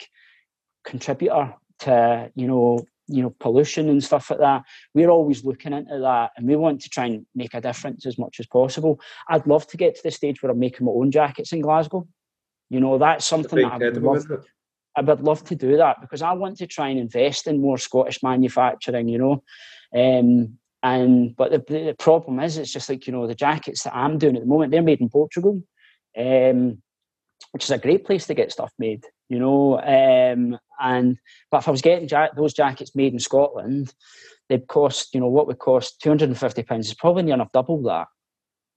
contributor 0.86 1.54
to, 1.80 2.32
you 2.36 2.48
know, 2.48 2.80
you 3.08 3.22
know, 3.22 3.36
pollution 3.42 3.90
and 3.90 4.02
stuff 4.02 4.30
like 4.30 4.40
that. 4.40 4.64
We're 4.94 5.10
always 5.10 5.44
looking 5.44 5.74
into 5.74 6.00
that 6.00 6.32
and 6.38 6.48
we 6.48 6.56
want 6.56 6.82
to 6.82 6.90
try 6.90 7.06
and 7.08 7.26
make 7.36 7.54
a 7.54 7.60
difference 7.60 8.06
as 8.06 8.18
much 8.18 8.40
as 8.40 8.48
possible. 8.48 9.02
I'd 9.28 9.46
love 9.46 9.68
to 9.68 9.78
get 9.78 9.96
to 9.96 10.02
the 10.04 10.12
stage 10.12 10.42
where 10.42 10.52
I'm 10.52 10.60
making 10.60 10.86
my 10.86 10.94
own 10.94 11.12
jackets 11.12 11.52
in 11.52 11.62
Glasgow. 11.62 12.08
You 12.70 12.80
know, 12.80 12.98
that's 12.98 13.26
something 13.26 13.62
that 13.62 13.74
I 13.74 13.78
would 13.78 14.02
love. 14.02 14.26
I 14.96 15.02
would 15.02 15.22
love 15.22 15.44
to 15.46 15.56
do 15.56 15.78
that 15.78 16.02
because 16.02 16.22
I 16.22 16.34
want 16.34 16.58
to 16.58 16.68
try 16.68 16.90
and 16.90 17.00
invest 17.00 17.48
in 17.48 17.62
more 17.62 17.78
Scottish 17.78 18.22
manufacturing, 18.22 19.08
you 19.08 19.18
know. 19.18 19.44
Um, 19.96 20.60
and 20.84 21.36
but 21.36 21.52
the, 21.52 21.60
the, 21.60 21.96
problem 21.98 22.40
is, 22.42 22.58
it's 22.58 22.74
just 22.74 22.90
like 22.90 23.08
you 23.08 23.14
know 23.14 23.26
the 23.26 23.36
jackets 23.36 23.84
that 23.84 23.96
I'm 23.96 24.18
doing 24.18 24.36
at 24.36 24.42
the 24.42 24.48
moment. 24.48 24.72
They're 24.72 24.82
made 24.82 25.00
in 25.00 25.10
Portugal, 25.10 25.64
um, 26.18 26.82
which 27.52 27.64
is 27.64 27.72
a 27.72 27.78
great 27.78 28.06
place 28.06 28.28
to 28.28 28.34
get 28.34 28.52
stuff 28.52 28.72
made, 28.78 29.06
you 29.30 29.40
know. 29.40 29.80
Um, 29.80 30.60
and 30.82 31.18
but 31.50 31.60
if 31.60 31.68
I 31.70 31.72
was 31.72 31.82
getting 31.82 32.10
ja- 32.10 32.34
those 32.36 32.54
jackets 32.54 32.96
made 32.96 33.14
in 33.14 33.20
Scotland, 33.20 33.94
they'd 34.50 34.68
cost 34.68 35.14
you 35.14 35.22
know 35.22 35.30
what 35.30 35.48
would 35.48 35.60
cost 35.60 36.02
two 36.02 36.10
hundred 36.10 36.30
and 36.30 36.38
fifty 36.38 36.64
pounds. 36.64 36.92
It's 36.92 37.00
probably 37.00 37.24
near 37.24 37.36
enough 37.36 37.52
double 37.54 37.82
that. 37.84 38.08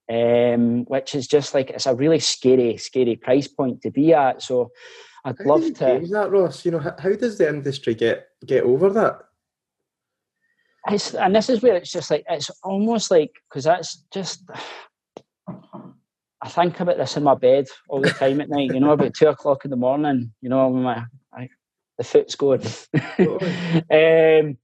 Um, 0.09 0.85
which 0.85 1.17
is 1.17 1.27
just 1.27 1.53
like 1.53 1.71
it's 1.71 1.87
a 1.87 1.95
really 1.97 2.21
scary, 2.21 2.77
scary 2.77 3.17
price 3.17 3.49
point 3.49 3.83
to 3.83 3.91
be 3.91 4.15
at. 4.15 4.41
So 4.41 4.71
I'd 5.27 5.37
how 5.39 5.45
love 5.45 5.75
to 5.75 6.07
that, 6.13 6.31
Ross. 6.31 6.65
You 6.65 6.71
know, 6.71 6.79
how, 6.79 6.95
how 6.99 7.13
does 7.13 7.37
the 7.37 7.49
industry 7.49 7.95
get 7.95 8.29
get 8.47 8.63
over 8.63 8.89
that? 8.91 9.19
It's, 10.89 11.15
and 11.15 11.35
this 11.35 11.51
is 11.51 11.63
where 11.63 11.75
it's 11.75 11.91
just 11.91 12.13
like 12.13 12.25
it's 12.29 12.49
almost 12.63 13.11
like 13.11 13.33
because 13.49 13.65
that's 13.65 14.05
just 14.13 14.49
I 15.49 16.49
think 16.49 16.79
about 16.79 16.97
this 16.97 17.17
in 17.17 17.25
my 17.25 17.35
bed 17.35 17.67
all 17.89 18.01
the 18.01 18.11
time 18.11 18.41
at 18.41 18.49
night. 18.49 18.73
You 18.73 18.79
know, 18.79 18.93
about 18.93 19.15
two 19.15 19.27
o'clock 19.27 19.65
in 19.65 19.73
the 19.73 19.77
morning. 19.77 20.33
You 20.41 20.49
know, 20.49 20.69
when 20.69 20.85
my 20.85 21.05
I, 21.33 21.49
the 21.99 22.05
foot's 22.05 22.37
going. 22.37 22.61
um, 23.19 24.59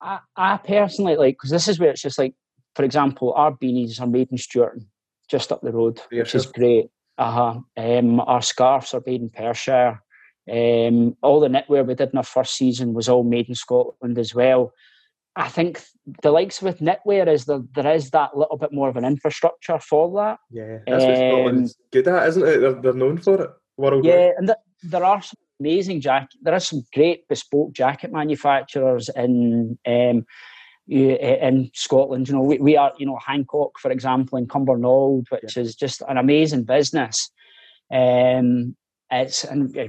I, 0.00 0.18
I 0.34 0.56
personally 0.56 1.16
like 1.16 1.34
because 1.34 1.50
this 1.50 1.68
is 1.68 1.78
where 1.78 1.90
it's 1.90 2.00
just 2.00 2.18
like, 2.18 2.34
for 2.74 2.86
example, 2.86 3.34
our 3.34 3.52
beanies 3.52 4.00
are 4.00 4.06
made 4.06 4.32
in 4.32 4.38
Stewarton, 4.38 4.88
just 5.28 5.52
up 5.52 5.60
the 5.60 5.72
road, 5.72 6.00
which 6.10 6.34
is 6.34 6.46
great. 6.46 6.86
Uh-huh. 7.18 7.60
Um, 7.76 8.20
our 8.20 8.42
scarves 8.42 8.94
are 8.94 9.02
made 9.06 9.20
in 9.22 9.30
Perthshire. 9.30 10.02
Um, 10.50 11.16
all 11.22 11.40
the 11.40 11.48
knitwear 11.48 11.86
we 11.86 11.94
did 11.94 12.10
in 12.10 12.18
our 12.18 12.24
first 12.24 12.56
season 12.56 12.92
was 12.92 13.08
all 13.08 13.24
made 13.24 13.48
in 13.48 13.54
Scotland 13.54 14.18
as 14.18 14.34
well. 14.34 14.72
I 15.36 15.48
think 15.48 15.82
the 16.22 16.30
likes 16.30 16.62
with 16.62 16.80
knitwear 16.80 17.26
is 17.26 17.46
there, 17.46 17.62
there 17.74 17.92
is 17.94 18.10
that 18.10 18.36
little 18.36 18.56
bit 18.56 18.72
more 18.72 18.88
of 18.88 18.96
an 18.96 19.04
infrastructure 19.04 19.78
for 19.78 20.12
that. 20.16 20.38
Yeah, 20.50 20.78
that's 20.86 21.04
what 21.04 21.16
Scotland's 21.16 21.70
um, 21.72 21.84
good 21.92 22.08
at, 22.08 22.28
isn't 22.28 22.46
it? 22.46 22.58
They're, 22.58 22.72
they're 22.74 22.92
known 22.92 23.18
for 23.18 23.42
it 23.42 23.50
worldwide. 23.76 24.04
Yeah, 24.04 24.30
and 24.36 24.46
th- 24.48 24.58
there 24.82 25.04
are 25.04 25.22
some 25.22 25.38
amazing 25.60 26.00
jacket. 26.00 26.38
There 26.42 26.54
are 26.54 26.60
some 26.60 26.82
great 26.92 27.26
bespoke 27.28 27.72
jacket 27.72 28.12
manufacturers 28.12 29.08
in 29.16 29.78
um, 29.86 30.26
in 30.88 31.70
Scotland. 31.74 32.28
You 32.28 32.34
know, 32.34 32.42
we, 32.42 32.58
we 32.58 32.76
are, 32.76 32.92
you 32.98 33.06
know, 33.06 33.18
Hancock, 33.24 33.78
for 33.78 33.90
example, 33.90 34.38
in 34.38 34.46
Cumbernauld, 34.46 35.26
which 35.30 35.56
yeah. 35.56 35.62
is 35.62 35.74
just 35.74 36.02
an 36.08 36.18
amazing 36.18 36.64
business. 36.64 37.30
Um, 37.92 38.76
it's 39.10 39.44
and 39.44 39.76
uh, 39.76 39.88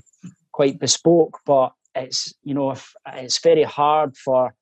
quite 0.51 0.79
bespoke, 0.79 1.39
but 1.45 1.73
it's 1.95 2.33
you 2.43 2.53
know, 2.53 2.71
if, 2.71 2.93
it's 3.13 3.39
very 3.39 3.63
hard 3.63 4.15
for. 4.17 4.53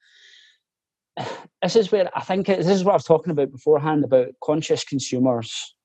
This 1.61 1.75
is 1.75 1.91
where 1.91 2.09
I 2.17 2.21
think 2.21 2.49
it, 2.49 2.57
this 2.57 2.67
is 2.67 2.83
what 2.83 2.93
I 2.93 2.95
was 2.95 3.03
talking 3.03 3.31
about 3.31 3.51
beforehand 3.51 4.03
about 4.03 4.29
conscious 4.43 4.83
consumers, 4.83 5.75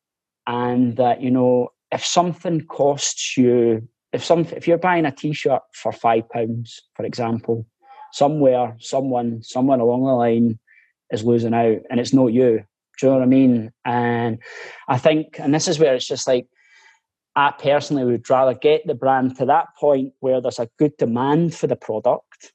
and 0.46 0.96
that 0.96 1.20
you 1.20 1.30
know, 1.30 1.68
if 1.92 2.04
something 2.04 2.62
costs 2.66 3.36
you, 3.36 3.86
if 4.12 4.24
some, 4.24 4.46
if 4.56 4.66
you're 4.66 4.78
buying 4.78 5.04
a 5.04 5.12
T-shirt 5.12 5.60
for 5.74 5.92
five 5.92 6.28
pounds, 6.30 6.80
for 6.94 7.04
example, 7.04 7.66
somewhere, 8.12 8.76
someone, 8.80 9.42
someone 9.42 9.80
along 9.80 10.04
the 10.04 10.12
line 10.12 10.58
is 11.10 11.24
losing 11.24 11.54
out, 11.54 11.78
and 11.90 12.00
it's 12.00 12.12
not 12.12 12.32
you. 12.32 12.64
Do 12.98 13.06
you 13.06 13.12
know 13.12 13.18
what 13.18 13.22
I 13.22 13.26
mean? 13.26 13.72
And 13.84 14.38
I 14.88 14.98
think, 14.98 15.38
and 15.38 15.54
this 15.54 15.68
is 15.68 15.78
where 15.78 15.94
it's 15.94 16.06
just 16.06 16.26
like, 16.26 16.48
I 17.36 17.52
personally 17.52 18.04
would 18.04 18.28
rather 18.28 18.54
get 18.54 18.86
the 18.86 18.96
brand 18.96 19.36
to 19.36 19.46
that 19.46 19.68
point 19.78 20.12
where 20.18 20.40
there's 20.40 20.58
a 20.58 20.68
good 20.78 20.96
demand 20.96 21.54
for 21.54 21.68
the 21.68 21.76
product. 21.76 22.52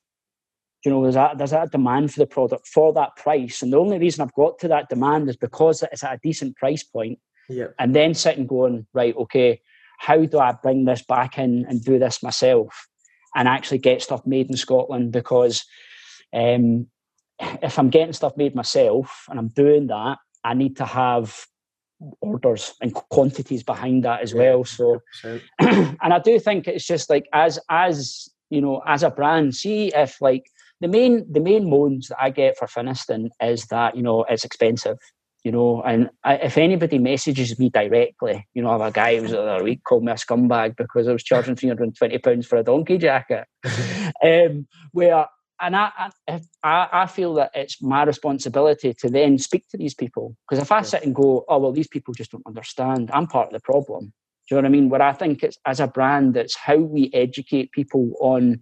You 0.84 0.91
know, 0.91 1.01
there's 1.04 1.16
that 1.16 1.38
there's 1.38 1.51
that 1.51 1.72
demand 1.72 2.14
for 2.14 2.20
the 2.20 2.28
product 2.28 2.68
for 2.68 2.91
that 2.93 3.16
price, 3.16 3.62
and 3.62 3.72
the 3.72 3.80
only 3.80 3.97
reason 3.97 4.22
I've 4.22 4.34
got 4.34 4.60
to 4.60 4.68
that 4.68 4.89
demand 4.89 5.30
is 5.30 5.38
because 5.38 5.82
it's 5.84 6.04
at 6.04 6.16
a 6.16 6.20
decent 6.22 6.58
price 6.58 6.84
point. 6.84 7.20
Yep. 7.47 7.76
And 7.80 7.95
then 7.95 8.14
sitting 8.14 8.47
going 8.47 8.86
right, 8.93 9.16
okay, 9.16 9.62
how 9.99 10.26
do 10.26 10.39
I 10.39 10.51
bring 10.51 10.84
this 10.84 11.01
back 11.01 11.38
in 11.38 11.66
and 11.70 11.84
do 11.84 11.97
this 11.97 12.22
myself? 12.22 12.89
And 13.36 13.48
actually 13.48 13.80
get 13.80 14.02
stuff 14.02 14.26
made 14.26 14.50
in 14.50 14.58
Scotland 14.58 15.12
because 15.12 15.66
um, 16.34 16.88
if 17.40 17.78
I'm 17.78 17.90
getting 17.90 18.14
stuff 18.14 18.38
made 18.38 18.56
myself 18.56 19.26
and 19.30 19.40
I'm 19.40 19.50
doing 19.50 19.88
that, 19.88 20.18
I 20.44 20.54
need 20.54 20.78
to 20.78 20.86
have 20.86 21.46
orders 22.22 22.74
and 22.82 22.94
quantities 22.94 23.64
behind 23.64 24.04
that 24.04 24.22
as 24.22 24.34
well. 24.34 24.64
So, 24.66 25.00
and 25.60 26.14
I 26.14 26.20
do 26.20 26.40
think 26.40 26.68
it's 26.68 26.86
just 26.86 27.10
like 27.10 27.28
as 27.34 27.60
as 27.70 28.28
you 28.50 28.62
know 28.62 28.82
as 28.86 29.04
a 29.04 29.10
brand, 29.10 29.56
see 29.56 29.92
if 29.96 30.22
like 30.22 30.46
the 30.82 30.88
main 30.88 31.32
the 31.32 31.40
main 31.40 31.70
moans 31.70 32.10
that 32.10 32.22
I 32.22 32.30
get 32.30 32.58
for 32.58 32.68
Finnieston 32.68 33.30
is 33.42 33.66
that 33.68 33.96
you 33.96 34.04
know 34.04 34.26
it's 34.30 34.44
expensive 34.44 34.98
you 35.44 35.52
know, 35.52 35.82
and 35.82 36.10
I, 36.24 36.36
if 36.36 36.58
anybody 36.58 37.00
messages 37.00 37.60
me 37.60 37.70
directly, 37.70 38.48
you 38.54 38.62
know, 38.62 38.70
I 38.70 38.72
have 38.74 38.82
a 38.82 38.91
guy 38.91 39.16
who 39.18 39.24
was 39.24 39.32
the 39.32 39.41
other 39.41 39.64
week 39.64 39.84
called 39.84 40.04
me 40.04 40.12
a 40.12 40.16
scumbag 40.16 40.78
because 40.78 41.08
I 41.08 41.14
was 41.14 41.24
charging 41.24 41.56
three 41.56 41.70
hundred 41.70 41.84
and 41.84 41.96
twenty 41.98 42.18
pounds 42.18 42.48
for 42.48 42.58
a 42.58 42.64
donkey 42.64 42.98
jacket. 42.98 43.46
um, 44.24 44.68
where 44.91 45.26
and 45.60 45.76
I, 45.76 46.12
I, 46.64 46.88
I 46.91 47.06
feel 47.08 47.34
that 47.36 47.52
it's 47.54 47.82
my 47.82 48.04
responsibility 48.04 48.94
to 48.96 49.10
then 49.10 49.38
speak 49.38 49.68
to 49.70 49.78
these 49.78 49.94
people 49.94 50.36
because 50.48 50.62
if 50.62 50.72
I 50.72 50.82
sit 50.82 51.04
and 51.04 51.16
go, 51.16 51.46
oh 51.48 51.58
well, 51.58 51.72
these 51.72 51.88
people 51.88 52.14
just 52.14 52.32
don't 52.32 52.46
understand, 52.46 53.12
I'm 53.14 53.28
part 53.28 53.48
of 53.48 53.54
the 53.54 53.60
problem. 53.60 54.14
Do 54.50 54.56
you 54.56 54.58
know 54.58 54.64
what 54.64 54.68
I 54.68 54.72
mean? 54.72 54.89
Where 54.89 55.02
I 55.02 55.14
think 55.14 55.41
it's 55.41 55.58
as 55.66 55.80
a 55.80 55.88
brand, 55.88 56.36
it's 56.36 56.58
how 56.58 56.76
we 56.78 57.10
educate 57.14 57.72
people 57.72 58.12
on 58.20 58.62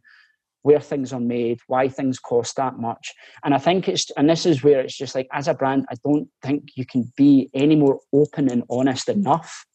where 0.63 0.79
things 0.79 1.11
are 1.11 1.19
made, 1.19 1.59
why 1.67 1.87
things 1.87 2.19
cost 2.19 2.55
that 2.55 2.77
much. 2.77 3.13
And 3.43 3.53
I 3.53 3.57
think 3.57 3.87
it's, 3.87 4.09
and 4.11 4.29
this 4.29 4.45
is 4.45 4.63
where 4.63 4.79
it's 4.79 4.97
just 4.97 5.15
like, 5.15 5.27
as 5.31 5.47
a 5.47 5.53
brand, 5.53 5.85
I 5.89 5.95
don't 6.03 6.29
think 6.43 6.71
you 6.75 6.85
can 6.85 7.11
be 7.15 7.49
any 7.53 7.75
more 7.75 7.99
open 8.13 8.49
and 8.49 8.63
honest 8.69 9.09
enough. 9.09 9.65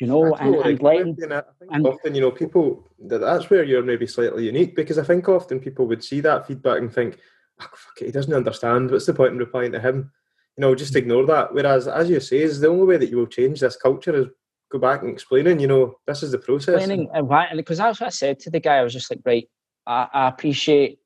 You 0.00 0.08
know, 0.08 0.34
and, 0.34 0.56
and 0.56 0.82
letting, 0.82 1.10
I 1.30 1.42
think 1.60 1.70
and, 1.70 1.86
often, 1.86 2.14
you 2.16 2.22
know, 2.22 2.32
people 2.32 2.90
that 3.06 3.18
that's 3.18 3.50
where 3.50 3.62
you're 3.62 3.84
maybe 3.84 4.06
slightly 4.06 4.46
unique 4.46 4.74
because 4.74 4.98
I 4.98 5.04
think 5.04 5.28
often 5.28 5.60
people 5.60 5.86
would 5.86 6.02
see 6.02 6.18
that 6.20 6.46
feedback 6.48 6.78
and 6.78 6.92
think, 6.92 7.18
oh, 7.60 7.68
fuck 7.72 8.00
it, 8.00 8.06
he 8.06 8.10
doesn't 8.10 8.32
understand. 8.32 8.90
What's 8.90 9.06
the 9.06 9.14
point 9.14 9.34
in 9.34 9.38
replying 9.38 9.70
to 9.72 9.78
him? 9.78 10.10
You 10.56 10.62
know, 10.62 10.74
just 10.74 10.94
mm. 10.94 10.96
ignore 10.96 11.24
that. 11.26 11.54
Whereas, 11.54 11.86
as 11.86 12.10
you 12.10 12.18
say, 12.18 12.38
is 12.38 12.58
the 12.58 12.68
only 12.68 12.84
way 12.84 12.96
that 12.96 13.10
you 13.10 13.16
will 13.16 13.28
change 13.28 13.60
this 13.60 13.76
culture 13.76 14.16
is 14.16 14.26
go 14.72 14.78
back 14.78 15.02
and 15.02 15.10
explaining. 15.10 15.60
You 15.60 15.68
know, 15.68 15.94
this 16.06 16.24
is 16.24 16.32
the 16.32 16.38
process. 16.38 16.76
Explaining 16.76 17.08
uh, 17.10 17.18
and 17.18 17.28
why, 17.28 17.46
because 17.54 17.78
that's 17.78 18.00
what 18.00 18.08
I 18.08 18.10
said 18.10 18.40
to 18.40 18.50
the 18.50 18.60
guy. 18.60 18.78
I 18.78 18.82
was 18.82 18.94
just 18.94 19.08
like, 19.08 19.20
right, 19.24 19.48
I, 19.86 20.08
I 20.12 20.28
appreciate 20.28 20.98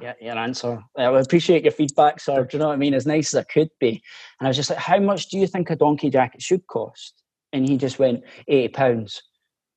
your, 0.00 0.14
your 0.20 0.38
answer. 0.38 0.80
I 0.96 1.04
appreciate 1.04 1.64
your 1.64 1.72
feedback, 1.72 2.20
sir. 2.20 2.44
Do 2.44 2.56
you 2.56 2.58
know 2.58 2.68
what 2.68 2.74
I 2.74 2.76
mean? 2.76 2.94
As 2.94 3.06
nice 3.06 3.34
as 3.34 3.40
I 3.40 3.52
could 3.52 3.70
be. 3.78 4.02
And 4.38 4.46
I 4.46 4.48
was 4.48 4.56
just 4.56 4.70
like, 4.70 4.78
how 4.78 4.98
much 4.98 5.28
do 5.28 5.38
you 5.38 5.46
think 5.46 5.70
a 5.70 5.76
donkey 5.76 6.10
jacket 6.10 6.42
should 6.42 6.66
cost? 6.66 7.22
And 7.52 7.68
he 7.68 7.76
just 7.76 7.98
went, 7.98 8.22
80 8.48 8.68
pounds. 8.68 9.22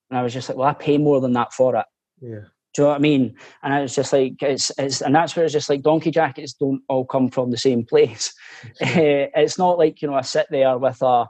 And 0.10 0.20
I 0.20 0.24
was 0.24 0.34
just 0.34 0.50
like, 0.50 0.58
well, 0.58 0.70
I 0.70 0.74
pay 0.74 0.98
more 0.98 1.20
than 1.20 1.34
that 1.34 1.54
for 1.54 1.76
it. 1.76 1.86
Yeah. 2.22 2.46
Do 2.76 2.82
you 2.82 2.84
know 2.86 2.90
what 2.90 2.96
I 2.96 3.00
mean? 3.00 3.36
And 3.62 3.74
I 3.74 3.82
was 3.82 3.96
just 3.96 4.14
like, 4.14 4.42
it's, 4.42 4.72
it's 4.78 5.02
and 5.02 5.14
that's 5.14 5.36
where 5.36 5.46
it's 5.46 5.54
just 5.54 5.70
like 5.70 5.84
donkey 5.84 6.10
jackets 6.10 6.54
don't 6.54 6.82
all 6.90 7.06
come 7.06 7.30
from 7.30 7.52
the 7.52 7.58
same 7.58 7.86
place. 7.86 8.34
Eh, 8.80 9.28
it's 9.36 9.58
not 9.58 9.78
like, 9.78 10.02
you 10.02 10.08
know, 10.08 10.14
I 10.14 10.22
sit 10.22 10.48
there 10.50 10.78
with 10.78 11.02
a, 11.02 11.26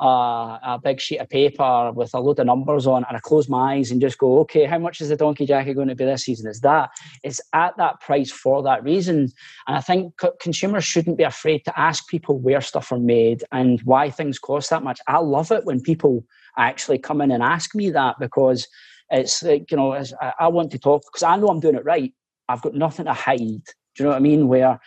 a, 0.00 0.04
a, 0.04 0.80
big 0.82 1.00
sheet 1.00 1.18
of 1.18 1.28
paper 1.28 1.92
with 1.92 2.14
a 2.14 2.20
load 2.20 2.38
of 2.38 2.46
numbers 2.46 2.86
on 2.86 3.04
and 3.04 3.16
I 3.16 3.20
close 3.20 3.48
my 3.48 3.74
eyes 3.74 3.90
and 3.90 4.00
just 4.00 4.18
go, 4.18 4.38
okay, 4.40 4.64
how 4.64 4.78
much 4.78 5.00
is 5.00 5.08
the 5.08 5.16
donkey 5.16 5.46
jacket 5.46 5.74
going 5.74 5.88
to 5.88 5.94
be 5.94 6.04
this 6.04 6.24
season? 6.24 6.48
Is 6.48 6.60
that 6.60 6.90
it's 7.24 7.40
at 7.52 7.76
that 7.78 8.00
price 8.00 8.30
for 8.30 8.62
that 8.62 8.84
reason. 8.84 9.28
And 9.66 9.76
I 9.76 9.80
think 9.80 10.14
consumers 10.40 10.84
shouldn't 10.84 11.18
be 11.18 11.24
afraid 11.24 11.64
to 11.64 11.78
ask 11.78 12.06
people 12.08 12.38
where 12.38 12.60
stuff 12.60 12.92
are 12.92 12.98
made 12.98 13.42
and 13.50 13.80
why 13.82 14.10
things 14.10 14.38
cost 14.38 14.70
that 14.70 14.84
much. 14.84 15.00
I 15.08 15.18
love 15.18 15.50
it 15.50 15.64
when 15.64 15.80
people 15.80 16.24
actually 16.56 16.98
come 16.98 17.20
in 17.20 17.30
and 17.30 17.42
ask 17.42 17.74
me 17.74 17.90
that 17.90 18.16
because 18.20 18.68
it's 19.10 19.42
like, 19.42 19.70
you 19.70 19.76
know, 19.76 20.00
I 20.38 20.48
want 20.48 20.70
to 20.72 20.78
talk 20.78 21.02
because 21.06 21.22
I 21.22 21.36
know 21.36 21.48
I'm 21.48 21.60
doing 21.60 21.76
it 21.76 21.84
right. 21.84 22.12
I've 22.48 22.62
got 22.62 22.74
nothing 22.74 23.06
to 23.06 23.12
hide. 23.12 23.38
Do 23.38 23.52
you 23.98 24.04
know 24.04 24.10
what 24.10 24.16
I 24.16 24.20
mean? 24.20 24.48
Where 24.48 24.80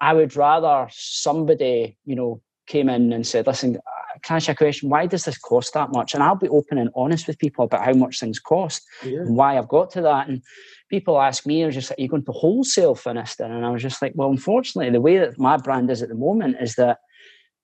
I 0.00 0.12
would 0.12 0.34
rather 0.36 0.88
somebody, 0.90 1.98
you 2.04 2.16
know, 2.16 2.40
came 2.66 2.88
in 2.88 3.12
and 3.12 3.26
said, 3.26 3.46
listen, 3.46 3.78
can 4.26 4.34
I 4.34 4.36
ask 4.38 4.48
you 4.48 4.52
a 4.52 4.56
question? 4.56 4.88
Why 4.88 5.06
does 5.06 5.24
this 5.24 5.38
cost 5.38 5.72
that 5.74 5.92
much? 5.92 6.12
And 6.12 6.22
I'll 6.22 6.34
be 6.34 6.48
open 6.48 6.78
and 6.78 6.90
honest 6.96 7.28
with 7.28 7.38
people 7.38 7.64
about 7.64 7.84
how 7.84 7.92
much 7.92 8.18
things 8.18 8.40
cost 8.40 8.82
yeah. 9.04 9.20
and 9.20 9.36
why 9.36 9.56
I've 9.56 9.68
got 9.68 9.88
to 9.92 10.00
that. 10.02 10.28
And 10.28 10.42
people 10.90 11.20
ask 11.20 11.46
me, 11.46 11.62
"Are 11.62 11.70
just 11.70 11.90
like, 11.90 12.00
are 12.00 12.02
you 12.02 12.08
going 12.08 12.24
to 12.24 12.32
wholesale 12.32 12.96
Finnieston?" 12.96 13.52
And 13.52 13.64
I 13.64 13.70
was 13.70 13.82
just 13.82 14.02
like, 14.02 14.12
"Well, 14.16 14.30
unfortunately, 14.30 14.90
the 14.90 15.00
way 15.00 15.18
that 15.18 15.38
my 15.38 15.56
brand 15.56 15.90
is 15.92 16.02
at 16.02 16.08
the 16.08 16.16
moment 16.16 16.56
is 16.60 16.74
that 16.74 16.98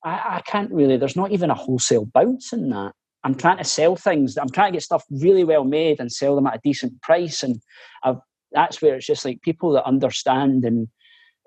I, 0.05 0.37
I 0.37 0.43
can't 0.47 0.71
really. 0.71 0.97
There's 0.97 1.17
not 1.17 1.33
even 1.33 1.51
a 1.51 1.55
wholesale 1.55 2.07
bounce 2.07 2.53
in 2.53 2.71
that. 2.71 2.93
I'm 3.25 3.35
trying 3.35 3.59
to 3.59 3.65
sell 3.65 3.97
things. 3.97 4.37
I'm 4.37 4.49
trying 4.49 4.73
to 4.73 4.77
get 4.77 4.83
stuff 4.83 5.05
really 5.11 5.45
well 5.45 5.65
made 5.65 5.99
and 5.99 6.13
sell 6.13 6.37
them 6.37 6.47
at 6.47 6.57
a 6.57 6.61
decent 6.63 7.01
price. 7.03 7.43
And 7.43 7.61
I've, 8.03 8.19
that's 8.53 8.81
where 8.81 8.95
it's 8.95 9.07
just 9.07 9.25
like 9.25 9.43
people 9.43 9.73
that 9.73 9.85
understand 9.85 10.65
and 10.65 10.89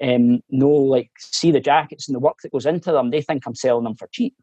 um, 0.01 0.41
know, 0.49 0.69
like, 0.69 1.09
see 1.19 1.51
the 1.51 1.59
jackets 1.59 2.07
and 2.07 2.15
the 2.15 2.19
work 2.19 2.37
that 2.43 2.51
goes 2.51 2.65
into 2.65 2.91
them. 2.91 3.11
They 3.11 3.21
think 3.21 3.43
I'm 3.45 3.55
selling 3.55 3.83
them 3.85 3.95
for 3.95 4.09
cheap. 4.11 4.35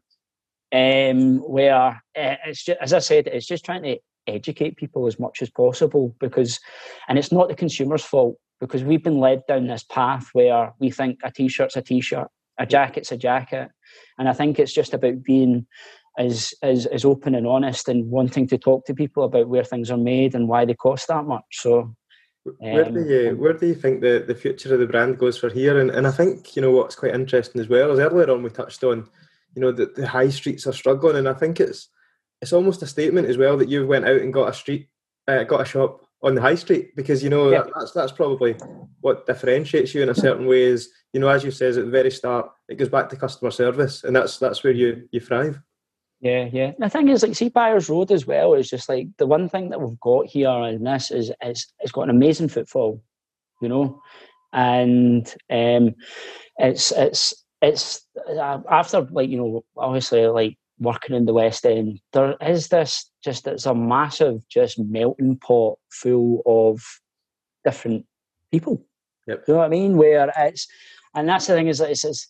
Um, 0.73 1.37
where 1.37 2.01
uh, 2.17 2.35
it's 2.47 2.63
just, 2.63 2.79
as 2.81 2.93
I 2.93 2.99
said, 2.99 3.27
it's 3.27 3.45
just 3.45 3.63
trying 3.63 3.83
to 3.83 3.97
educate 4.25 4.77
people 4.77 5.05
as 5.05 5.19
much 5.19 5.41
as 5.41 5.49
possible 5.49 6.15
because, 6.19 6.59
and 7.07 7.19
it's 7.19 7.31
not 7.31 7.47
the 7.47 7.55
consumer's 7.55 8.03
fault 8.03 8.37
because 8.59 8.83
we've 8.83 9.03
been 9.03 9.19
led 9.19 9.45
down 9.47 9.67
this 9.67 9.83
path 9.83 10.29
where 10.33 10.73
we 10.79 10.89
think 10.89 11.19
a 11.23 11.31
t-shirt's 11.31 11.75
a 11.75 11.81
t-shirt, 11.81 12.27
a 12.57 12.65
jacket's 12.65 13.11
a 13.11 13.17
jacket, 13.17 13.69
and 14.17 14.27
I 14.29 14.33
think 14.33 14.57
it's 14.57 14.73
just 14.73 14.93
about 14.93 15.21
being 15.21 15.67
as 16.17 16.53
as 16.61 16.85
as 16.87 17.05
open 17.05 17.35
and 17.35 17.47
honest 17.47 17.89
and 17.89 18.09
wanting 18.09 18.47
to 18.47 18.57
talk 18.57 18.85
to 18.85 18.93
people 18.93 19.23
about 19.23 19.49
where 19.49 19.63
things 19.63 19.89
are 19.89 19.97
made 19.97 20.35
and 20.35 20.47
why 20.47 20.65
they 20.65 20.75
cost 20.75 21.07
that 21.07 21.25
much. 21.25 21.43
So. 21.51 21.95
where 22.43 22.91
do 22.91 23.03
you 23.03 23.29
um, 23.31 23.37
where 23.39 23.53
do 23.53 23.67
you 23.67 23.75
think 23.75 24.01
the, 24.01 24.23
the 24.25 24.35
future 24.35 24.73
of 24.73 24.79
the 24.79 24.85
brand 24.85 25.17
goes 25.17 25.37
for 25.37 25.49
here? 25.49 25.79
And 25.79 25.89
and 25.89 26.07
I 26.07 26.11
think 26.11 26.55
you 26.55 26.61
know 26.61 26.71
what's 26.71 26.95
quite 26.95 27.15
interesting 27.15 27.61
as 27.61 27.67
well 27.67 27.91
is 27.91 27.99
earlier 27.99 28.31
on 28.31 28.43
we 28.43 28.49
touched 28.49 28.83
on, 28.83 29.09
you 29.55 29.61
know, 29.61 29.71
that 29.71 29.95
the 29.95 30.07
high 30.07 30.29
streets 30.29 30.67
are 30.67 30.73
struggling, 30.73 31.17
and 31.17 31.29
I 31.29 31.33
think 31.33 31.59
it's 31.59 31.89
it's 32.41 32.53
almost 32.53 32.81
a 32.81 32.87
statement 32.87 33.27
as 33.27 33.37
well 33.37 33.57
that 33.57 33.69
you 33.69 33.87
went 33.87 34.05
out 34.05 34.21
and 34.21 34.33
got 34.33 34.49
a 34.49 34.53
street, 34.53 34.89
uh, 35.27 35.43
got 35.43 35.61
a 35.61 35.65
shop 35.65 36.05
on 36.21 36.35
the 36.35 36.41
high 36.41 36.55
street 36.55 36.95
because 36.95 37.23
you 37.23 37.29
know 37.29 37.49
that, 37.49 37.67
that's 37.75 37.91
that's 37.91 38.11
probably 38.11 38.55
what 39.01 39.25
differentiates 39.25 39.93
you 39.93 40.01
in 40.01 40.09
a 40.09 40.15
certain 40.15 40.45
way. 40.45 40.63
Is 40.63 40.89
you 41.13 41.19
know 41.19 41.27
as 41.27 41.43
you 41.43 41.51
says 41.51 41.77
at 41.77 41.85
the 41.85 41.91
very 41.91 42.11
start, 42.11 42.49
it 42.69 42.75
goes 42.75 42.89
back 42.89 43.09
to 43.09 43.15
customer 43.15 43.51
service, 43.51 44.03
and 44.03 44.15
that's 44.15 44.37
that's 44.39 44.63
where 44.63 44.73
you 44.73 45.07
you 45.11 45.19
thrive. 45.19 45.59
Yeah, 46.23 46.47
yeah. 46.53 46.71
The 46.79 46.89
thing 46.89 47.09
is, 47.09 47.21
like, 47.21 47.35
see, 47.35 47.49
Byres 47.49 47.89
Road 47.89 48.09
as 48.09 48.25
well 48.25 48.53
is 48.53 48.69
just 48.69 48.87
like 48.87 49.09
the 49.17 49.27
one 49.27 49.49
thing 49.49 49.69
that 49.69 49.81
we've 49.81 49.99
got 49.99 50.25
here 50.25 50.49
in 50.49 50.81
this 50.85 51.11
is 51.11 51.33
is 51.43 51.67
it's 51.79 51.91
got 51.91 52.03
an 52.03 52.09
amazing 52.11 52.47
footfall, 52.47 53.03
you 53.61 53.67
know, 53.67 54.01
and 54.53 55.27
um, 55.49 55.95
it's 56.57 56.93
it's 56.93 57.42
it's 57.63 58.05
uh, 58.29 58.59
after 58.69 59.01
like 59.11 59.29
you 59.29 59.37
know 59.37 59.65
obviously 59.77 60.27
like 60.27 60.57
working 60.79 61.15
in 61.15 61.25
the 61.25 61.33
West 61.33 61.65
End, 61.65 61.99
there 62.11 62.35
is 62.41 62.67
this 62.67 63.09
just 63.23 63.47
it's 63.47 63.65
a 63.65 63.73
massive 63.73 64.47
just 64.49 64.77
melting 64.77 65.37
pot 65.37 65.79
full 65.89 66.41
of 66.45 66.83
different 67.63 68.05
people. 68.51 68.85
Yep. 69.27 69.45
You 69.47 69.53
know 69.53 69.59
what 69.59 69.65
I 69.65 69.69
mean? 69.69 69.95
Where 69.97 70.31
it's 70.37 70.67
and 71.15 71.27
that's 71.27 71.47
the 71.47 71.53
thing 71.53 71.69
is 71.69 71.77
that 71.77 71.89
it's, 71.89 72.03
it's 72.03 72.27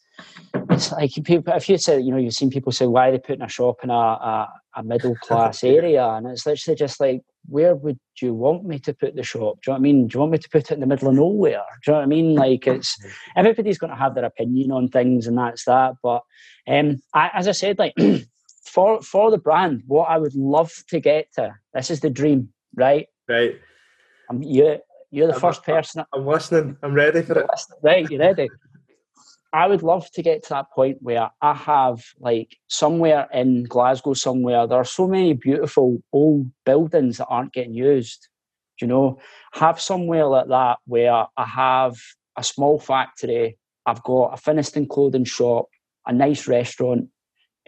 it's 0.70 0.92
like 0.92 1.12
people 1.24 1.54
if 1.54 1.68
you 1.68 1.80
say 1.80 2.00
you 2.00 2.12
know 2.12 2.18
you've 2.18 2.34
seen 2.34 2.52
people 2.52 2.72
say 2.72 2.86
why 2.86 3.10
are 3.10 3.12
they 3.14 3.20
putting 3.20 3.42
a 3.42 3.50
shop 3.50 3.78
in 3.84 3.90
a, 3.90 3.94
a, 3.94 4.54
a 4.76 4.84
middle 4.84 5.16
class 5.22 5.64
area 5.64 6.08
and 6.08 6.28
it's 6.28 6.46
literally 6.46 6.76
just 6.76 7.00
like 7.00 7.24
where 7.48 7.76
would 7.76 8.00
you 8.22 8.34
want 8.34 8.64
me 8.64 8.80
to 8.80 8.94
put 8.94 9.16
the 9.16 9.24
shop 9.24 9.56
do 9.62 9.72
you 9.72 9.72
know 9.72 9.74
what 9.74 9.80
I 9.80 9.82
mean 9.82 10.08
do 10.08 10.16
you 10.16 10.20
want 10.20 10.32
me 10.32 10.38
to 10.38 10.50
put 10.50 10.72
it 10.72 10.72
in 10.72 10.80
the 10.80 10.88
middle 10.88 11.10
of 11.10 11.16
nowhere 11.16 11.64
do 11.84 11.92
you 11.92 11.94
know 11.94 12.00
what 12.00 12.04
I 12.04 12.08
mean 12.08 12.36
like 12.46 12.68
it's 12.68 12.98
everybody's 13.36 13.78
going 13.78 13.92
to 13.92 13.98
have 13.98 14.16
their 14.16 14.26
opinion 14.26 14.72
on 14.72 14.88
things 14.88 15.28
and 15.28 15.38
that's 15.38 15.66
that 15.66 15.96
but 16.02 16.24
um 16.68 17.02
I, 17.14 17.32
as 17.34 17.48
I 17.48 17.52
said 17.52 17.80
like 17.80 17.94
for 18.74 19.02
for 19.02 19.30
the 19.30 19.38
brand, 19.38 19.84
what 19.86 20.10
I 20.10 20.18
would 20.18 20.36
love 20.36 20.72
to 20.88 21.00
get 21.00 21.28
to, 21.36 21.54
this 21.74 21.92
is 21.92 22.00
the 22.00 22.10
dream, 22.10 22.50
right? 22.76 23.08
Right. 23.30 23.60
I'm, 24.30 24.42
you, 24.42 24.80
you're 25.12 25.28
the 25.28 25.36
I'm, 25.36 25.42
1st 25.42 25.64
person. 25.64 26.06
I'm 26.12 26.26
listening. 26.26 26.78
I'm 26.82 26.94
ready 26.94 27.22
for 27.22 27.40
it. 27.40 27.50
Right, 27.84 28.10
you 28.10 28.18
ready? 28.18 28.50
I 29.54 29.68
would 29.68 29.84
love 29.84 30.10
to 30.12 30.24
get 30.24 30.42
to 30.44 30.50
that 30.50 30.72
point 30.72 30.98
where 31.02 31.30
I 31.40 31.54
have 31.54 32.04
like 32.20 32.58
somewhere 32.68 33.28
in 33.32 33.66
Glasgow, 33.66 34.16
somewhere 34.16 34.66
there 34.66 34.80
are 34.80 34.86
so 34.86 35.08
many 35.08 35.34
beautiful 35.34 36.00
old 36.12 36.50
buildings 36.66 37.20
that 37.20 37.28
aren't 37.28 37.54
getting 37.54 37.76
used. 37.76 38.28
You 38.82 38.88
know, 38.88 39.20
have 39.54 39.80
somewhere 39.80 40.26
like 40.26 40.48
that 40.48 40.80
where 40.86 41.28
I 41.38 41.46
have 41.46 41.96
a 42.36 42.44
small 42.44 42.80
factory, 42.80 43.60
I've 43.86 44.02
got 44.02 44.34
a 44.34 44.42
Finnieston 44.42 44.90
clothing 44.90 45.26
shop, 45.26 45.68
a 46.08 46.12
nice 46.12 46.48
restaurant, 46.48 47.10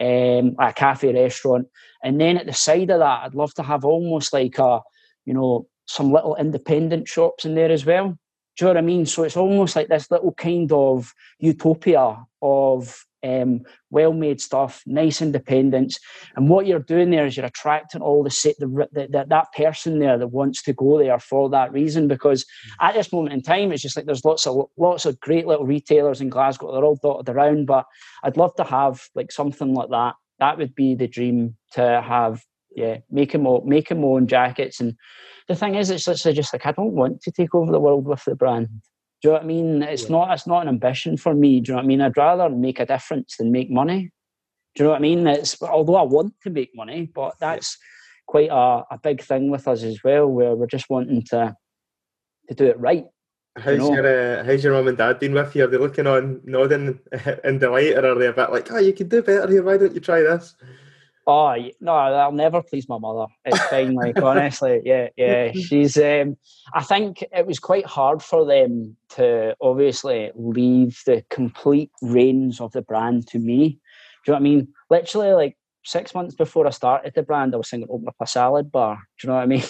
um, 0.00 0.56
a 0.58 0.72
cafe 0.74 1.12
restaurant. 1.12 1.68
And 2.02 2.20
then 2.20 2.36
at 2.36 2.46
the 2.46 2.52
side 2.52 2.90
of 2.90 2.98
that, 2.98 3.22
I'd 3.24 3.36
love 3.36 3.54
to 3.54 3.62
have 3.62 3.84
almost 3.84 4.32
like 4.32 4.58
a, 4.58 4.80
you 5.24 5.34
know, 5.34 5.68
some 5.86 6.10
little 6.10 6.34
independent 6.34 7.06
shops 7.06 7.44
in 7.44 7.54
there 7.54 7.70
as 7.70 7.86
well. 7.86 8.18
Do 8.56 8.64
you 8.64 8.66
know 8.66 8.74
what 8.74 8.84
I 8.84 8.86
mean? 8.86 9.06
So 9.06 9.24
it's 9.24 9.36
almost 9.36 9.76
like 9.76 9.88
this 9.88 10.10
little 10.10 10.32
kind 10.32 10.72
of 10.72 11.12
utopia 11.38 12.24
of 12.40 13.04
um, 13.22 13.62
well-made 13.90 14.40
stuff, 14.40 14.82
nice 14.86 15.20
independence, 15.20 15.98
and 16.36 16.48
what 16.48 16.66
you're 16.66 16.78
doing 16.78 17.10
there 17.10 17.26
is 17.26 17.36
you're 17.36 17.46
attracting 17.46 18.00
all 18.00 18.22
the, 18.22 18.54
the, 18.58 18.88
the, 18.92 19.26
that 19.28 19.46
person 19.52 19.98
there 19.98 20.16
that 20.16 20.28
wants 20.28 20.62
to 20.62 20.72
go 20.72 20.98
there 20.98 21.18
for 21.18 21.50
that 21.50 21.72
reason. 21.72 22.08
Because 22.08 22.46
at 22.80 22.94
this 22.94 23.12
moment 23.12 23.34
in 23.34 23.42
time, 23.42 23.72
it's 23.72 23.82
just 23.82 23.96
like 23.96 24.06
there's 24.06 24.24
lots 24.24 24.46
of 24.46 24.66
lots 24.76 25.06
of 25.06 25.20
great 25.20 25.46
little 25.46 25.66
retailers 25.66 26.20
in 26.20 26.28
Glasgow. 26.28 26.72
They're 26.72 26.84
all 26.84 27.00
dotted 27.02 27.28
around, 27.28 27.66
but 27.66 27.84
I'd 28.22 28.36
love 28.36 28.54
to 28.56 28.64
have 28.64 29.02
like 29.14 29.32
something 29.32 29.74
like 29.74 29.90
that. 29.90 30.14
That 30.38 30.58
would 30.58 30.74
be 30.74 30.94
the 30.94 31.08
dream 31.08 31.56
to 31.72 32.00
have. 32.00 32.42
Yeah, 32.76 32.98
make 33.10 33.32
them 33.32 33.46
all, 33.46 33.62
make 33.64 33.88
them 33.88 34.04
own 34.04 34.26
jackets. 34.26 34.80
And 34.80 34.94
the 35.48 35.56
thing 35.56 35.74
is, 35.74 35.90
it's 35.90 36.06
literally 36.06 36.36
just 36.36 36.52
like 36.52 36.66
I 36.66 36.72
don't 36.72 36.92
want 36.92 37.22
to 37.22 37.32
take 37.32 37.54
over 37.54 37.72
the 37.72 37.80
world 37.80 38.06
with 38.06 38.24
the 38.24 38.36
brand. 38.36 38.68
Do 39.22 39.28
you 39.28 39.30
know 39.30 39.34
what 39.34 39.42
I 39.42 39.46
mean? 39.46 39.82
It's 39.82 40.04
yeah. 40.04 40.10
not 40.10 40.32
it's 40.32 40.46
not 40.46 40.62
an 40.62 40.68
ambition 40.68 41.16
for 41.16 41.34
me. 41.34 41.60
Do 41.60 41.70
you 41.70 41.72
know 41.72 41.76
what 41.78 41.84
I 41.84 41.88
mean? 41.88 42.00
I'd 42.02 42.16
rather 42.16 42.50
make 42.50 42.78
a 42.78 42.86
difference 42.86 43.36
than 43.38 43.50
make 43.50 43.70
money. 43.70 44.10
Do 44.74 44.82
you 44.82 44.84
know 44.84 44.90
what 44.90 44.98
I 44.98 45.00
mean? 45.00 45.26
It's 45.26 45.60
although 45.62 45.96
I 45.96 46.02
want 46.02 46.34
to 46.42 46.50
make 46.50 46.70
money, 46.74 47.10
but 47.14 47.34
that's 47.40 47.78
quite 48.26 48.50
a, 48.50 48.84
a 48.90 48.98
big 49.02 49.22
thing 49.22 49.50
with 49.50 49.66
us 49.66 49.82
as 49.82 50.04
well, 50.04 50.26
where 50.26 50.54
we're 50.54 50.66
just 50.66 50.90
wanting 50.90 51.22
to 51.30 51.56
to 52.48 52.54
do 52.54 52.66
it 52.66 52.78
right. 52.78 53.06
How's 53.56 53.72
you 53.72 53.78
know? 53.78 53.94
your 53.94 54.40
uh, 54.40 54.44
how's 54.44 54.62
your 54.62 54.74
mum 54.74 54.88
and 54.88 54.98
dad 54.98 55.18
been 55.18 55.32
with 55.32 55.56
you? 55.56 55.64
Are 55.64 55.66
they 55.66 55.78
looking 55.78 56.06
on, 56.06 56.42
nodding 56.44 57.00
in 57.44 57.58
delight, 57.58 57.96
or 57.96 58.12
are 58.12 58.18
they 58.18 58.26
a 58.26 58.32
bit 58.34 58.52
like, 58.52 58.70
"Oh, 58.70 58.78
you 58.78 58.92
could 58.92 59.08
do 59.08 59.22
better 59.22 59.50
here. 59.50 59.62
Why 59.62 59.78
don't 59.78 59.94
you 59.94 60.00
try 60.00 60.20
this?" 60.20 60.54
Oh 61.26 61.56
no, 61.80 61.92
I'll 61.92 62.30
never 62.30 62.62
please 62.62 62.88
my 62.88 62.98
mother. 62.98 63.26
It's 63.44 63.58
fine. 63.64 63.94
Like 63.94 64.16
honestly, 64.22 64.80
yeah, 64.84 65.08
yeah. 65.16 65.52
She's. 65.52 65.96
Um, 65.96 66.36
I 66.72 66.82
think 66.84 67.24
it 67.32 67.46
was 67.46 67.58
quite 67.58 67.86
hard 67.86 68.22
for 68.22 68.46
them 68.46 68.96
to 69.10 69.56
obviously 69.60 70.30
leave 70.36 71.02
the 71.04 71.24
complete 71.30 71.90
reins 72.00 72.60
of 72.60 72.72
the 72.72 72.82
brand 72.82 73.26
to 73.28 73.38
me. 73.38 73.70
Do 74.24 74.32
you 74.32 74.32
know 74.32 74.34
what 74.34 74.38
I 74.38 74.42
mean? 74.42 74.68
Literally, 74.88 75.32
like 75.32 75.56
six 75.84 76.14
months 76.14 76.34
before 76.34 76.66
I 76.66 76.70
started 76.70 77.14
the 77.14 77.22
brand, 77.22 77.54
I 77.54 77.58
was 77.58 77.70
thinking 77.70 77.88
open 77.90 78.08
up 78.08 78.16
a 78.20 78.26
salad 78.26 78.70
bar. 78.70 78.98
Do 79.18 79.26
you 79.26 79.32
know 79.32 79.36
what 79.36 79.42
I 79.42 79.46
mean? 79.46 79.64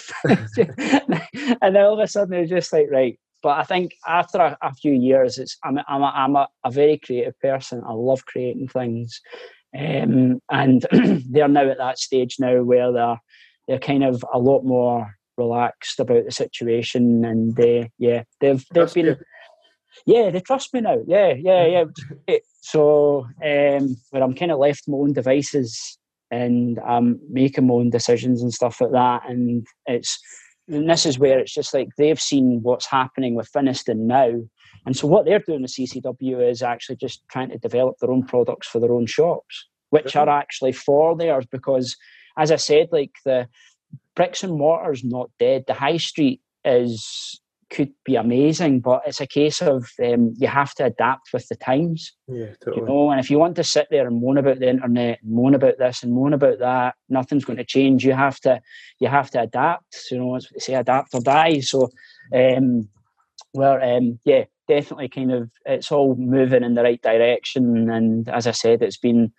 and 1.61 1.75
then 1.75 1.83
all 1.83 1.93
of 1.93 1.99
a 1.99 2.07
sudden 2.07 2.33
it 2.35 2.41
was 2.41 2.49
just 2.49 2.73
like 2.73 2.87
right. 2.91 3.19
But 3.43 3.59
I 3.59 3.63
think 3.63 3.93
after 4.07 4.39
a, 4.39 4.57
a 4.61 4.73
few 4.73 4.93
years, 4.93 5.37
it's 5.37 5.57
I'm 5.63 5.79
I'm 5.87 6.01
a, 6.01 6.11
I'm 6.15 6.35
a, 6.35 6.47
a 6.63 6.71
very 6.71 6.97
creative 6.97 7.39
person. 7.39 7.83
I 7.87 7.93
love 7.93 8.25
creating 8.25 8.67
things. 8.67 9.21
Um, 9.77 10.39
and 10.51 10.85
they're 11.29 11.47
now 11.47 11.69
at 11.69 11.77
that 11.77 11.99
stage 11.99 12.37
now 12.39 12.63
where 12.63 12.91
they're 12.91 13.21
they're 13.67 13.79
kind 13.79 14.03
of 14.03 14.23
a 14.33 14.39
lot 14.39 14.63
more 14.63 15.15
relaxed 15.37 15.99
about 15.99 16.25
the 16.25 16.31
situation, 16.31 17.25
and 17.25 17.55
they 17.55 17.89
yeah 17.97 18.23
they've 18.39 18.63
they've 18.73 18.93
been. 18.93 19.05
You. 19.05 19.17
Yeah, 20.05 20.29
they 20.29 20.41
trust 20.41 20.73
me 20.73 20.81
now. 20.81 20.99
Yeah, 21.07 21.33
yeah, 21.33 21.85
yeah. 22.27 22.37
so, 22.61 23.25
um, 23.43 23.95
where 24.11 24.23
I'm 24.23 24.35
kind 24.35 24.51
of 24.51 24.59
left 24.59 24.87
my 24.87 24.97
own 24.97 25.11
devices 25.11 25.97
and 26.29 26.79
I'm 26.87 27.19
making 27.29 27.67
my 27.67 27.73
own 27.73 27.89
decisions 27.89 28.41
and 28.41 28.53
stuff 28.53 28.79
like 28.79 28.91
that. 28.91 29.27
And 29.27 29.65
it's 29.85 30.19
and 30.67 30.89
this 30.89 31.05
is 31.05 31.17
where 31.17 31.39
it's 31.39 31.53
just 31.53 31.73
like 31.73 31.89
they've 31.97 32.19
seen 32.19 32.59
what's 32.61 32.87
happening 32.87 33.35
with 33.35 33.51
Finnieston 33.51 34.07
now, 34.07 34.33
and 34.87 34.95
so 34.95 35.05
what 35.05 35.25
they're 35.25 35.39
doing 35.39 35.63
with 35.63 35.71
CCW 35.71 36.49
is 36.49 36.63
actually 36.63 36.95
just 36.95 37.21
trying 37.27 37.49
to 37.49 37.57
develop 37.57 37.97
their 37.99 38.09
own 38.09 38.23
products 38.23 38.69
for 38.69 38.79
their 38.79 38.93
own 38.93 39.05
shops, 39.05 39.67
which 39.89 40.15
are 40.15 40.29
actually 40.29 40.71
for 40.71 41.13
theirs 41.13 41.45
because, 41.51 41.97
as 42.37 42.53
I 42.53 42.55
said, 42.55 42.87
like 42.93 43.11
the 43.25 43.49
bricks 44.15 44.45
and 44.45 44.57
mortar 44.57 44.93
is 44.93 45.03
not 45.03 45.29
dead. 45.39 45.65
The 45.67 45.73
high 45.73 45.97
street 45.97 46.39
is 46.63 47.41
could 47.69 47.91
be 48.05 48.15
amazing, 48.15 48.79
but 48.79 49.01
it's 49.05 49.19
a 49.19 49.27
case 49.27 49.61
of 49.61 49.89
um, 50.01 50.33
you 50.37 50.47
have 50.47 50.73
to 50.75 50.85
adapt 50.85 51.33
with 51.33 51.45
the 51.49 51.57
times. 51.57 52.13
Yeah, 52.29 52.53
totally. 52.63 52.77
You 52.77 52.87
know, 52.87 53.11
and 53.11 53.19
if 53.19 53.29
you 53.29 53.39
want 53.39 53.57
to 53.57 53.65
sit 53.65 53.87
there 53.91 54.07
and 54.07 54.21
moan 54.21 54.37
about 54.37 54.59
the 54.59 54.69
internet, 54.69 55.19
moan 55.21 55.53
about 55.53 55.77
this 55.79 56.01
and 56.01 56.13
moan 56.13 56.31
about 56.31 56.59
that, 56.59 56.95
nothing's 57.09 57.43
going 57.43 57.57
to 57.57 57.65
change. 57.65 58.05
You 58.05 58.13
have 58.13 58.39
to, 58.39 58.61
you 59.01 59.09
have 59.09 59.31
to 59.31 59.41
adapt. 59.41 59.97
You 60.11 60.19
know, 60.19 60.39
they 60.39 60.59
say, 60.59 60.75
adapt 60.75 61.13
or 61.13 61.19
die. 61.19 61.59
So, 61.59 61.89
um, 62.33 62.87
well, 63.53 63.83
um, 63.83 64.19
yeah, 64.23 64.45
definitely 64.67 65.09
kind 65.09 65.31
of 65.31 65.49
it's 65.65 65.91
all 65.91 66.15
moving 66.15 66.63
in 66.63 66.75
the 66.75 66.83
right 66.83 67.01
direction. 67.01 67.89
And 67.89 68.29
as 68.29 68.47
I 68.47 68.51
said, 68.51 68.81
it's 68.81 68.97
been 68.97 69.33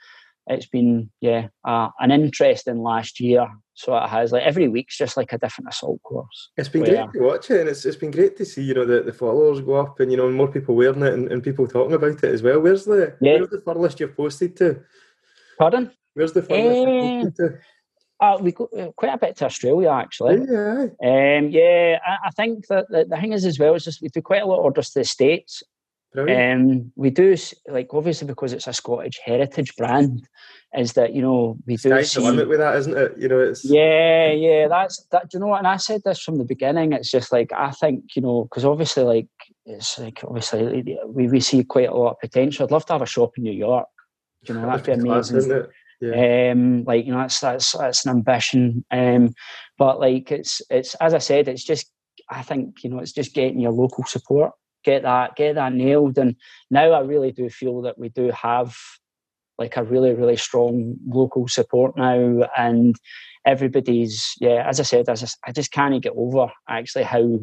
it's 0.47 0.67
been 0.67 1.11
yeah 1.21 1.49
uh, 1.65 1.89
an 2.01 2.11
interesting 2.11 2.79
last 2.79 3.21
year. 3.21 3.47
So 3.75 3.97
it 3.97 4.09
has 4.09 4.33
like 4.33 4.43
every 4.43 4.67
week's 4.67 4.99
just 4.99 5.17
like 5.17 5.33
a 5.33 5.39
different 5.39 5.69
assault 5.69 6.03
course. 6.03 6.51
It's 6.57 6.69
been 6.69 6.83
where, 6.83 7.07
great 7.07 7.13
to 7.13 7.27
watch 7.27 7.51
it, 7.51 7.61
and 7.61 7.69
it's 7.69 7.85
it's 7.85 7.97
been 7.97 8.11
great 8.11 8.37
to 8.39 8.45
see 8.45 8.63
you 8.63 8.75
know 8.75 8.85
the, 8.85 9.03
the 9.03 9.13
followers 9.13 9.61
go 9.61 9.75
up, 9.75 10.01
and 10.01 10.11
you 10.11 10.17
know 10.17 10.29
more 10.31 10.49
people 10.49 10.75
wearing 10.75 11.03
it, 11.03 11.15
and, 11.15 11.31
and 11.31 11.43
people 11.43 11.67
talking 11.69 11.95
about 11.95 12.25
it 12.25 12.25
as 12.25 12.43
well. 12.43 12.61
Where's 12.61 12.85
the 12.85 13.17
yeah. 13.21 13.35
where's 13.37 13.51
the 13.51 13.61
furthest 13.61 14.01
you've 14.01 14.17
posted 14.17 14.57
to? 14.57 14.81
Pardon? 15.59 15.93
Where's 16.15 16.33
the 16.33 16.43
furthest 16.43 16.77
you've 16.77 17.35
posted 17.35 17.37
to? 17.37 17.59
Uh, 18.21 18.37
we 18.41 18.53
go 18.53 18.69
uh, 18.77 18.91
quite 18.97 19.15
a 19.15 19.19
bit 19.19 19.37
to 19.37 19.45
Australia 19.45 19.91
actually. 19.91 20.45
Yeah, 20.51 20.87
um, 21.05 21.51
yeah. 21.51 21.99
I, 22.05 22.29
I 22.29 22.31
think 22.31 22.67
that 22.67 22.87
the, 22.89 23.05
the 23.05 23.17
thing 23.17 23.33
is 23.33 23.45
as 23.45 23.59
well 23.59 23.75
is 23.75 23.85
just 23.85 24.03
we 24.03 24.09
do 24.09 24.21
quite 24.23 24.43
a 24.43 24.47
lot 24.47 24.59
of 24.59 24.65
orders 24.65 24.91
to 24.91 25.01
the 25.01 25.05
states. 25.05 25.63
Um, 26.17 26.91
we 26.97 27.11
do 27.11 27.37
like 27.69 27.89
obviously 27.93 28.27
because 28.27 28.53
it's 28.53 28.67
a 28.67 28.73
Scottish 28.73 29.21
heritage 29.25 29.77
brand, 29.77 30.27
is 30.77 30.95
that 30.95 31.15
you 31.15 31.21
know 31.21 31.59
we 31.67 31.77
do 31.77 32.03
see, 32.03 32.21
the 32.21 32.27
limit 32.27 32.49
with 32.49 32.59
that, 32.59 32.77
isn't 32.77 32.97
it? 32.97 33.19
You 33.19 33.29
know, 33.29 33.41
it's 33.41 33.65
yeah, 33.65 34.33
yeah. 34.33 34.69
That's 34.69 35.05
that. 35.13 35.29
Do 35.31 35.37
You 35.37 35.41
know 35.41 35.49
what? 35.49 35.59
And 35.59 35.67
I 35.69 35.77
said 35.77 36.01
this 36.05 36.21
from 36.21 36.39
the 36.39 36.45
beginning. 36.45 36.93
It's 36.93 37.11
just 37.11 37.31
like 37.31 37.53
I 37.53 37.71
think 37.73 38.17
you 38.17 38.23
know 38.23 38.45
because 38.45 38.65
obviously 38.65 39.05
like 39.05 39.29
it's 39.67 39.99
like 39.99 40.25
obviously 40.25 40.99
we 41.07 41.29
we 41.29 41.41
see 41.41 41.63
quite 41.63 41.91
a 41.91 41.95
lot 41.95 42.13
of 42.13 42.21
potential. 42.21 42.65
I'd 42.65 42.73
love 42.73 42.87
to 42.87 42.95
have 42.95 43.03
a 43.03 43.07
shop 43.07 43.37
in 43.37 43.45
New 43.45 43.53
York. 43.53 43.87
Do 44.45 44.55
You 44.55 44.61
know, 44.61 44.67
that'd 44.67 44.87
be 44.87 44.93
amazing. 44.93 45.43
Class, 45.43 45.67
yeah. 46.01 46.51
Um, 46.53 46.85
like 46.85 47.07
you 47.07 47.13
know, 47.13 47.19
that's 47.19 47.41
that's 47.41 47.73
that's 47.77 48.07
an 48.07 48.11
ambition. 48.11 48.85
Um, 48.91 49.35
but 49.79 49.99
like 49.99 50.31
it's 50.31 50.63
it's 50.71 50.95
as 50.97 51.15
I 51.15 51.19
said, 51.19 51.49
it's 51.49 51.65
just 51.65 51.91
I 52.31 52.43
think 52.43 52.85
you 52.85 52.91
know 52.91 52.99
it's 52.99 53.13
just 53.13 53.35
getting 53.35 53.61
your 53.61 53.73
local 53.73 54.05
support, 54.05 54.53
get 54.85 55.03
that 55.03 55.37
get 55.37 55.57
that 55.57 55.73
nailed. 55.73 56.19
And 56.19 56.37
now 56.71 56.93
I 56.93 57.01
really 57.01 57.33
do 57.33 57.49
feel 57.51 57.83
that 57.83 57.99
we 57.99 58.11
do 58.11 58.31
have 58.31 58.77
like 59.59 59.77
a 59.77 59.83
really 59.83 60.15
really 60.15 60.37
strong 60.37 60.97
local 61.07 61.49
support 61.49 61.97
now, 61.97 62.49
and 62.57 62.95
everybody's 63.45 64.35
yeah. 64.41 64.65
As 64.69 64.79
I 64.79 64.85
said, 64.85 65.09
I 65.09 65.15
just 65.15 65.37
I 65.47 65.53
just 65.53 65.73
can't 65.73 66.03
get 66.03 66.13
over 66.17 66.53
actually 66.69 67.05
how 67.05 67.41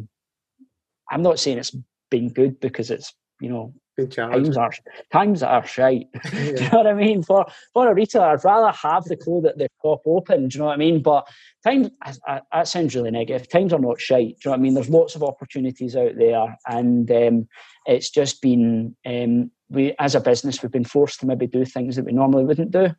I'm 1.10 1.22
not 1.22 1.38
saying 1.38 1.58
it's 1.58 1.76
been 2.10 2.32
good 2.32 2.58
because 2.60 2.90
it's 2.90 3.14
you 3.40 3.50
know 3.50 3.74
times 4.04 4.56
are 4.56 4.70
times 5.10 5.42
are 5.42 5.66
shite. 5.66 6.08
Yeah. 6.14 6.30
do 6.30 6.64
you 6.64 6.70
know 6.70 6.78
what 6.78 6.86
I 6.86 6.92
mean? 6.92 7.22
For 7.22 7.46
for 7.72 7.88
a 7.88 7.94
retailer, 7.94 8.26
I'd 8.26 8.44
rather 8.44 8.76
have 8.76 9.04
the 9.04 9.16
clothes 9.16 9.46
at 9.46 9.58
the 9.58 9.68
top 9.82 10.02
open. 10.06 10.48
Do 10.48 10.56
you 10.56 10.60
know 10.60 10.66
what 10.66 10.74
I 10.74 10.76
mean? 10.76 11.00
But 11.00 11.26
times 11.64 11.90
that 12.26 12.68
sounds 12.68 12.94
really 12.94 13.10
negative. 13.10 13.48
Times 13.48 13.72
are 13.72 13.78
not 13.78 14.00
shite. 14.00 14.18
Do 14.18 14.20
you 14.20 14.38
know 14.46 14.50
what 14.50 14.58
I 14.58 14.62
mean? 14.62 14.74
There's 14.74 14.90
lots 14.90 15.14
of 15.14 15.22
opportunities 15.22 15.96
out 15.96 16.16
there, 16.16 16.56
and 16.66 17.10
um, 17.10 17.48
it's 17.86 18.10
just 18.10 18.42
been 18.42 18.94
um, 19.06 19.50
we 19.70 19.94
as 19.98 20.14
a 20.14 20.20
business 20.20 20.62
we've 20.62 20.72
been 20.72 20.84
forced 20.84 21.20
to 21.20 21.26
maybe 21.26 21.46
do 21.46 21.64
things 21.64 21.96
that 21.96 22.04
we 22.04 22.12
normally 22.12 22.44
wouldn't 22.44 22.72
do. 22.72 22.90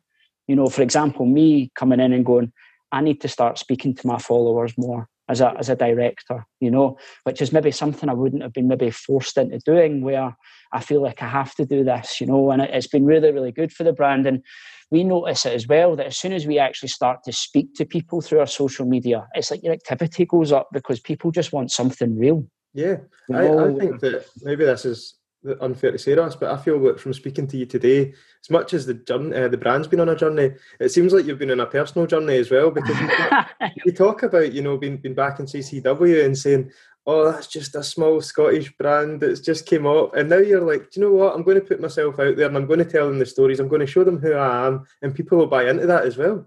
You 0.48 0.56
know, 0.56 0.68
for 0.68 0.82
example, 0.82 1.26
me 1.26 1.70
coming 1.74 2.00
in 2.00 2.12
and 2.12 2.24
going, 2.24 2.52
I 2.90 3.02
need 3.02 3.20
to 3.20 3.28
start 3.28 3.58
speaking 3.58 3.94
to 3.96 4.06
my 4.06 4.18
followers 4.18 4.72
more 4.78 5.08
as 5.28 5.40
a 5.40 5.54
as 5.58 5.68
a 5.68 5.76
director, 5.76 6.44
you 6.60 6.70
know, 6.70 6.96
which 7.24 7.40
is 7.42 7.52
maybe 7.52 7.70
something 7.70 8.08
I 8.08 8.14
wouldn't 8.14 8.42
have 8.42 8.52
been 8.52 8.68
maybe 8.68 8.90
forced 8.90 9.36
into 9.36 9.58
doing 9.58 10.02
where 10.02 10.36
I 10.72 10.80
feel 10.80 11.02
like 11.02 11.22
I 11.22 11.28
have 11.28 11.54
to 11.56 11.64
do 11.64 11.84
this, 11.84 12.20
you 12.20 12.26
know, 12.26 12.50
and 12.50 12.62
it's 12.62 12.86
been 12.86 13.04
really, 13.04 13.32
really 13.32 13.52
good 13.52 13.72
for 13.72 13.84
the 13.84 13.92
brand. 13.92 14.26
And 14.26 14.42
we 14.90 15.04
notice 15.04 15.46
it 15.46 15.54
as 15.54 15.66
well 15.66 15.96
that 15.96 16.06
as 16.06 16.18
soon 16.18 16.32
as 16.32 16.46
we 16.46 16.58
actually 16.58 16.88
start 16.88 17.22
to 17.24 17.32
speak 17.32 17.74
to 17.74 17.84
people 17.84 18.20
through 18.20 18.40
our 18.40 18.46
social 18.46 18.86
media, 18.86 19.26
it's 19.34 19.50
like 19.50 19.62
your 19.62 19.72
activity 19.72 20.24
goes 20.24 20.52
up 20.52 20.68
because 20.72 21.00
people 21.00 21.30
just 21.30 21.52
want 21.52 21.70
something 21.70 22.18
real. 22.18 22.46
Yeah, 22.74 22.96
you 23.28 23.36
know? 23.36 23.58
I, 23.58 23.70
I 23.70 23.78
think 23.78 24.00
that 24.00 24.26
maybe 24.42 24.64
this 24.64 24.84
is 24.84 25.17
unfair 25.60 25.92
to 25.92 25.98
say, 25.98 26.14
Ross, 26.14 26.36
but 26.36 26.50
I 26.50 26.56
feel 26.56 26.80
that 26.84 27.00
from 27.00 27.12
speaking 27.12 27.46
to 27.48 27.56
you 27.56 27.66
today, 27.66 28.12
as 28.42 28.50
much 28.50 28.74
as 28.74 28.86
the 28.86 28.94
journey, 28.94 29.36
uh, 29.36 29.48
the 29.48 29.56
brand's 29.56 29.88
been 29.88 30.00
on 30.00 30.08
a 30.08 30.16
journey, 30.16 30.52
it 30.80 30.88
seems 30.90 31.12
like 31.12 31.26
you've 31.26 31.38
been 31.38 31.50
on 31.50 31.60
a 31.60 31.66
personal 31.66 32.06
journey 32.06 32.36
as 32.36 32.50
well. 32.50 32.70
Because 32.70 32.98
you, 33.00 33.08
talk, 33.08 33.48
you 33.86 33.92
talk 33.92 34.22
about, 34.22 34.52
you 34.52 34.62
know, 34.62 34.76
being, 34.76 34.96
being 34.96 35.14
back 35.14 35.38
in 35.38 35.46
CCW 35.46 36.24
and 36.24 36.36
saying, 36.36 36.70
"Oh, 37.06 37.30
that's 37.30 37.46
just 37.46 37.74
a 37.74 37.82
small 37.82 38.20
Scottish 38.20 38.76
brand 38.76 39.20
that's 39.20 39.40
just 39.40 39.66
came 39.66 39.86
up," 39.86 40.14
and 40.16 40.28
now 40.28 40.38
you're 40.38 40.60
like, 40.60 40.90
"Do 40.90 41.00
you 41.00 41.06
know 41.06 41.14
what? 41.14 41.34
I'm 41.34 41.42
going 41.42 41.60
to 41.60 41.66
put 41.66 41.80
myself 41.80 42.18
out 42.18 42.36
there 42.36 42.48
and 42.48 42.56
I'm 42.56 42.66
going 42.66 42.80
to 42.80 42.84
tell 42.84 43.08
them 43.08 43.18
the 43.18 43.26
stories. 43.26 43.60
I'm 43.60 43.68
going 43.68 43.80
to 43.80 43.86
show 43.86 44.04
them 44.04 44.18
who 44.18 44.32
I 44.32 44.66
am, 44.66 44.86
and 45.02 45.14
people 45.14 45.38
will 45.38 45.46
buy 45.46 45.68
into 45.68 45.86
that 45.86 46.04
as 46.04 46.16
well." 46.16 46.46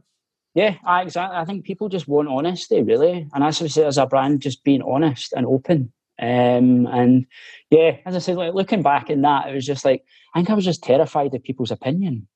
Yeah, 0.53 0.75
I, 0.85 1.03
exactly. 1.03 1.37
I 1.37 1.45
think 1.45 1.63
people 1.63 1.87
just 1.87 2.09
want 2.09 2.27
honesty, 2.27 2.81
really, 2.81 3.27
and 3.33 3.43
as 3.43 3.61
I 3.61 3.67
say, 3.67 3.85
as 3.85 3.97
a 3.97 4.05
brand, 4.05 4.41
just 4.41 4.65
being 4.65 4.81
honest 4.81 5.31
and 5.31 5.45
open 5.45 5.93
um, 6.21 6.85
and 6.87 7.25
yeah, 7.71 7.97
as 8.05 8.15
I 8.15 8.19
said, 8.19 8.37
like 8.37 8.53
looking 8.53 8.83
back 8.83 9.09
in 9.09 9.23
that, 9.23 9.49
it 9.49 9.55
was 9.55 9.65
just 9.65 9.83
like 9.83 10.03
I 10.35 10.39
think 10.39 10.51
I 10.51 10.53
was 10.53 10.65
just 10.65 10.83
terrified 10.83 11.33
of 11.33 11.43
people's 11.43 11.71
opinion. 11.71 12.27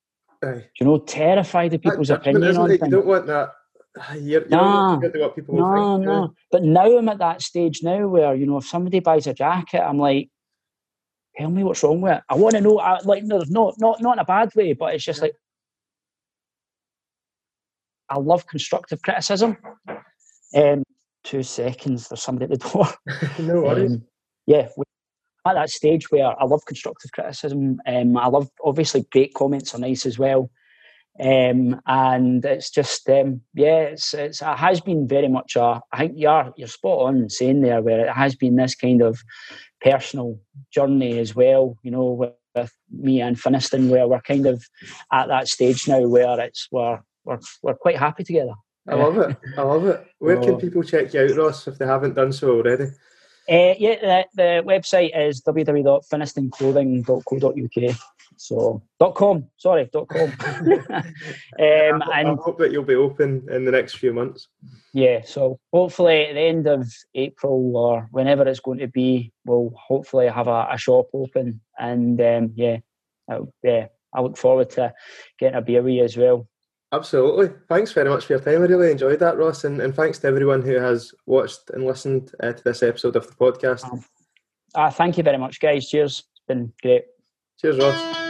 Aye. 0.44 0.66
You 0.80 0.86
know, 0.86 0.98
terrified 1.00 1.74
of 1.74 1.82
people's 1.82 2.10
opinion 2.10 2.58
on 2.58 2.70
things. 2.70 2.82
You 2.84 2.90
don't 2.90 3.06
want 3.06 3.28
that. 3.28 3.52
You're, 4.20 4.44
you 4.44 4.50
nah, 4.50 4.98
people 4.98 5.56
no, 5.56 5.96
think, 5.96 6.06
no. 6.06 6.34
But 6.52 6.64
now 6.64 6.98
I'm 6.98 7.08
at 7.08 7.20
that 7.20 7.42
stage 7.42 7.82
now 7.82 8.08
where 8.08 8.36
you 8.36 8.46
know 8.46 8.58
if 8.58 8.68
somebody 8.68 9.00
buys 9.00 9.28
a 9.28 9.34
jacket, 9.34 9.82
I'm 9.82 10.00
like, 10.00 10.30
tell 11.38 11.50
me 11.50 11.64
what's 11.64 11.84
wrong 11.84 12.02
with 12.02 12.14
it. 12.14 12.24
I 12.28 12.36
want 12.36 12.56
to 12.56 12.62
know. 12.62 12.80
I, 12.80 13.00
like, 13.04 13.24
no, 13.24 13.44
not 13.48 13.76
not 13.78 14.02
not 14.02 14.14
in 14.14 14.20
a 14.20 14.26
bad 14.26 14.54
way, 14.56 14.74
but 14.74 14.96
it's 14.96 15.06
just 15.06 15.22
like 15.22 15.36
I 18.10 18.18
love 18.18 18.48
constructive 18.48 19.02
criticism. 19.02 19.58
Um, 20.56 20.84
two 21.26 21.44
seconds. 21.44 22.08
There's 22.08 22.22
somebody 22.22 22.54
at 22.54 22.60
the 22.60 22.70
door. 22.70 22.88
no 23.40 23.62
worries. 23.62 23.92
Um, 23.92 24.04
yeah, 24.46 24.70
at 25.46 25.54
that 25.54 25.70
stage 25.70 26.10
where 26.12 26.40
I 26.40 26.46
love 26.46 26.66
constructive 26.66 27.12
criticism. 27.12 27.80
Um, 27.86 28.18
I 28.18 28.28
love 28.28 28.50
obviously 28.64 29.06
great 29.12 29.34
comments 29.34 29.76
are 29.76 29.80
nice 29.80 30.06
as 30.06 30.18
well. 30.18 30.50
Um, 31.20 31.80
and 31.88 32.44
it's 32.44 32.70
just 32.70 33.10
um, 33.10 33.42
yeah, 33.54 33.80
it's, 33.80 34.14
it's 34.14 34.42
it 34.42 34.58
has 34.58 34.82
been 34.82 35.08
very 35.08 35.30
much 35.30 35.56
a. 35.56 35.82
I 35.92 35.98
think 36.00 36.14
you're 36.18 36.54
you're 36.58 36.68
spot 36.68 37.08
on 37.08 37.30
saying 37.30 37.62
there 37.62 37.82
where 37.82 38.06
it 38.08 38.14
has 38.14 38.36
been 38.36 38.58
this 38.58 38.76
kind 38.76 39.02
of 39.02 39.20
personal 39.80 40.38
journey 40.74 41.18
as 41.20 41.34
well. 41.34 41.78
You 41.84 41.92
know, 41.92 42.06
with, 42.06 42.34
with 42.54 42.74
me 42.92 43.22
and 43.22 43.38
Finnieston, 43.38 43.90
where 43.90 44.08
we're 44.08 44.22
kind 44.22 44.46
of 44.46 44.66
at 45.14 45.28
that 45.30 45.48
stage 45.48 45.88
now 45.88 46.06
where 46.06 46.40
it's 46.42 46.68
we're 46.70 47.00
we're, 47.24 47.40
we're 47.64 47.76
quite 47.76 47.98
happy 47.98 48.26
together. 48.26 48.54
I 48.88 48.96
love 48.96 49.18
it. 49.18 49.36
I 49.58 49.62
love 49.62 49.86
it. 49.86 50.08
Where 50.20 50.42
can 50.42 50.58
people 50.58 50.84
check 50.84 51.14
you 51.14 51.22
out, 51.22 51.36
Ross, 51.36 51.68
if 51.68 51.78
they 51.78 51.86
haven't 51.86 52.14
done 52.14 52.32
so 52.32 52.52
already? 52.52 52.86
Uh, 53.48 53.76
yeah, 53.78 53.96
the, 54.02 54.26
the 54.36 54.64
website 54.66 55.12
is 55.16 55.40
www.finniestonclothing.co.uk. 55.42 57.96
So 58.38 58.82
dot 59.00 59.16
com, 59.16 59.46
sorry, 59.58 59.90
dot 59.94 60.10
com. 60.10 60.34
um, 60.90 61.14
and 61.60 61.62
I 62.10 62.36
hope 62.36 62.58
that 62.60 62.72
you'll 62.72 62.84
be 62.84 62.96
open 62.96 63.48
in 63.50 63.66
the 63.66 63.72
next 63.72 63.98
few 63.98 64.14
months. 64.14 64.48
Yeah, 64.94 65.22
so 65.24 65.60
hopefully 65.72 66.26
at 66.26 66.34
the 66.34 66.42
end 66.42 66.68
of 66.68 66.92
April 67.14 67.78
or 67.78 68.10
whenever 68.12 68.48
it's 68.48 68.60
going 68.60 68.80
to 68.80 68.88
be, 68.88 69.32
we'll 69.46 69.72
hopefully 69.76 70.28
have 70.28 70.48
a, 70.48 70.68
a 70.72 70.78
shop 70.78 71.08
open. 71.14 71.62
And 71.78 72.20
um, 72.20 72.52
yeah, 72.56 72.78
yeah, 73.64 73.88
I 74.14 74.22
look 74.22 74.38
forward 74.38 74.70
to 74.72 74.94
getting 75.40 75.58
a 75.58 75.62
beer 75.62 75.82
with 75.82 75.94
you 75.94 76.04
as 76.04 76.18
well. 76.18 76.48
Absolutely. 76.96 77.50
Thanks 77.68 77.92
very 77.92 78.10
much 78.10 78.26
for 78.26 78.34
your 78.34 78.40
time. 78.40 78.62
I 78.62 78.68
really 78.68 78.92
enjoyed 78.92 79.20
that, 79.20 79.38
Ross. 79.38 79.66
And, 79.66 79.82
and 79.82 79.94
thanks 79.94 80.18
to 80.20 80.28
everyone 80.28 80.62
who 80.62 80.76
has 80.76 81.14
watched 81.26 81.70
and 81.72 81.84
listened 81.86 82.32
uh, 82.42 82.54
to 82.54 82.64
this 82.64 82.82
episode 82.84 83.18
of 83.18 83.28
the 83.28 83.34
podcast. 83.34 83.84
Uh, 84.74 84.90
thank 84.90 85.18
you 85.18 85.24
very 85.24 85.38
much, 85.38 85.60
guys. 85.60 85.90
Cheers. 85.90 86.24
It's 86.32 86.42
been 86.48 86.72
great. 86.82 87.04
Cheers, 87.60 87.80
Ross. 87.80 88.25